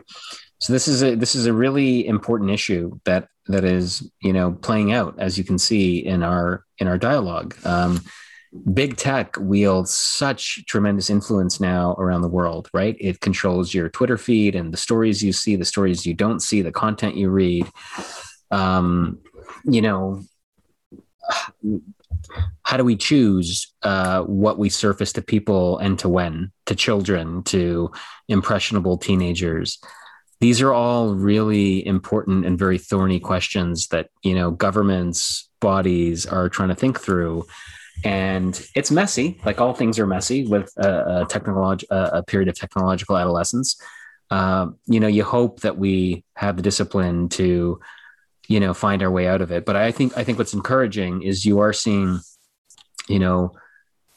So 0.60 0.74
this 0.74 0.88
is 0.88 1.04
a 1.04 1.16
this 1.16 1.36
is 1.36 1.46
a 1.46 1.54
really 1.54 2.08
important 2.08 2.52
issue 2.52 3.00
that 3.06 3.28
that 3.48 3.64
is 3.64 4.10
you 4.22 4.34
know 4.34 4.52
playing 4.52 4.94
out 4.94 5.16
as 5.20 5.38
you 5.38 5.44
can 5.44 5.58
see 5.58 5.98
in 5.98 6.24
our 6.24 6.64
in 6.78 6.88
our 6.88 6.98
dialogue. 6.98 7.56
Um, 7.66 8.02
big 8.74 8.98
tech 8.98 9.36
wields 9.40 9.92
such 9.92 10.66
tremendous 10.66 11.10
influence 11.10 11.60
now 11.60 11.94
around 11.94 12.22
the 12.22 12.28
world, 12.28 12.70
right? 12.74 12.96
It 13.00 13.20
controls 13.20 13.74
your 13.74 13.90
Twitter 13.90 14.18
feed 14.18 14.56
and 14.56 14.74
the 14.74 14.78
stories 14.78 15.24
you 15.24 15.34
see, 15.34 15.56
the 15.56 15.66
stories 15.66 16.06
you 16.06 16.14
don't 16.14 16.40
see, 16.40 16.62
the 16.62 16.72
content 16.72 17.16
you 17.16 17.30
read. 17.30 17.68
Um, 18.52 19.20
you 19.66 19.82
know, 19.82 20.24
how 22.64 22.78
do 22.78 22.84
we 22.84 22.96
choose 22.96 23.74
uh, 23.82 24.22
what 24.24 24.58
we 24.58 24.70
surface 24.70 25.14
to 25.14 25.22
people 25.22 25.78
and 25.80 25.98
to 26.00 26.10
when, 26.10 26.52
to 26.68 26.76
children, 26.76 27.44
to 27.44 27.92
impressionable 28.28 28.98
teenagers? 28.98 29.80
these 30.44 30.62
are 30.62 30.74
all 30.74 31.16
really 31.16 31.88
important 31.88 32.46
and 32.46 32.60
very 32.60 32.78
thorny 32.78 33.18
questions 33.18 33.88
that 33.88 34.10
you 34.24 34.36
know 34.36 34.52
governments 34.52 35.50
bodies 35.62 36.26
are 36.26 36.50
trying 36.50 36.68
to 36.68 36.76
think 36.76 37.00
through 37.00 37.46
and 38.04 38.68
it's 38.76 38.92
messy 38.92 39.40
like 39.46 39.62
all 39.62 39.74
things 39.74 40.00
are 40.00 40.08
messy 40.08 40.46
with 40.46 40.72
a, 40.78 41.26
a 41.92 42.08
a 42.18 42.24
period 42.24 42.50
of 42.50 42.56
technological 42.56 43.18
adolescence. 43.18 43.80
Uh, 44.30 44.68
you 44.86 45.00
know 45.00 45.08
you 45.08 45.24
hope 45.24 45.62
that 45.62 45.78
we 45.78 46.24
have 46.36 46.56
the 46.56 46.64
discipline 46.64 47.30
to 47.30 47.80
you 48.48 48.60
know 48.60 48.74
find 48.74 49.04
our 49.04 49.12
way 49.12 49.28
out 49.28 49.42
of 49.42 49.52
it. 49.52 49.66
But 49.66 49.76
i 49.76 49.92
think 49.92 50.18
i 50.18 50.24
think 50.24 50.38
what's 50.38 50.54
encouraging 50.54 51.24
is 51.24 51.46
you 51.46 51.60
are 51.60 51.74
seeing 51.74 52.20
you 53.08 53.20
know 53.20 53.54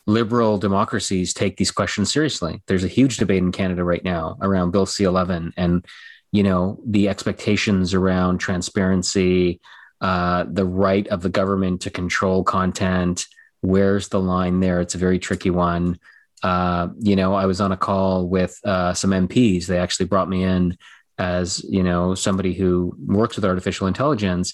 liberal 0.06 0.56
democracies 0.56 1.34
take 1.34 1.56
these 1.56 1.72
questions 1.72 2.12
seriously. 2.12 2.62
There's 2.66 2.84
a 2.84 2.88
huge 2.88 3.16
debate 3.16 3.42
in 3.42 3.52
canada 3.52 3.84
right 3.84 4.04
now 4.04 4.36
around 4.40 4.70
bill 4.70 4.86
c11 4.86 5.52
and 5.56 5.84
you 6.32 6.42
know 6.42 6.78
the 6.86 7.08
expectations 7.08 7.94
around 7.94 8.38
transparency 8.38 9.60
uh, 10.00 10.44
the 10.46 10.66
right 10.66 11.08
of 11.08 11.22
the 11.22 11.30
government 11.30 11.80
to 11.80 11.90
control 11.90 12.44
content 12.44 13.26
where's 13.60 14.08
the 14.08 14.20
line 14.20 14.60
there? 14.60 14.80
It's 14.80 14.94
a 14.94 14.98
very 14.98 15.18
tricky 15.18 15.50
one. 15.50 15.98
Uh, 16.42 16.88
you 16.98 17.16
know, 17.16 17.34
I 17.34 17.46
was 17.46 17.60
on 17.60 17.72
a 17.72 17.76
call 17.76 18.28
with 18.28 18.58
uh, 18.64 18.94
some 18.94 19.10
MPs. 19.10 19.66
They 19.66 19.78
actually 19.78 20.06
brought 20.06 20.28
me 20.28 20.42
in 20.42 20.76
as 21.18 21.64
you 21.68 21.82
know 21.82 22.14
somebody 22.14 22.52
who 22.52 22.94
works 23.06 23.36
with 23.36 23.44
artificial 23.44 23.86
intelligence 23.86 24.52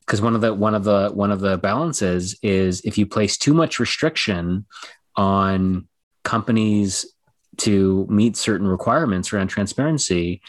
because 0.00 0.20
one 0.20 0.34
of 0.34 0.40
the 0.40 0.52
one 0.52 0.74
of 0.74 0.84
the 0.84 1.10
one 1.14 1.30
of 1.30 1.40
the 1.40 1.58
balances 1.58 2.36
is 2.42 2.80
if 2.84 2.98
you 2.98 3.06
place 3.06 3.36
too 3.36 3.54
much 3.54 3.78
restriction 3.78 4.66
on 5.16 5.86
companies 6.24 7.06
to 7.58 8.06
meet 8.08 8.36
certain 8.36 8.66
requirements 8.66 9.32
around 9.32 9.48
transparency 9.48 10.40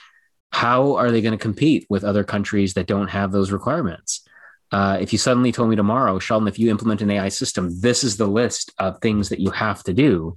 how 0.52 0.96
are 0.96 1.12
they 1.12 1.22
going 1.22 1.38
to 1.38 1.42
compete 1.42 1.86
with 1.90 2.04
other 2.04 2.24
countries 2.24 2.74
that 2.76 2.88
don't 2.88 3.10
have 3.10 3.32
those 3.32 3.52
requirements 3.52 4.26
uh, 4.74 4.98
if 5.00 5.14
you 5.14 5.20
suddenly 5.20 5.52
told 5.52 5.70
me 5.70 5.76
tomorrow, 5.76 6.18
Sheldon, 6.18 6.48
if 6.48 6.58
you 6.58 6.72
implement 6.72 7.04
an 7.04 7.12
AI 7.12 7.30
system, 7.30 7.80
this 7.80 8.04
is 8.04 8.18
the 8.18 8.26
list 8.26 8.74
of 8.80 9.00
things 9.00 9.30
that 9.30 9.40
you 9.40 9.52
have 9.52 9.84
to 9.84 9.94
do. 9.94 10.34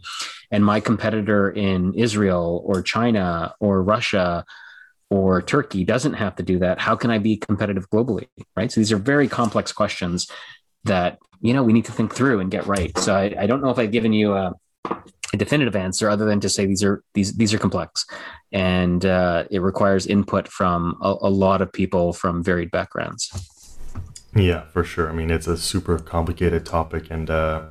And 0.51 0.63
my 0.63 0.79
competitor 0.79 1.49
in 1.49 1.95
Israel 1.95 2.63
or 2.67 2.83
China 2.83 3.55
or 3.61 3.83
Russia 3.83 4.45
or 5.09 5.41
Turkey 5.41 5.85
doesn't 5.85 6.13
have 6.13 6.37
to 6.37 6.43
do 6.43 6.59
that. 6.59 6.79
How 6.79 6.97
can 6.97 7.11
I 7.11 7.17
be 7.17 7.39
competitive 7.39 7.89
globally? 7.89 8.29
Right. 8.55 8.71
So 8.71 8.79
these 8.79 8.93
are 8.93 8.99
very 8.99 9.27
complex 9.27 9.73
questions 9.73 10.31
that, 10.85 11.19
you 11.41 11.55
know, 11.55 11.63
we 11.63 11.73
need 11.73 11.87
to 11.87 11.93
think 11.93 12.15
through 12.15 12.41
and 12.41 12.51
get 12.51 12.67
right. 12.67 12.97
So 12.99 13.15
I, 13.15 13.35
I 13.39 13.47
don't 13.47 13.63
know 13.63 13.71
if 13.71 13.79
I've 13.79 13.91
given 13.91 14.13
you 14.13 14.35
a, 14.35 14.53
a, 14.85 15.37
definitive 15.39 15.77
answer 15.77 16.11
other 16.11 16.27
than 16.27 16.41
to 16.41 16.51
say 16.51 16.67
these 16.67 16.85
are 16.85 17.03
these 17.15 17.35
these 17.37 17.55
are 17.55 17.59
complex 17.59 18.07
and 18.53 19.05
uh, 19.07 19.45
it 19.51 19.61
requires 19.61 20.07
input 20.07 20.47
from 20.47 20.99
a, 21.01 21.15
a 21.23 21.31
lot 21.31 21.63
of 21.63 21.73
people 21.73 22.13
from 22.13 22.45
varied 22.45 22.71
backgrounds. 22.71 23.31
Yeah, 24.35 24.63
for 24.67 24.85
sure. 24.85 25.09
I 25.09 25.13
mean, 25.13 25.31
it's 25.31 25.47
a 25.47 25.57
super 25.57 25.99
complicated 25.99 26.67
topic, 26.67 27.07
and 27.11 27.31
uh, 27.31 27.63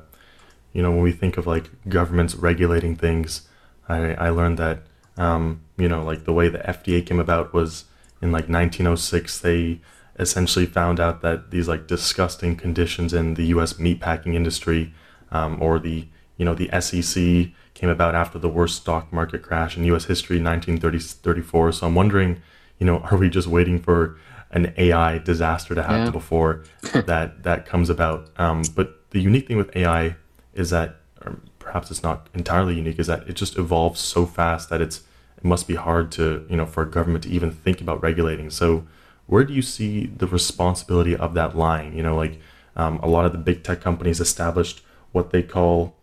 you 0.72 0.82
know, 0.82 0.90
when 0.90 1.02
we 1.02 1.12
think 1.12 1.36
of 1.36 1.46
like 1.46 1.70
governments 1.88 2.34
regulating 2.34 2.96
things, 2.96 3.48
I, 3.88 4.14
I 4.14 4.30
learned 4.30 4.58
that 4.58 4.82
um, 5.16 5.62
you 5.78 5.88
know, 5.88 6.04
like 6.04 6.24
the 6.24 6.32
way 6.32 6.48
the 6.48 6.58
FDA 6.58 7.04
came 7.06 7.20
about 7.20 7.54
was 7.54 7.84
in 8.22 8.32
like 8.32 8.48
1906. 8.48 9.40
They 9.40 9.80
essentially 10.18 10.66
found 10.66 11.00
out 11.00 11.22
that 11.22 11.50
these 11.50 11.68
like 11.68 11.86
disgusting 11.86 12.56
conditions 12.56 13.14
in 13.14 13.34
the 13.34 13.46
U.S. 13.46 13.74
meatpacking 13.74 14.34
industry, 14.34 14.92
um, 15.30 15.62
or 15.62 15.78
the 15.78 16.06
you 16.36 16.44
know 16.44 16.54
the 16.54 16.70
SEC 16.80 17.52
came 17.74 17.88
about 17.90 18.14
after 18.14 18.38
the 18.38 18.48
worst 18.48 18.76
stock 18.76 19.12
market 19.12 19.42
crash 19.42 19.76
in 19.76 19.84
U.S. 19.84 20.06
history, 20.06 20.40
1934. 20.40 21.72
So 21.72 21.86
I'm 21.86 21.94
wondering, 21.94 22.42
you 22.78 22.86
know, 22.86 22.98
are 23.10 23.16
we 23.16 23.30
just 23.30 23.48
waiting 23.48 23.80
for 23.80 24.18
an 24.50 24.72
AI 24.76 25.18
disaster 25.18 25.74
to 25.74 25.82
happen 25.82 26.06
yeah. 26.06 26.10
before 26.10 26.64
that 26.92 27.42
that 27.42 27.66
comes 27.66 27.90
about. 27.90 28.30
Um, 28.36 28.62
but 28.74 29.10
the 29.10 29.20
unique 29.20 29.48
thing 29.48 29.56
with 29.56 29.74
AI 29.76 30.16
is 30.54 30.70
that, 30.70 30.96
or 31.24 31.40
perhaps 31.58 31.90
it's 31.90 32.02
not 32.02 32.28
entirely 32.34 32.76
unique, 32.76 32.98
is 32.98 33.06
that 33.06 33.28
it 33.28 33.34
just 33.34 33.58
evolves 33.58 34.00
so 34.00 34.26
fast 34.26 34.70
that 34.70 34.80
it's 34.80 35.02
it 35.36 35.44
must 35.44 35.68
be 35.68 35.74
hard 35.74 36.10
to 36.12 36.46
you 36.48 36.56
know 36.56 36.66
for 36.66 36.82
a 36.82 36.90
government 36.90 37.24
to 37.24 37.30
even 37.30 37.50
think 37.50 37.80
about 37.80 38.02
regulating. 38.02 38.50
So 38.50 38.86
where 39.26 39.44
do 39.44 39.52
you 39.52 39.62
see 39.62 40.06
the 40.06 40.26
responsibility 40.26 41.16
of 41.16 41.34
that 41.34 41.56
line? 41.56 41.96
You 41.96 42.02
know, 42.02 42.16
like 42.16 42.40
um, 42.76 42.98
a 43.02 43.08
lot 43.08 43.24
of 43.24 43.32
the 43.32 43.38
big 43.38 43.64
tech 43.64 43.80
companies 43.80 44.20
established 44.20 44.82
what 45.12 45.30
they 45.30 45.42
call 45.42 45.96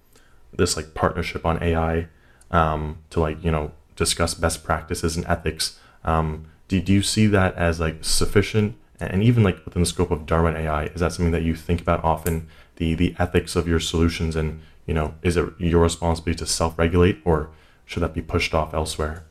this 0.51 0.75
like 0.75 0.93
partnership 0.93 1.45
on 1.45 1.61
AI 1.61 2.07
um, 2.51 2.99
to 3.09 3.19
like 3.19 3.43
you 3.43 3.51
know 3.51 3.71
discuss 3.95 4.33
best 4.33 4.63
practices 4.63 5.15
and 5.15 5.25
ethics. 5.27 5.79
Um, 6.03 6.45
do, 6.67 6.81
do 6.81 6.93
you 6.93 7.01
see 7.01 7.27
that 7.27 7.55
as 7.55 7.79
like 7.79 8.03
sufficient? 8.03 8.75
And 8.99 9.21
even 9.23 9.43
like 9.43 9.63
within 9.65 9.81
the 9.81 9.85
scope 9.85 10.11
of 10.11 10.25
darwin 10.25 10.55
ai 10.55 10.85
is 10.85 11.01
that 11.01 11.11
something 11.11 11.31
that 11.31 11.43
you 11.43 11.55
think 11.55 11.81
about 11.81 12.03
often 12.03 12.47
the 12.77 12.93
the 12.95 13.15
ethics 13.19 13.55
of 13.55 13.67
your 13.67 13.79
solutions 13.79 14.35
and 14.35 14.61
you 14.85 14.93
know 14.93 15.15
is 15.21 15.35
it 15.35 15.49
your 15.57 15.81
responsibility 15.81 16.37
to 16.39 16.45
self-regulate 16.45 17.19
or 17.25 17.49
should 17.85 18.01
that 18.01 18.13
be 18.13 18.21
pushed 18.21 18.53
off 18.53 18.73
elsewhere? 18.73 19.25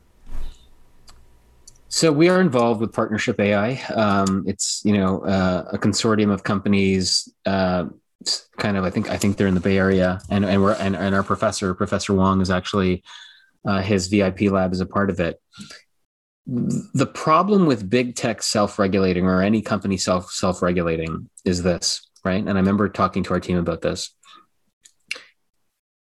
So 1.88 2.12
we 2.12 2.28
are 2.28 2.40
involved 2.40 2.80
with 2.80 2.92
partnership 2.92 3.40
ai 3.40 3.80
um, 3.94 4.44
it's 4.46 4.82
you 4.84 4.92
know 4.92 5.20
uh, 5.20 5.70
a 5.72 5.78
consortium 5.78 6.30
of 6.30 6.42
companies 6.42 7.32
uh, 7.46 7.86
kind 8.58 8.76
of 8.76 8.84
i 8.84 8.90
think 8.90 9.10
i 9.10 9.16
think 9.16 9.36
they're 9.36 9.46
in 9.46 9.54
the 9.54 9.60
bay 9.60 9.78
area 9.78 10.20
and 10.30 10.44
and 10.44 10.62
we're 10.62 10.74
and, 10.74 10.94
and 10.96 11.14
our 11.14 11.22
professor 11.22 11.74
professor 11.74 12.14
wong 12.14 12.40
is 12.40 12.50
actually 12.50 13.02
uh, 13.66 13.80
his 13.80 14.08
vip 14.08 14.40
lab 14.40 14.72
is 14.72 14.80
a 14.80 14.86
part 14.86 15.10
of 15.10 15.20
it 15.20 15.40
the 16.46 17.06
problem 17.06 17.66
with 17.66 17.88
big 17.88 18.16
tech 18.16 18.42
self-regulating 18.42 19.26
or 19.26 19.42
any 19.42 19.62
company 19.62 19.96
self 19.96 20.30
self-regulating 20.30 21.28
is 21.44 21.62
this 21.62 22.08
right? 22.24 22.40
And 22.40 22.50
i 22.50 22.54
remember 22.54 22.88
talking 22.88 23.24
to 23.24 23.34
our 23.34 23.40
team 23.40 23.58
about 23.58 23.80
this. 23.80 24.14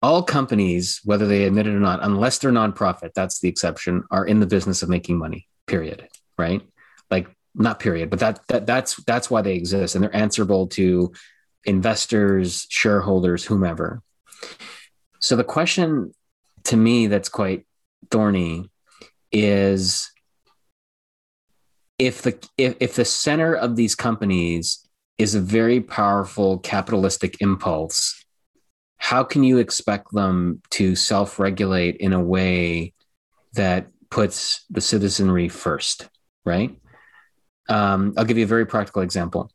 All 0.03 0.23
companies 0.23 1.01
whether 1.05 1.27
they 1.27 1.45
admit 1.45 1.67
it 1.67 1.75
or 1.75 1.81
not 1.81 2.01
unless 2.03 2.39
they're 2.39 2.53
nonprofit 2.53 3.13
that's 3.15 3.41
the 3.41 3.49
exception 3.49 4.05
are 4.11 4.27
in 4.27 4.41
the 4.41 4.47
business 4.47 4.83
of 4.83 4.89
making 4.89 5.19
money 5.19 5.49
period 5.67 6.07
right? 6.39 6.63
Like 7.11 7.29
not 7.55 7.81
period 7.81 8.11
but 8.11 8.19
that, 8.19 8.41
that 8.49 8.67
that's 8.67 8.97
that's 9.05 9.31
why 9.31 9.41
they 9.41 9.55
exist 9.55 9.95
and 9.95 10.05
they're 10.05 10.15
answerable 10.15 10.67
to 10.69 11.13
investors 11.65 12.67
shareholders 12.69 13.45
whomever. 13.45 14.03
So 15.21 15.35
the 15.35 15.45
question 15.45 16.13
to 16.65 16.77
me 16.77 17.07
that's 17.07 17.31
quite 17.31 17.67
thorny 18.11 18.71
is 19.33 20.11
if 21.99 22.23
the 22.23 22.39
if, 22.59 22.77
if 22.81 22.95
the 22.95 23.05
center 23.05 23.55
of 23.55 23.77
these 23.77 23.95
companies 23.95 24.87
is 25.19 25.35
a 25.35 25.41
very 25.41 25.81
powerful 25.81 26.59
capitalistic 26.59 27.41
impulse 27.41 28.25
how 28.99 29.23
can 29.23 29.45
you 29.45 29.59
expect 29.59 30.13
them 30.13 30.61
to 30.71 30.97
self-regulate 30.97 31.97
in 31.97 32.13
a 32.13 32.23
way 32.23 32.93
that 33.55 33.89
puts 34.11 34.65
the 34.71 34.81
citizenry 34.81 35.49
first 35.49 36.09
right? 36.45 36.79
Um, 37.69 38.15
i'll 38.17 38.25
give 38.25 38.39
you 38.39 38.45
a 38.45 38.49
very 38.49 38.67
practical 38.67 39.03
example. 39.03 39.51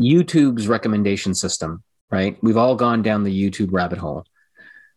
Youtube's 0.00 0.68
recommendation 0.68 1.34
system 1.34 1.82
right? 2.10 2.36
We've 2.42 2.58
all 2.58 2.76
gone 2.76 3.02
down 3.02 3.24
the 3.24 3.50
youtube 3.50 3.72
rabbit 3.72 3.98
hole. 3.98 4.26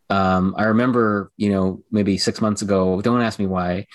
Um, 0.09 0.53
i 0.57 0.65
remember 0.65 1.31
you 1.37 1.49
know 1.49 1.81
maybe 1.91 2.17
six 2.17 2.41
months 2.41 2.61
ago 2.61 3.01
don't 3.01 3.21
ask 3.21 3.39
me 3.39 3.47
why 3.47 3.87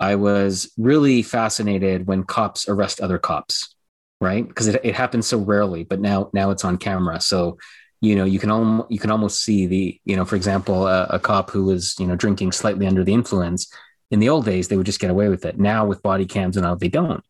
I 0.00 0.16
was 0.16 0.72
really 0.76 1.22
fascinated 1.22 2.06
when 2.06 2.24
cops 2.24 2.68
arrest 2.68 3.00
other 3.00 3.18
cops, 3.18 3.74
right? 4.20 4.46
Because 4.46 4.66
it, 4.66 4.80
it 4.84 4.94
happens 4.94 5.26
so 5.26 5.38
rarely, 5.38 5.84
but 5.84 6.00
now 6.00 6.30
now 6.32 6.50
it's 6.50 6.64
on 6.64 6.78
camera. 6.78 7.20
So, 7.20 7.58
you 8.00 8.16
know, 8.16 8.24
you 8.24 8.38
can 8.38 8.50
almost 8.50 8.90
you 8.90 8.98
can 8.98 9.10
almost 9.10 9.42
see 9.42 9.66
the, 9.66 10.00
you 10.04 10.16
know, 10.16 10.24
for 10.24 10.36
example, 10.36 10.86
a, 10.86 11.04
a 11.10 11.18
cop 11.18 11.50
who 11.50 11.64
was, 11.64 11.94
you 11.98 12.06
know, 12.06 12.16
drinking 12.16 12.52
slightly 12.52 12.86
under 12.86 13.04
the 13.04 13.14
influence. 13.14 13.72
In 14.10 14.20
the 14.20 14.28
old 14.28 14.44
days, 14.44 14.68
they 14.68 14.76
would 14.76 14.86
just 14.86 15.00
get 15.00 15.10
away 15.10 15.28
with 15.28 15.44
it. 15.44 15.58
Now 15.58 15.86
with 15.86 16.02
body 16.02 16.26
cams 16.26 16.56
and 16.56 16.66
all, 16.66 16.76
they 16.76 16.88
don't. 16.88 17.24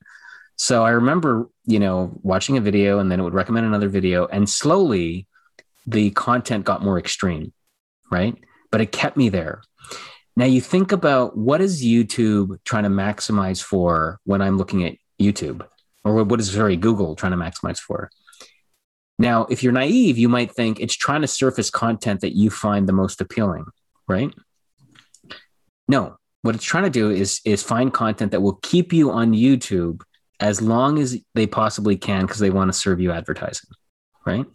So 0.56 0.84
I 0.84 0.90
remember, 0.90 1.48
you 1.64 1.78
know, 1.80 2.18
watching 2.22 2.56
a 2.56 2.60
video 2.60 2.98
and 2.98 3.10
then 3.10 3.20
it 3.20 3.22
would 3.24 3.34
recommend 3.34 3.66
another 3.66 3.88
video, 3.88 4.26
and 4.26 4.48
slowly 4.48 5.26
the 5.86 6.10
content 6.10 6.64
got 6.64 6.82
more 6.82 6.98
extreme, 6.98 7.52
right? 8.10 8.36
But 8.70 8.80
it 8.80 8.92
kept 8.92 9.16
me 9.16 9.28
there 9.28 9.62
now 10.36 10.44
you 10.44 10.60
think 10.60 10.92
about 10.92 11.36
what 11.36 11.60
is 11.60 11.84
YouTube 11.84 12.58
trying 12.64 12.84
to 12.84 12.90
maximize 12.90 13.62
for 13.62 14.18
when 14.24 14.42
I'm 14.42 14.58
looking 14.58 14.84
at 14.84 14.96
YouTube, 15.20 15.66
or 16.04 16.24
what 16.24 16.40
is 16.40 16.52
sorry 16.52 16.76
Google 16.76 17.14
trying 17.14 17.32
to 17.32 17.38
maximize 17.38 17.78
for? 17.78 18.10
Now, 19.18 19.46
if 19.46 19.62
you're 19.62 19.72
naive, 19.72 20.18
you 20.18 20.28
might 20.28 20.52
think 20.52 20.80
it's 20.80 20.96
trying 20.96 21.20
to 21.20 21.28
surface 21.28 21.70
content 21.70 22.20
that 22.22 22.36
you 22.36 22.50
find 22.50 22.88
the 22.88 22.92
most 22.92 23.20
appealing, 23.20 23.66
right? 24.08 24.34
No, 25.86 26.16
what 26.42 26.54
it's 26.54 26.64
trying 26.64 26.84
to 26.84 26.90
do 26.90 27.10
is 27.10 27.40
is 27.44 27.62
find 27.62 27.92
content 27.92 28.32
that 28.32 28.40
will 28.40 28.58
keep 28.62 28.92
you 28.92 29.10
on 29.10 29.32
YouTube 29.32 30.02
as 30.40 30.60
long 30.60 30.98
as 30.98 31.16
they 31.34 31.46
possibly 31.46 31.96
can 31.96 32.22
because 32.22 32.40
they 32.40 32.50
want 32.50 32.68
to 32.68 32.78
serve 32.78 33.00
you 33.00 33.12
advertising, 33.12 33.70
right? 34.26 34.46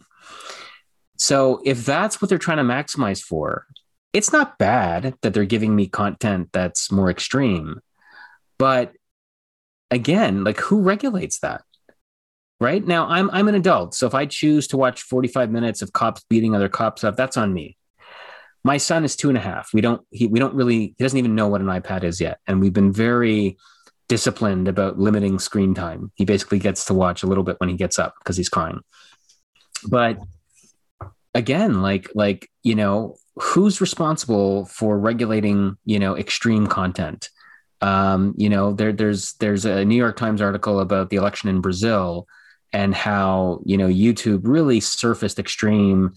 So 1.16 1.62
if 1.64 1.86
that's 1.86 2.20
what 2.20 2.28
they're 2.28 2.38
trying 2.38 2.58
to 2.58 2.62
maximize 2.62 3.20
for, 3.22 3.66
it's 4.12 4.32
not 4.32 4.58
bad 4.58 5.14
that 5.22 5.34
they're 5.34 5.44
giving 5.44 5.74
me 5.76 5.86
content 5.86 6.50
that's 6.52 6.90
more 6.90 7.10
extreme. 7.10 7.80
But 8.58 8.92
again, 9.90 10.44
like 10.44 10.58
who 10.58 10.82
regulates 10.82 11.40
that? 11.40 11.62
Right 12.60 12.86
now, 12.86 13.06
I'm 13.06 13.30
I'm 13.30 13.48
an 13.48 13.54
adult, 13.54 13.94
so 13.94 14.06
if 14.06 14.14
I 14.14 14.26
choose 14.26 14.66
to 14.68 14.76
watch 14.76 15.02
45 15.02 15.50
minutes 15.50 15.80
of 15.80 15.94
cops 15.94 16.24
beating 16.28 16.54
other 16.54 16.68
cops 16.68 17.04
up, 17.04 17.16
that's 17.16 17.38
on 17.38 17.54
me. 17.54 17.78
My 18.62 18.76
son 18.76 19.02
is 19.04 19.16
two 19.16 19.30
and 19.30 19.38
a 19.38 19.40
half. 19.40 19.70
We 19.72 19.80
don't 19.80 20.02
he 20.10 20.26
we 20.26 20.38
don't 20.38 20.54
really 20.54 20.78
he 20.78 20.96
doesn't 20.98 21.18
even 21.18 21.34
know 21.34 21.48
what 21.48 21.62
an 21.62 21.68
iPad 21.68 22.04
is 22.04 22.20
yet, 22.20 22.38
and 22.46 22.60
we've 22.60 22.74
been 22.74 22.92
very 22.92 23.56
disciplined 24.10 24.68
about 24.68 24.98
limiting 24.98 25.38
screen 25.38 25.72
time. 25.72 26.12
He 26.16 26.26
basically 26.26 26.58
gets 26.58 26.84
to 26.86 26.94
watch 26.94 27.22
a 27.22 27.26
little 27.26 27.44
bit 27.44 27.56
when 27.60 27.70
he 27.70 27.76
gets 27.76 27.98
up 27.98 28.14
because 28.18 28.36
he's 28.36 28.48
crying. 28.50 28.80
But 29.88 30.18
again, 31.34 31.80
like 31.80 32.10
like 32.14 32.50
you 32.62 32.74
know, 32.74 33.16
who's 33.40 33.80
responsible 33.80 34.66
for 34.66 34.98
regulating 34.98 35.76
you 35.84 35.98
know 35.98 36.16
extreme 36.16 36.66
content 36.66 37.30
um, 37.80 38.34
you 38.36 38.48
know 38.48 38.72
there, 38.72 38.92
there's 38.92 39.34
there's 39.34 39.64
a 39.64 39.84
new 39.84 39.96
york 39.96 40.16
times 40.16 40.40
article 40.40 40.80
about 40.80 41.10
the 41.10 41.16
election 41.16 41.48
in 41.48 41.60
brazil 41.60 42.26
and 42.72 42.94
how 42.94 43.60
you 43.64 43.76
know 43.76 43.88
youtube 43.88 44.40
really 44.44 44.80
surfaced 44.80 45.38
extreme 45.38 46.12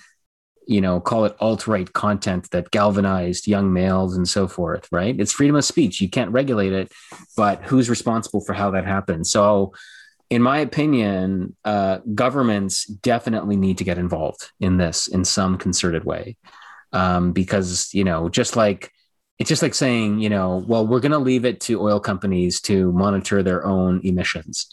you 0.68 0.82
know, 0.82 1.00
call 1.00 1.26
it 1.26 1.36
alt 1.40 1.68
right 1.68 1.92
content 1.94 2.50
that 2.52 2.72
galvanized 2.72 3.48
young 3.48 3.74
males 3.74 4.16
and 4.16 4.28
so 4.28 4.48
forth, 4.48 4.88
right? 4.92 5.20
It's 5.20 5.32
freedom 5.32 5.56
of 5.56 5.66
speech. 5.66 6.02
You 6.02 6.10
can't 6.10 6.32
regulate 6.32 6.74
it, 6.74 6.92
but 7.36 7.64
who's 7.64 7.90
responsible 7.90 8.42
for 8.42 8.54
how 8.54 8.72
that 8.72 8.86
happens? 8.86 9.30
So, 9.32 9.74
in 10.30 10.42
my 10.42 10.60
opinion, 10.60 11.56
uh, 11.64 12.00
governments 12.16 12.86
definitely 12.86 13.56
need 13.56 13.78
to 13.80 13.84
get 13.84 13.98
involved 13.98 14.52
in 14.60 14.78
this 14.78 15.08
in 15.08 15.26
some 15.26 15.58
concerted 15.58 16.06
way, 16.06 16.38
um, 16.94 17.34
because 17.34 17.94
you 17.94 18.04
know, 18.04 18.30
just 18.30 18.56
like 18.56 18.92
it's 19.40 19.50
just 19.50 19.62
like 19.62 19.74
saying, 19.74 20.20
you 20.20 20.30
know, 20.30 20.64
well, 20.68 20.86
we're 20.86 21.00
going 21.00 21.12
to 21.12 21.18
leave 21.18 21.44
it 21.44 21.60
to 21.62 21.82
oil 21.82 22.00
companies 22.00 22.62
to 22.62 22.92
monitor 22.92 23.42
their 23.44 23.66
own 23.66 24.00
emissions, 24.04 24.68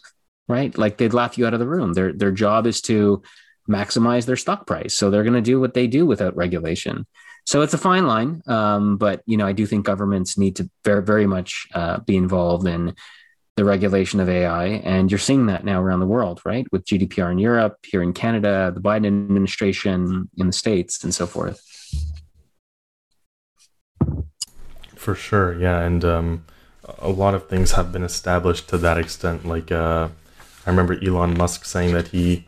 right? 0.48 0.76
Like 0.76 0.98
they'd 0.98 1.14
laugh 1.14 1.38
you 1.38 1.46
out 1.46 1.54
of 1.54 1.60
the 1.60 1.66
room. 1.66 1.94
Their 1.94 2.12
their 2.12 2.32
job 2.32 2.66
is 2.66 2.80
to 2.82 3.22
maximize 3.68 4.26
their 4.26 4.36
stock 4.36 4.66
price, 4.66 4.94
so 4.94 5.10
they're 5.10 5.24
going 5.24 5.34
to 5.34 5.40
do 5.40 5.60
what 5.60 5.74
they 5.74 5.86
do 5.86 6.06
without 6.06 6.36
regulation. 6.36 7.06
So 7.46 7.62
it's 7.62 7.74
a 7.74 7.78
fine 7.78 8.06
line, 8.06 8.42
um, 8.46 8.96
but 8.98 9.22
you 9.26 9.36
know, 9.36 9.46
I 9.46 9.52
do 9.52 9.66
think 9.66 9.86
governments 9.86 10.36
need 10.36 10.56
to 10.56 10.70
very 10.84 11.02
very 11.02 11.26
much 11.26 11.66
uh, 11.74 12.00
be 12.00 12.16
involved 12.16 12.66
in 12.66 12.94
the 13.56 13.64
regulation 13.64 14.20
of 14.20 14.28
AI. 14.28 14.66
And 14.66 15.10
you're 15.10 15.18
seeing 15.18 15.46
that 15.46 15.64
now 15.64 15.82
around 15.82 16.00
the 16.00 16.06
world, 16.06 16.40
right? 16.46 16.66
With 16.72 16.84
GDPR 16.84 17.30
in 17.32 17.38
Europe, 17.38 17.76
here 17.86 18.02
in 18.02 18.14
Canada, 18.14 18.72
the 18.74 18.80
Biden 18.80 19.06
administration 19.06 20.30
in 20.38 20.46
the 20.46 20.52
States, 20.52 21.04
and 21.04 21.14
so 21.14 21.26
forth. 21.26 21.60
For 24.96 25.14
sure, 25.14 25.58
yeah. 25.58 25.80
And 25.80 26.04
um, 26.04 26.44
a 26.98 27.08
lot 27.08 27.34
of 27.34 27.48
things 27.48 27.72
have 27.72 27.92
been 27.92 28.02
established 28.02 28.68
to 28.68 28.78
that 28.78 28.98
extent. 28.98 29.46
Like, 29.46 29.72
uh, 29.72 30.08
I 30.66 30.70
remember 30.70 30.98
Elon 31.02 31.36
Musk 31.36 31.64
saying 31.64 31.94
that 31.94 32.08
he 32.08 32.44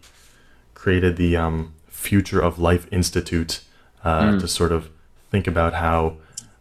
created 0.75 1.17
the 1.17 1.37
um, 1.37 1.75
Future 1.87 2.41
of 2.41 2.59
Life 2.59 2.87
Institute 2.91 3.63
uh, 4.05 4.23
mm. 4.23 4.41
to 4.41 4.49
sort 4.49 4.73
of 4.73 4.91
think 5.31 5.47
about 5.47 5.75
how 5.75 6.17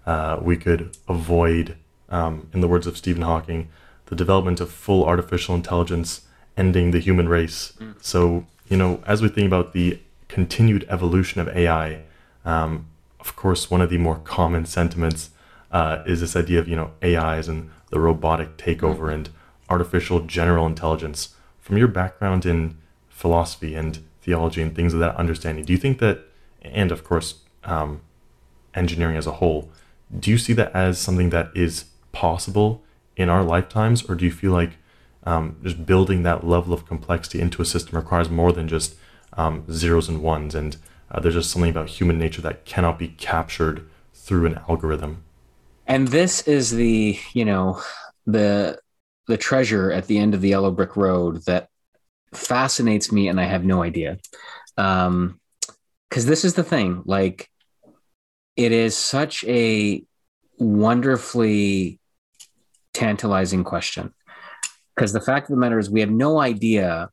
uh, 0.06 0.40
we 0.42 0.56
could 0.56 0.96
avoid, 1.08 1.76
um, 2.10 2.48
in 2.54 2.62
the 2.62 2.68
words 2.68 2.88
of 2.88 2.98
Stephen 2.98 3.24
Hawking, 3.24 3.68
the 4.06 4.16
development 4.16 4.60
of 4.60 4.72
full 4.72 5.06
artificial 5.06 5.56
intelligence 5.56 6.22
ending 6.56 6.92
the 6.92 7.00
human 7.00 7.28
race. 7.28 7.74
Mm. 7.80 7.96
So, 8.02 8.46
you 8.70 8.78
know, 8.78 9.04
as 9.06 9.22
we 9.22 9.30
think 9.30 9.48
about 9.48 9.74
the 9.74 10.00
continued 10.28 10.86
evolution 10.90 11.42
of 11.42 11.50
AI, 11.50 12.04
um, 12.46 12.88
of 13.22 13.36
course, 13.36 13.72
one 13.72 13.82
of 13.82 13.90
the 13.90 13.98
more 13.98 14.18
common 14.18 14.66
sentiments 14.66 15.30
uh, 15.72 16.04
is 16.06 16.20
this 16.20 16.36
idea 16.36 16.60
of, 16.60 16.68
you 16.68 16.76
know, 16.76 16.92
AIs 17.04 17.48
and 17.48 17.70
the 17.90 18.00
robotic 18.00 18.58
takeover 18.58 19.08
mm. 19.08 19.14
and 19.14 19.30
artificial 19.70 20.22
general 20.22 20.66
intelligence. 20.66 21.36
From 21.60 21.78
your 21.78 21.88
background 21.88 22.46
in 22.46 22.78
philosophy 23.08 23.76
and 23.76 24.00
theology 24.22 24.62
and 24.62 24.76
things 24.76 24.94
of 24.94 25.00
that 25.00 25.16
understanding, 25.16 25.64
do 25.64 25.72
you 25.72 25.80
think 25.80 26.00
that, 26.00 26.26
and 26.62 26.92
of 26.92 27.04
course, 27.04 27.36
um, 27.64 28.02
engineering 28.74 29.16
as 29.16 29.28
a 29.28 29.34
whole, 29.34 29.70
do 30.18 30.30
you 30.30 30.38
see 30.38 30.54
that 30.54 30.74
as 30.76 31.00
something 31.00 31.30
that 31.30 31.52
is 31.56 31.86
possible 32.12 32.84
in 33.16 33.30
our 33.30 33.44
lifetimes, 33.44 34.04
or 34.10 34.16
do 34.16 34.26
you 34.26 34.32
feel 34.32 34.52
like 34.52 34.72
um, 35.24 35.58
just 35.64 35.86
building 35.86 36.24
that 36.24 36.46
level 36.46 36.74
of 36.74 36.88
complexity 36.88 37.40
into 37.40 37.62
a 37.62 37.66
system 37.66 37.98
requires 37.98 38.30
more 38.30 38.52
than 38.52 38.68
just 38.68 38.96
um, 39.34 39.64
zeros 39.72 40.10
and 40.10 40.22
ones, 40.22 40.56
and 40.56 40.78
uh, 41.12 41.20
there's 41.20 41.36
just 41.36 41.52
something 41.52 41.70
about 41.70 41.90
human 41.90 42.18
nature 42.18 42.42
that 42.42 42.66
cannot 42.66 42.98
be 42.98 43.10
captured 43.10 43.88
through 44.14 44.46
an 44.46 44.60
algorithm? 44.70 45.24
And 45.88 46.08
this 46.08 46.48
is 46.48 46.72
the, 46.72 47.20
you 47.34 47.46
know, 47.46 47.82
the 48.26 48.80
the 49.28 49.38
treasure 49.38 49.92
at 49.92 50.08
the 50.08 50.18
end 50.18 50.34
of 50.34 50.42
the 50.42 50.50
yellow 50.50 50.72
brick 50.72 50.96
road 50.96 51.44
that 51.46 51.70
fascinates 52.34 53.12
me, 53.12 53.28
and 53.28 53.40
I 53.40 53.46
have 53.46 53.64
no 53.64 53.84
idea. 53.84 54.18
Um, 54.78 55.40
because 56.10 56.26
this 56.26 56.44
is 56.44 56.56
the 56.56 56.64
thing, 56.64 57.04
like, 57.06 57.50
it 58.58 58.74
is 58.74 58.98
such 58.98 59.46
a 59.46 60.04
wonderfully 60.58 62.00
tantalizing 62.94 63.64
question. 63.64 64.14
Because 64.94 65.14
the 65.14 65.22
fact 65.22 65.50
of 65.50 65.56
the 65.56 65.60
matter 65.60 65.80
is, 65.80 65.90
we 65.90 66.02
have 66.02 66.12
no 66.12 66.40
idea 66.40 67.10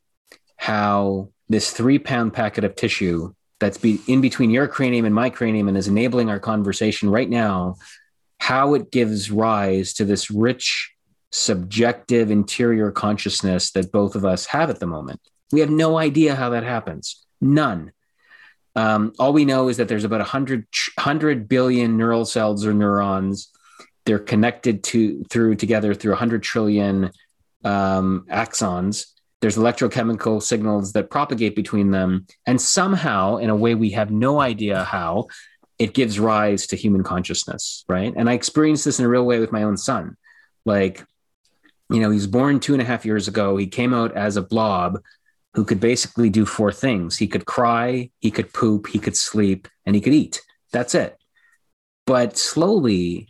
how 0.56 1.28
this 1.48 1.70
three 1.70 2.00
pound 2.00 2.32
packet 2.32 2.64
of 2.64 2.74
tissue 2.74 3.32
that's 3.60 3.78
be 3.78 4.00
in 4.06 4.20
between 4.20 4.50
your 4.50 4.68
cranium 4.68 5.04
and 5.04 5.14
my 5.14 5.30
cranium 5.30 5.68
and 5.68 5.76
is 5.76 5.88
enabling 5.88 6.30
our 6.30 6.38
conversation 6.38 7.10
right 7.10 7.28
now, 7.28 7.76
how 8.38 8.74
it 8.74 8.90
gives 8.90 9.30
rise 9.30 9.92
to 9.94 10.04
this 10.04 10.30
rich, 10.30 10.92
subjective 11.32 12.30
interior 12.30 12.90
consciousness 12.90 13.72
that 13.72 13.92
both 13.92 14.14
of 14.14 14.24
us 14.24 14.46
have 14.46 14.70
at 14.70 14.80
the 14.80 14.86
moment. 14.86 15.20
We 15.50 15.60
have 15.60 15.70
no 15.70 15.98
idea 15.98 16.34
how 16.34 16.50
that 16.50 16.62
happens. 16.62 17.24
None. 17.40 17.92
Um, 18.76 19.12
all 19.18 19.32
we 19.32 19.44
know 19.44 19.68
is 19.68 19.78
that 19.78 19.88
there's 19.88 20.04
about 20.04 20.20
100, 20.20 20.66
100 20.94 21.48
billion 21.48 21.96
neural 21.96 22.24
cells 22.24 22.64
or 22.64 22.72
neurons 22.72 23.50
they're 24.08 24.18
connected 24.18 24.82
to 24.82 25.22
through 25.24 25.54
together 25.54 25.92
through 25.92 26.12
100 26.12 26.42
trillion 26.42 27.10
um, 27.62 28.24
axons 28.30 29.04
there's 29.40 29.56
electrochemical 29.56 30.42
signals 30.42 30.92
that 30.92 31.10
propagate 31.10 31.54
between 31.54 31.90
them 31.90 32.26
and 32.46 32.60
somehow 32.60 33.36
in 33.36 33.50
a 33.50 33.56
way 33.56 33.74
we 33.74 33.90
have 33.90 34.10
no 34.10 34.40
idea 34.40 34.84
how 34.84 35.28
it 35.78 35.94
gives 35.94 36.18
rise 36.18 36.66
to 36.66 36.76
human 36.76 37.02
consciousness 37.02 37.84
right? 37.88 38.12
And 38.16 38.28
i 38.28 38.32
experienced 38.32 38.84
this 38.84 38.98
in 38.98 39.04
a 39.04 39.08
real 39.08 39.24
way 39.24 39.38
with 39.38 39.52
my 39.52 39.62
own 39.62 39.76
son. 39.76 40.16
Like 40.64 41.04
you 41.90 42.00
know 42.00 42.10
he's 42.10 42.26
born 42.26 42.60
two 42.60 42.74
and 42.74 42.82
a 42.82 42.86
half 42.86 43.06
years 43.06 43.28
ago. 43.28 43.56
He 43.56 43.66
came 43.66 43.94
out 43.94 44.16
as 44.16 44.36
a 44.36 44.42
blob 44.42 45.00
who 45.54 45.64
could 45.64 45.80
basically 45.80 46.30
do 46.30 46.44
four 46.44 46.72
things. 46.72 47.16
He 47.16 47.26
could 47.26 47.46
cry 47.46 48.10
he 48.20 48.30
could 48.30 48.52
poop 48.52 48.88
he 48.88 48.98
could 48.98 49.16
sleep 49.16 49.68
and 49.86 49.94
he 49.94 50.02
could 50.02 50.14
eat. 50.14 50.42
That's 50.72 50.94
it. 50.94 51.16
But 52.06 52.36
slowly 52.36 53.28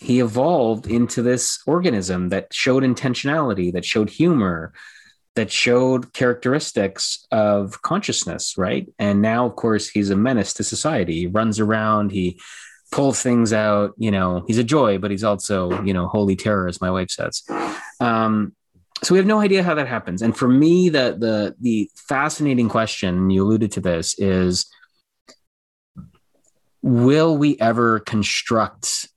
he 0.00 0.20
evolved 0.20 0.86
into 0.86 1.20
this 1.20 1.60
organism 1.66 2.30
that 2.30 2.54
showed 2.54 2.82
intentionality, 2.82 3.72
that 3.74 3.84
showed 3.84 4.08
humor, 4.08 4.72
that 5.36 5.50
showed 5.50 6.12
characteristics 6.12 7.26
of 7.30 7.82
consciousness, 7.82 8.58
right? 8.58 8.88
And 8.98 9.22
now, 9.22 9.46
of 9.46 9.56
course, 9.56 9.88
he's 9.88 10.10
a 10.10 10.16
menace 10.16 10.52
to 10.54 10.64
society. 10.64 11.20
He 11.20 11.26
runs 11.26 11.60
around, 11.60 12.10
he 12.10 12.40
pulls 12.90 13.22
things 13.22 13.52
out, 13.52 13.92
you 13.96 14.10
know, 14.10 14.44
he's 14.46 14.58
a 14.58 14.64
joy, 14.64 14.98
but 14.98 15.10
he's 15.10 15.24
also, 15.24 15.82
you 15.84 15.94
know, 15.94 16.08
holy 16.08 16.36
terror, 16.36 16.66
as 16.66 16.80
my 16.80 16.90
wife 16.90 17.10
says. 17.10 17.42
Um, 18.00 18.54
so 19.02 19.14
we 19.14 19.18
have 19.18 19.26
no 19.26 19.40
idea 19.40 19.62
how 19.62 19.74
that 19.74 19.86
happens. 19.86 20.20
And 20.20 20.36
for 20.36 20.48
me, 20.48 20.88
the 20.88 21.16
the 21.18 21.54
the 21.60 21.90
fascinating 21.94 22.68
question, 22.68 23.30
you 23.30 23.42
alluded 23.44 23.72
to 23.72 23.80
this, 23.80 24.18
is 24.18 24.66
will 26.82 27.38
we 27.38 27.58
ever 27.60 28.00
construct 28.00 29.08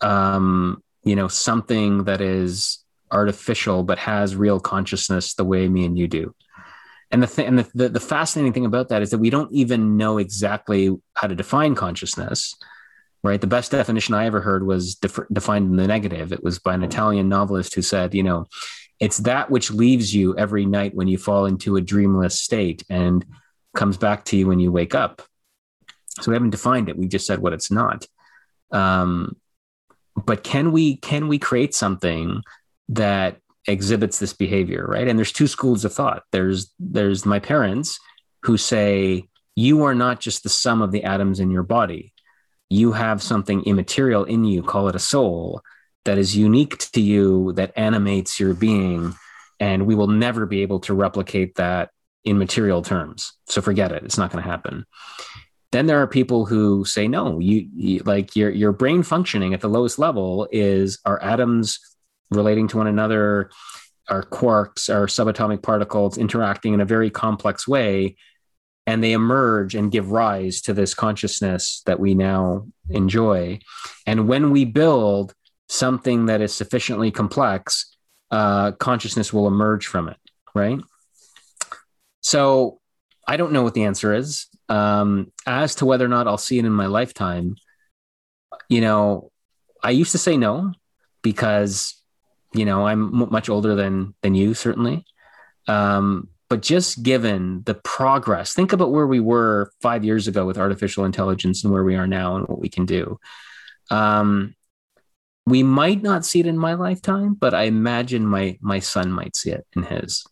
um, 0.00 0.82
you 1.04 1.16
know, 1.16 1.28
something 1.28 2.04
that 2.04 2.20
is 2.20 2.79
artificial 3.12 3.82
but 3.82 3.98
has 3.98 4.36
real 4.36 4.60
consciousness 4.60 5.34
the 5.34 5.44
way 5.44 5.68
me 5.68 5.84
and 5.84 5.98
you 5.98 6.08
do. 6.08 6.34
And 7.10 7.22
the 7.22 7.26
thing, 7.26 7.46
and 7.46 7.58
the, 7.58 7.70
the, 7.74 7.88
the, 7.88 8.00
fascinating 8.00 8.52
thing 8.52 8.66
about 8.66 8.88
that 8.90 9.02
is 9.02 9.10
that 9.10 9.18
we 9.18 9.30
don't 9.30 9.52
even 9.52 9.96
know 9.96 10.18
exactly 10.18 10.96
how 11.14 11.26
to 11.26 11.34
define 11.34 11.74
consciousness, 11.74 12.54
right? 13.24 13.40
The 13.40 13.48
best 13.48 13.72
definition 13.72 14.14
I 14.14 14.26
ever 14.26 14.40
heard 14.40 14.64
was 14.64 14.94
def- 14.94 15.18
defined 15.32 15.70
in 15.70 15.76
the 15.76 15.88
negative. 15.88 16.32
It 16.32 16.44
was 16.44 16.60
by 16.60 16.74
an 16.74 16.84
Italian 16.84 17.28
novelist 17.28 17.74
who 17.74 17.82
said, 17.82 18.14
you 18.14 18.22
know, 18.22 18.46
it's 19.00 19.18
that 19.18 19.50
which 19.50 19.72
leaves 19.72 20.14
you 20.14 20.36
every 20.36 20.66
night 20.66 20.94
when 20.94 21.08
you 21.08 21.18
fall 21.18 21.46
into 21.46 21.76
a 21.76 21.80
dreamless 21.80 22.40
state 22.40 22.84
and 22.88 23.24
comes 23.74 23.96
back 23.96 24.24
to 24.26 24.36
you 24.36 24.46
when 24.46 24.60
you 24.60 24.70
wake 24.70 24.94
up. 24.94 25.22
So 26.20 26.30
we 26.30 26.34
haven't 26.34 26.50
defined 26.50 26.88
it. 26.88 26.96
We 26.96 27.08
just 27.08 27.26
said 27.26 27.40
what 27.40 27.52
it's 27.52 27.70
not. 27.70 28.06
Um, 28.70 29.36
but 30.16 30.44
can 30.44 30.70
we 30.70 30.96
can 30.96 31.28
we 31.28 31.38
create 31.38 31.74
something 31.74 32.42
that 32.90 33.38
exhibits 33.66 34.18
this 34.18 34.32
behavior 34.32 34.86
right? 34.86 35.08
And 35.08 35.18
there's 35.18 35.32
two 35.32 35.46
schools 35.46 35.84
of 35.84 35.92
thought. 35.92 36.22
There's 36.32 36.72
there's 36.78 37.26
my 37.26 37.38
parents 37.38 37.98
who 38.42 38.56
say 38.56 39.24
you 39.54 39.84
are 39.84 39.94
not 39.94 40.20
just 40.20 40.42
the 40.42 40.48
sum 40.48 40.82
of 40.82 40.92
the 40.92 41.04
atoms 41.04 41.40
in 41.40 41.50
your 41.50 41.62
body. 41.62 42.12
You 42.68 42.92
have 42.92 43.22
something 43.22 43.64
immaterial 43.64 44.24
in 44.24 44.44
you 44.44 44.62
call 44.62 44.88
it 44.88 44.94
a 44.94 45.00
soul 45.00 45.62
that 46.04 46.18
is 46.18 46.36
unique 46.36 46.78
to 46.92 47.00
you 47.00 47.52
that 47.54 47.72
animates 47.76 48.40
your 48.40 48.54
being 48.54 49.14
and 49.58 49.86
we 49.86 49.94
will 49.94 50.06
never 50.06 50.46
be 50.46 50.62
able 50.62 50.80
to 50.80 50.94
replicate 50.94 51.56
that 51.56 51.90
in 52.24 52.38
material 52.38 52.80
terms. 52.80 53.32
So 53.46 53.60
forget 53.60 53.92
it. 53.92 54.04
It's 54.04 54.16
not 54.16 54.32
going 54.32 54.42
to 54.42 54.50
happen. 54.50 54.86
Then 55.72 55.86
there 55.86 56.00
are 56.00 56.06
people 56.06 56.46
who 56.46 56.84
say 56.84 57.06
no 57.06 57.38
you, 57.38 57.68
you, 57.74 58.02
like 58.04 58.34
your 58.34 58.50
your 58.50 58.72
brain 58.72 59.02
functioning 59.02 59.54
at 59.54 59.60
the 59.60 59.68
lowest 59.68 59.98
level 59.98 60.48
is 60.50 60.98
our 61.04 61.22
atoms 61.22 61.78
relating 62.30 62.68
to 62.68 62.76
one 62.78 62.86
another 62.86 63.50
our 64.08 64.22
quarks 64.22 64.92
our 64.92 65.06
subatomic 65.06 65.62
particles 65.62 66.18
interacting 66.18 66.74
in 66.74 66.80
a 66.80 66.84
very 66.84 67.10
complex 67.10 67.66
way 67.68 68.16
and 68.86 69.04
they 69.04 69.12
emerge 69.12 69.74
and 69.74 69.92
give 69.92 70.10
rise 70.10 70.62
to 70.62 70.72
this 70.72 70.94
consciousness 70.94 71.82
that 71.86 72.00
we 72.00 72.14
now 72.14 72.66
enjoy. 72.88 73.60
And 74.04 74.26
when 74.26 74.50
we 74.50 74.64
build 74.64 75.32
something 75.68 76.26
that 76.26 76.40
is 76.40 76.52
sufficiently 76.52 77.10
complex 77.12 77.96
uh, 78.32 78.72
consciousness 78.72 79.32
will 79.32 79.46
emerge 79.46 79.86
from 79.86 80.08
it 80.08 80.16
right? 80.54 80.80
So 82.20 82.80
i 83.26 83.36
don't 83.36 83.52
know 83.52 83.62
what 83.62 83.74
the 83.74 83.84
answer 83.84 84.14
is. 84.14 84.46
Um, 84.68 85.32
as 85.46 85.76
to 85.76 85.86
whether 85.86 86.04
or 86.04 86.08
not 86.08 86.26
I'll 86.26 86.38
see 86.38 86.58
it 86.58 86.64
in 86.64 86.72
my 86.72 86.86
lifetime, 86.86 87.56
you 88.68 88.80
know, 88.80 89.30
I 89.82 89.90
used 89.90 90.12
to 90.12 90.18
say 90.18 90.36
no 90.36 90.72
because, 91.22 91.99
you 92.52 92.64
know, 92.64 92.86
I'm 92.86 93.30
much 93.30 93.48
older 93.48 93.74
than 93.74 94.14
than 94.22 94.34
you 94.34 94.54
certainly. 94.54 95.04
Um, 95.68 96.28
but 96.48 96.62
just 96.62 97.04
given 97.04 97.62
the 97.64 97.74
progress, 97.74 98.54
think 98.54 98.72
about 98.72 98.90
where 98.90 99.06
we 99.06 99.20
were 99.20 99.70
five 99.80 100.04
years 100.04 100.26
ago 100.26 100.44
with 100.44 100.58
artificial 100.58 101.04
intelligence 101.04 101.62
and 101.62 101.72
where 101.72 101.84
we 101.84 101.94
are 101.94 102.08
now 102.08 102.36
and 102.36 102.48
what 102.48 102.58
we 102.58 102.68
can 102.68 102.86
do. 102.86 103.20
Um, 103.88 104.56
we 105.46 105.62
might 105.62 106.02
not 106.02 106.26
see 106.26 106.40
it 106.40 106.46
in 106.46 106.58
my 106.58 106.74
lifetime, 106.74 107.34
but 107.34 107.54
I 107.54 107.64
imagine 107.64 108.26
my 108.26 108.58
my 108.60 108.80
son 108.80 109.12
might 109.12 109.36
see 109.36 109.50
it 109.50 109.66
in 109.76 109.84
his. 109.84 110.24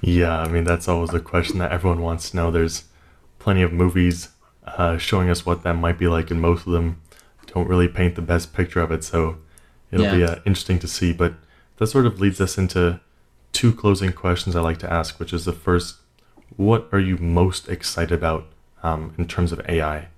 Yeah, 0.00 0.40
I 0.40 0.48
mean 0.48 0.64
that's 0.64 0.88
always 0.88 1.14
a 1.14 1.20
question 1.20 1.58
that 1.58 1.72
everyone 1.72 2.02
wants 2.02 2.30
to 2.30 2.36
know. 2.36 2.50
There's 2.50 2.84
plenty 3.38 3.62
of 3.62 3.72
movies 3.72 4.30
uh, 4.64 4.98
showing 4.98 5.30
us 5.30 5.46
what 5.46 5.62
that 5.62 5.74
might 5.74 5.98
be 5.98 6.08
like, 6.08 6.30
and 6.30 6.40
most 6.40 6.66
of 6.66 6.72
them 6.72 7.00
don't 7.46 7.68
really 7.68 7.88
paint 7.88 8.16
the 8.16 8.22
best 8.22 8.52
picture 8.52 8.80
of 8.80 8.90
it. 8.90 9.04
So 9.04 9.38
it'll 9.92 10.06
yeah. 10.06 10.16
be 10.16 10.24
uh, 10.24 10.36
interesting 10.44 10.78
to 10.80 10.88
see. 10.88 11.12
But 11.12 11.34
that 11.76 11.86
sort 11.86 12.06
of 12.06 12.20
leads 12.20 12.40
us 12.40 12.58
into 12.58 13.00
two 13.52 13.72
closing 13.72 14.12
questions 14.12 14.56
I 14.56 14.60
like 14.60 14.78
to 14.78 14.92
ask, 14.92 15.20
which 15.20 15.32
is 15.32 15.44
the 15.44 15.52
first: 15.52 15.96
What 16.56 16.88
are 16.90 17.00
you 17.00 17.16
most 17.18 17.68
excited 17.68 18.12
about 18.12 18.46
um, 18.82 19.14
in 19.18 19.28
terms 19.28 19.52
of 19.52 19.60
AI? 19.68 20.08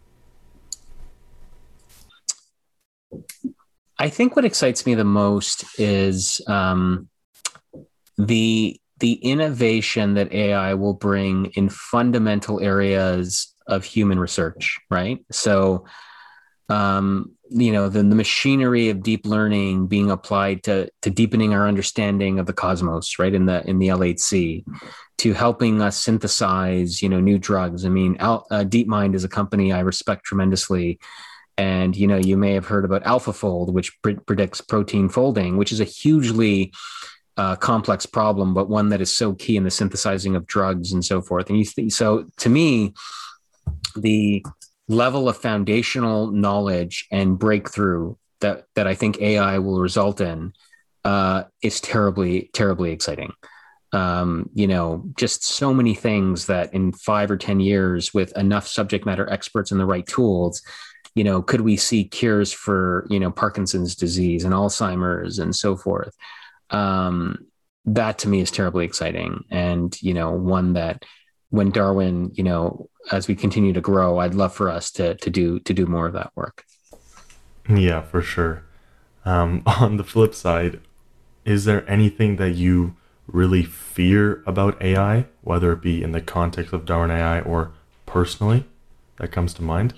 I 3.99 4.09
think 4.09 4.35
what 4.35 4.45
excites 4.45 4.87
me 4.87 4.95
the 4.95 5.05
most 5.05 5.65
is 5.79 6.41
um, 6.49 7.09
the 8.17 8.81
the 9.01 9.15
innovation 9.15 10.15
that 10.15 10.33
AI 10.33 10.75
will 10.75 10.95
bring 10.95 11.47
in 11.57 11.69
fundamental 11.69 12.61
areas 12.61 13.53
of 13.67 13.85
human 13.85 14.19
research, 14.19 14.79
right? 14.91 15.19
So, 15.31 15.85
um, 16.69 17.33
you 17.51 17.73
know, 17.73 17.89
the, 17.89 18.03
the 18.03 18.15
machinery 18.15 18.89
of 18.89 19.03
deep 19.03 19.27
learning 19.27 19.87
being 19.87 20.11
applied 20.11 20.63
to 20.65 20.89
to 21.03 21.11
deepening 21.11 21.53
our 21.55 21.69
understanding 21.69 22.39
of 22.39 22.47
the 22.47 22.53
cosmos, 22.53 23.19
right? 23.19 23.35
In 23.35 23.47
the 23.47 23.67
in 23.69 23.79
the 23.79 23.89
LHC, 23.89 24.65
to 25.19 25.33
helping 25.33 25.83
us 25.83 26.01
synthesize, 26.01 27.03
you 27.03 27.09
know, 27.09 27.21
new 27.21 27.39
drugs. 27.39 27.85
I 27.85 27.89
mean, 27.89 28.17
Al, 28.19 28.47
uh, 28.51 28.65
DeepMind 28.65 29.15
is 29.15 29.25
a 29.25 29.29
company 29.29 29.73
I 29.73 29.81
respect 29.81 30.25
tremendously 30.25 30.99
and 31.57 31.97
you 31.97 32.07
know, 32.07 32.17
you 32.17 32.37
may 32.37 32.53
have 32.55 32.67
heard 32.67 32.85
about 32.85 33.05
AlphaFold, 33.05 33.73
which 33.73 34.01
pre- 34.03 34.17
predicts 34.17 34.61
protein 34.61 35.09
folding, 35.09 35.57
which 35.57 35.73
is 35.73 35.81
a 35.81 35.85
hugely 35.85 36.73
uh, 37.37 37.57
complex 37.57 38.07
problem, 38.07 38.55
but 38.55 38.69
one 38.69 38.89
that 38.89 39.01
is 39.01 39.15
so 39.15 39.35
key 39.35 39.57
in 39.57 39.65
the 39.65 39.71
synthesizing 39.71 40.37
of 40.37 40.47
drugs 40.47 40.93
and 40.93 41.05
so 41.05 41.21
forth. 41.21 41.49
And 41.49 41.59
you 41.59 41.65
th- 41.65 41.93
so, 41.93 42.27
to 42.39 42.49
me, 42.49 42.95
the 43.97 44.45
level 44.89 45.29
of 45.29 45.37
foundational 45.37 46.31
knowledge 46.31 47.07
and 47.11 47.39
breakthrough 47.39 48.15
that 48.41 48.67
that 48.75 48.87
I 48.87 48.95
think 48.95 49.21
AI 49.21 49.59
will 49.59 49.81
result 49.81 50.21
in 50.21 50.53
uh, 51.05 51.45
is 51.63 51.81
terribly, 51.81 52.51
terribly 52.53 52.93
exciting. 52.93 53.33
Um, 53.93 54.51
you 54.55 54.67
know, 54.67 55.05
just 55.17 55.45
so 55.45 55.73
many 55.73 55.95
things 55.95 56.47
that 56.47 56.75
in 56.75 56.93
five 56.93 57.31
or 57.31 57.37
ten 57.37 57.61
years, 57.61 58.13
with 58.13 58.37
enough 58.37 58.67
subject 58.67 59.07
matter 59.07 59.31
experts 59.31 59.71
and 59.71 59.81
the 59.81 59.87
right 59.87 60.07
tools, 60.07 60.63
you 61.15 61.23
know, 61.23 61.43
could 61.43 61.61
we 61.61 61.77
see 61.77 62.05
cures 62.05 62.53
for, 62.53 63.07
you 63.09 63.21
know, 63.21 63.31
Parkinson's 63.31 63.95
disease 63.95 64.45
and 64.45 64.53
Alzheimer's 64.53 65.39
and 65.39 65.55
so 65.55 65.77
forth? 65.77 66.15
Um, 66.71 67.47
that 67.85 68.19
to 68.21 68.29
me 68.29 68.41
is 68.41 68.51
terribly 68.51 68.85
exciting. 68.85 69.45
And, 69.51 69.97
you 70.03 70.15
know, 70.15 70.33
one 70.33 70.73
that 70.73 71.05
when 71.55 71.71
Darwin, 71.71 72.33
you 72.35 72.43
know, 72.43 72.91
as 73.13 73.29
we 73.29 73.37
continue 73.37 73.73
to 73.73 73.81
grow, 73.81 74.19
I'd 74.19 74.35
love 74.35 74.53
for 74.53 74.69
us 74.69 74.91
to, 74.93 75.15
to 75.15 75.31
do, 75.31 75.61
to 75.61 75.73
do 75.73 75.87
more 75.87 76.09
of 76.09 76.13
that 76.15 76.33
work. 76.35 76.65
Yeah, 77.69 78.01
for 78.01 78.23
sure. 78.23 78.65
Um, 79.25 79.63
on 79.67 79.97
the 79.97 80.03
flip 80.03 80.35
side, 80.35 80.81
is 81.45 81.65
there 81.65 81.89
anything 81.89 82.37
that 82.37 82.57
you 82.57 82.97
really 83.29 83.63
fear 83.63 84.43
about 84.47 84.83
AI, 84.83 85.27
whether 85.43 85.73
it 85.73 85.81
be 85.81 86.03
in 86.03 86.11
the 86.11 86.21
context 86.21 86.73
of 86.73 86.85
Darwin 86.85 87.13
AI 87.13 87.41
or 87.41 87.71
personally, 88.05 88.65
that 89.19 89.31
comes 89.31 89.55
to 89.55 89.63
mind? 89.63 89.95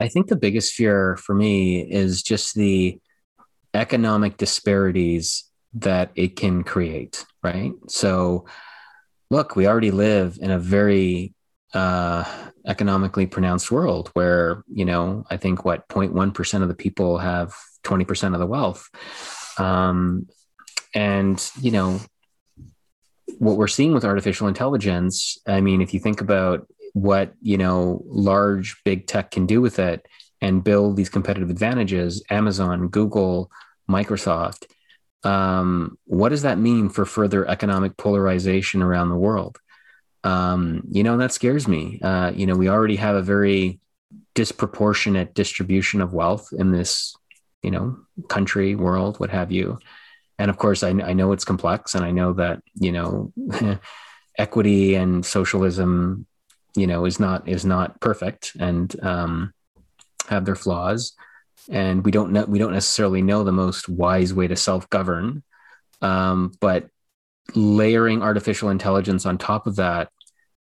I 0.00 0.08
think 0.08 0.28
the 0.28 0.36
biggest 0.36 0.72
fear 0.72 1.18
for 1.18 1.34
me 1.34 1.82
is 1.82 2.22
just 2.22 2.54
the 2.54 2.98
economic 3.74 4.38
disparities 4.38 5.44
that 5.74 6.10
it 6.14 6.36
can 6.36 6.64
create, 6.64 7.26
right? 7.42 7.72
So, 7.88 8.46
look, 9.30 9.56
we 9.56 9.66
already 9.66 9.90
live 9.90 10.38
in 10.40 10.50
a 10.50 10.58
very 10.58 11.34
uh, 11.72 12.24
economically 12.66 13.26
pronounced 13.26 13.70
world 13.70 14.10
where, 14.12 14.64
you 14.72 14.84
know, 14.84 15.24
I 15.30 15.36
think 15.36 15.64
what 15.64 15.88
0.1% 15.88 16.62
of 16.62 16.68
the 16.68 16.74
people 16.74 17.18
have 17.18 17.54
20% 17.84 18.34
of 18.34 18.40
the 18.40 18.46
wealth. 18.46 18.88
Um, 19.56 20.28
and, 20.94 21.50
you 21.60 21.70
know, 21.70 22.00
what 23.38 23.56
we're 23.56 23.68
seeing 23.68 23.94
with 23.94 24.04
artificial 24.04 24.48
intelligence, 24.48 25.38
I 25.46 25.60
mean, 25.60 25.80
if 25.80 25.94
you 25.94 26.00
think 26.00 26.20
about 26.20 26.66
what 26.92 27.32
you 27.40 27.56
know 27.56 28.02
large 28.06 28.82
big 28.84 29.06
tech 29.06 29.30
can 29.30 29.46
do 29.46 29.60
with 29.60 29.78
it 29.78 30.06
and 30.40 30.64
build 30.64 30.96
these 30.96 31.08
competitive 31.08 31.50
advantages 31.50 32.22
amazon 32.30 32.88
google 32.88 33.50
microsoft 33.88 34.66
um, 35.22 35.98
what 36.04 36.30
does 36.30 36.42
that 36.42 36.58
mean 36.58 36.88
for 36.88 37.04
further 37.04 37.46
economic 37.46 37.96
polarization 37.96 38.82
around 38.82 39.10
the 39.10 39.16
world? 39.16 39.58
Um, 40.22 40.82
you 40.90 41.02
know 41.02 41.16
that 41.18 41.32
scares 41.32 41.66
me. 41.66 42.00
Uh, 42.02 42.32
you 42.34 42.46
know 42.46 42.56
we 42.56 42.68
already 42.68 42.96
have 42.96 43.16
a 43.16 43.22
very 43.22 43.80
disproportionate 44.34 45.34
distribution 45.34 46.00
of 46.00 46.12
wealth 46.12 46.48
in 46.56 46.72
this 46.72 47.14
you 47.62 47.70
know 47.70 47.98
country 48.28 48.74
world 48.74 49.18
what 49.18 49.30
have 49.30 49.50
you. 49.52 49.78
And 50.38 50.50
of 50.50 50.56
course 50.56 50.82
I, 50.82 50.90
I 50.90 51.12
know 51.12 51.32
it's 51.32 51.44
complex 51.44 51.94
and 51.94 52.02
i 52.02 52.10
know 52.10 52.32
that 52.32 52.62
you 52.74 52.92
know 52.92 53.32
equity 54.38 54.94
and 54.94 55.24
socialism 55.24 56.26
you 56.74 56.86
know 56.86 57.04
is 57.04 57.20
not 57.20 57.46
is 57.48 57.64
not 57.64 58.00
perfect 58.00 58.52
and 58.58 58.94
um, 59.04 59.52
have 60.28 60.44
their 60.44 60.54
flaws 60.54 61.12
and 61.68 62.04
we 62.04 62.10
don't 62.10 62.32
know 62.32 62.44
we 62.44 62.58
don't 62.58 62.72
necessarily 62.72 63.22
know 63.22 63.44
the 63.44 63.52
most 63.52 63.88
wise 63.88 64.32
way 64.32 64.46
to 64.46 64.56
self-govern. 64.56 65.42
Um, 66.02 66.52
but 66.60 66.88
layering 67.54 68.22
artificial 68.22 68.70
intelligence 68.70 69.26
on 69.26 69.36
top 69.36 69.66
of 69.66 69.76
that 69.76 70.10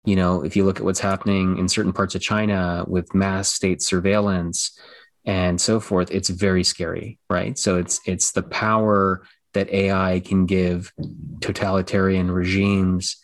you 0.04 0.16
know 0.16 0.42
if 0.44 0.56
you 0.56 0.64
look 0.64 0.78
at 0.78 0.84
what's 0.84 1.00
happening 1.00 1.58
in 1.58 1.68
certain 1.68 1.92
parts 1.92 2.14
of 2.14 2.22
china 2.22 2.84
with 2.86 3.14
mass 3.14 3.52
state 3.52 3.82
surveillance 3.82 4.78
and 5.24 5.60
so 5.60 5.80
forth 5.80 6.10
it's 6.10 6.28
very 6.30 6.64
scary 6.64 7.18
right? 7.28 7.58
So 7.58 7.76
it's 7.76 8.00
it's 8.06 8.32
the 8.32 8.42
power 8.42 9.26
that 9.52 9.70
ai 9.70 10.20
can 10.20 10.46
give 10.46 10.92
totalitarian 11.40 12.30
regimes 12.30 13.16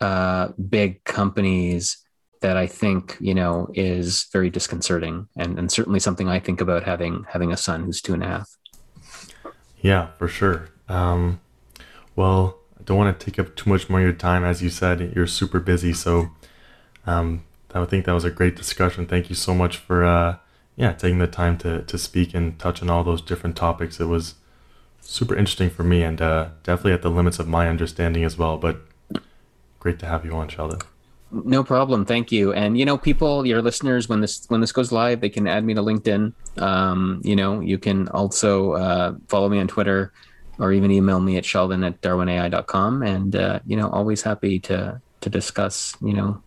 uh, 0.00 0.48
big 0.68 1.02
companies 1.04 2.03
that 2.44 2.58
I 2.58 2.66
think 2.66 3.16
you 3.20 3.34
know 3.34 3.70
is 3.72 4.24
very 4.30 4.50
disconcerting, 4.50 5.26
and, 5.34 5.58
and 5.58 5.72
certainly 5.72 5.98
something 5.98 6.28
I 6.28 6.38
think 6.38 6.60
about 6.60 6.82
having 6.84 7.24
having 7.26 7.50
a 7.50 7.56
son 7.56 7.84
who's 7.84 8.02
two 8.02 8.12
and 8.12 8.22
a 8.22 8.26
half. 8.26 8.50
Yeah, 9.80 10.08
for 10.18 10.28
sure. 10.28 10.68
Um, 10.86 11.40
well, 12.16 12.58
I 12.78 12.82
don't 12.84 12.98
want 12.98 13.18
to 13.18 13.24
take 13.24 13.38
up 13.38 13.56
too 13.56 13.70
much 13.70 13.88
more 13.88 14.00
of 14.00 14.04
your 14.04 14.12
time. 14.12 14.44
As 14.44 14.62
you 14.62 14.68
said, 14.68 15.14
you're 15.16 15.26
super 15.26 15.58
busy, 15.58 15.94
so 15.94 16.32
um, 17.06 17.44
I 17.74 17.86
think 17.86 18.04
that 18.04 18.12
was 18.12 18.24
a 18.24 18.30
great 18.30 18.56
discussion. 18.56 19.06
Thank 19.06 19.30
you 19.30 19.34
so 19.34 19.54
much 19.54 19.78
for 19.78 20.04
uh, 20.04 20.36
yeah 20.76 20.92
taking 20.92 21.20
the 21.20 21.26
time 21.26 21.56
to 21.58 21.80
to 21.80 21.96
speak 21.96 22.34
and 22.34 22.58
touch 22.58 22.82
on 22.82 22.90
all 22.90 23.04
those 23.04 23.22
different 23.22 23.56
topics. 23.56 24.00
It 24.00 24.08
was 24.16 24.34
super 25.00 25.34
interesting 25.34 25.70
for 25.70 25.82
me 25.82 26.02
and 26.02 26.20
uh, 26.20 26.48
definitely 26.62 26.92
at 26.92 27.00
the 27.00 27.10
limits 27.10 27.38
of 27.38 27.48
my 27.48 27.68
understanding 27.70 28.22
as 28.22 28.36
well. 28.36 28.58
But 28.58 28.82
great 29.80 29.98
to 30.00 30.06
have 30.06 30.26
you 30.26 30.32
on, 30.32 30.48
Sheldon. 30.48 30.80
No 31.42 31.64
problem. 31.64 32.04
Thank 32.04 32.30
you. 32.30 32.52
And 32.52 32.78
you 32.78 32.84
know, 32.84 32.96
people, 32.96 33.44
your 33.44 33.60
listeners, 33.60 34.08
when 34.08 34.20
this 34.20 34.44
when 34.48 34.60
this 34.60 34.70
goes 34.70 34.92
live, 34.92 35.20
they 35.20 35.28
can 35.28 35.48
add 35.48 35.64
me 35.64 35.74
to 35.74 35.82
LinkedIn. 35.82 36.32
Um, 36.62 37.20
you 37.24 37.34
know, 37.34 37.60
you 37.60 37.76
can 37.76 38.08
also 38.08 38.72
uh, 38.72 39.14
follow 39.26 39.48
me 39.48 39.58
on 39.58 39.66
Twitter 39.66 40.12
or 40.60 40.72
even 40.72 40.92
email 40.92 41.18
me 41.18 41.36
at 41.36 41.44
sheldon 41.44 41.82
at 41.82 42.00
darwinai.com. 42.02 43.02
And 43.02 43.34
uh, 43.34 43.58
you 43.66 43.76
know, 43.76 43.88
always 43.90 44.22
happy 44.22 44.60
to 44.60 45.00
to 45.22 45.30
discuss, 45.30 45.96
you 46.00 46.12
know, 46.12 46.40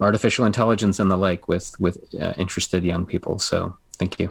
artificial 0.00 0.44
intelligence 0.44 1.00
and 1.00 1.10
the 1.10 1.16
like 1.16 1.48
with 1.48 1.74
with 1.80 1.96
uh, 2.20 2.34
interested 2.36 2.84
young 2.84 3.06
people. 3.06 3.38
So 3.38 3.74
thank 3.98 4.20
you. 4.20 4.30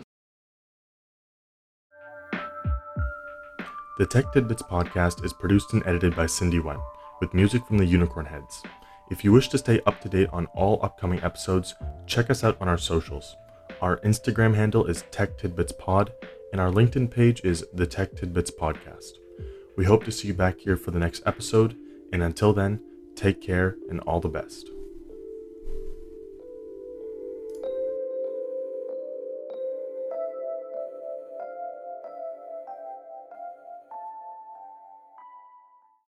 The 3.98 4.06
Tech 4.06 4.32
Tidbits 4.34 4.62
podcast 4.62 5.24
is 5.26 5.34
produced 5.34 5.74
and 5.74 5.82
edited 5.88 6.16
by 6.16 6.26
Cindy 6.28 6.60
Wen, 6.60 6.78
with 7.22 7.34
music 7.34 7.66
from 7.66 7.78
the 7.78 7.86
Unicorn 7.86 8.26
Heads. 8.26 8.62
If 9.12 9.24
you 9.24 9.32
wish 9.32 9.50
to 9.50 9.60
stay 9.60 9.82
up 9.86 10.02
to 10.02 10.10
date 10.10 10.30
on 10.34 10.48
all 10.56 10.80
upcoming 10.82 11.22
episodes, 11.24 11.76
check 12.08 12.32
us 12.32 12.44
out 12.44 12.58
on 12.60 12.68
our 12.68 12.78
socials. 12.78 13.36
Our 13.80 13.98
Instagram 13.98 14.56
handle 14.56 14.86
is 14.86 15.04
Tech 15.12 15.38
Tidbits 15.38 15.74
Pod, 15.74 16.12
and 16.52 16.60
our 16.60 16.72
LinkedIn 16.72 17.12
page 17.12 17.42
is 17.44 17.64
The 17.74 17.86
Tech 17.86 18.16
Tidbits 18.16 18.50
Podcast. 18.50 19.20
We 19.78 19.86
hope 19.86 20.06
to 20.06 20.12
see 20.12 20.30
you 20.30 20.34
back 20.34 20.60
here 20.60 20.76
for 20.76 20.90
the 20.90 21.00
next 21.00 21.22
episode, 21.26 21.78
and 22.12 22.24
until 22.24 22.52
then, 22.52 22.82
take 23.16 23.42
care 23.42 23.76
and 23.92 24.00
all 24.02 24.20
the 24.20 24.30
best. 24.30 24.72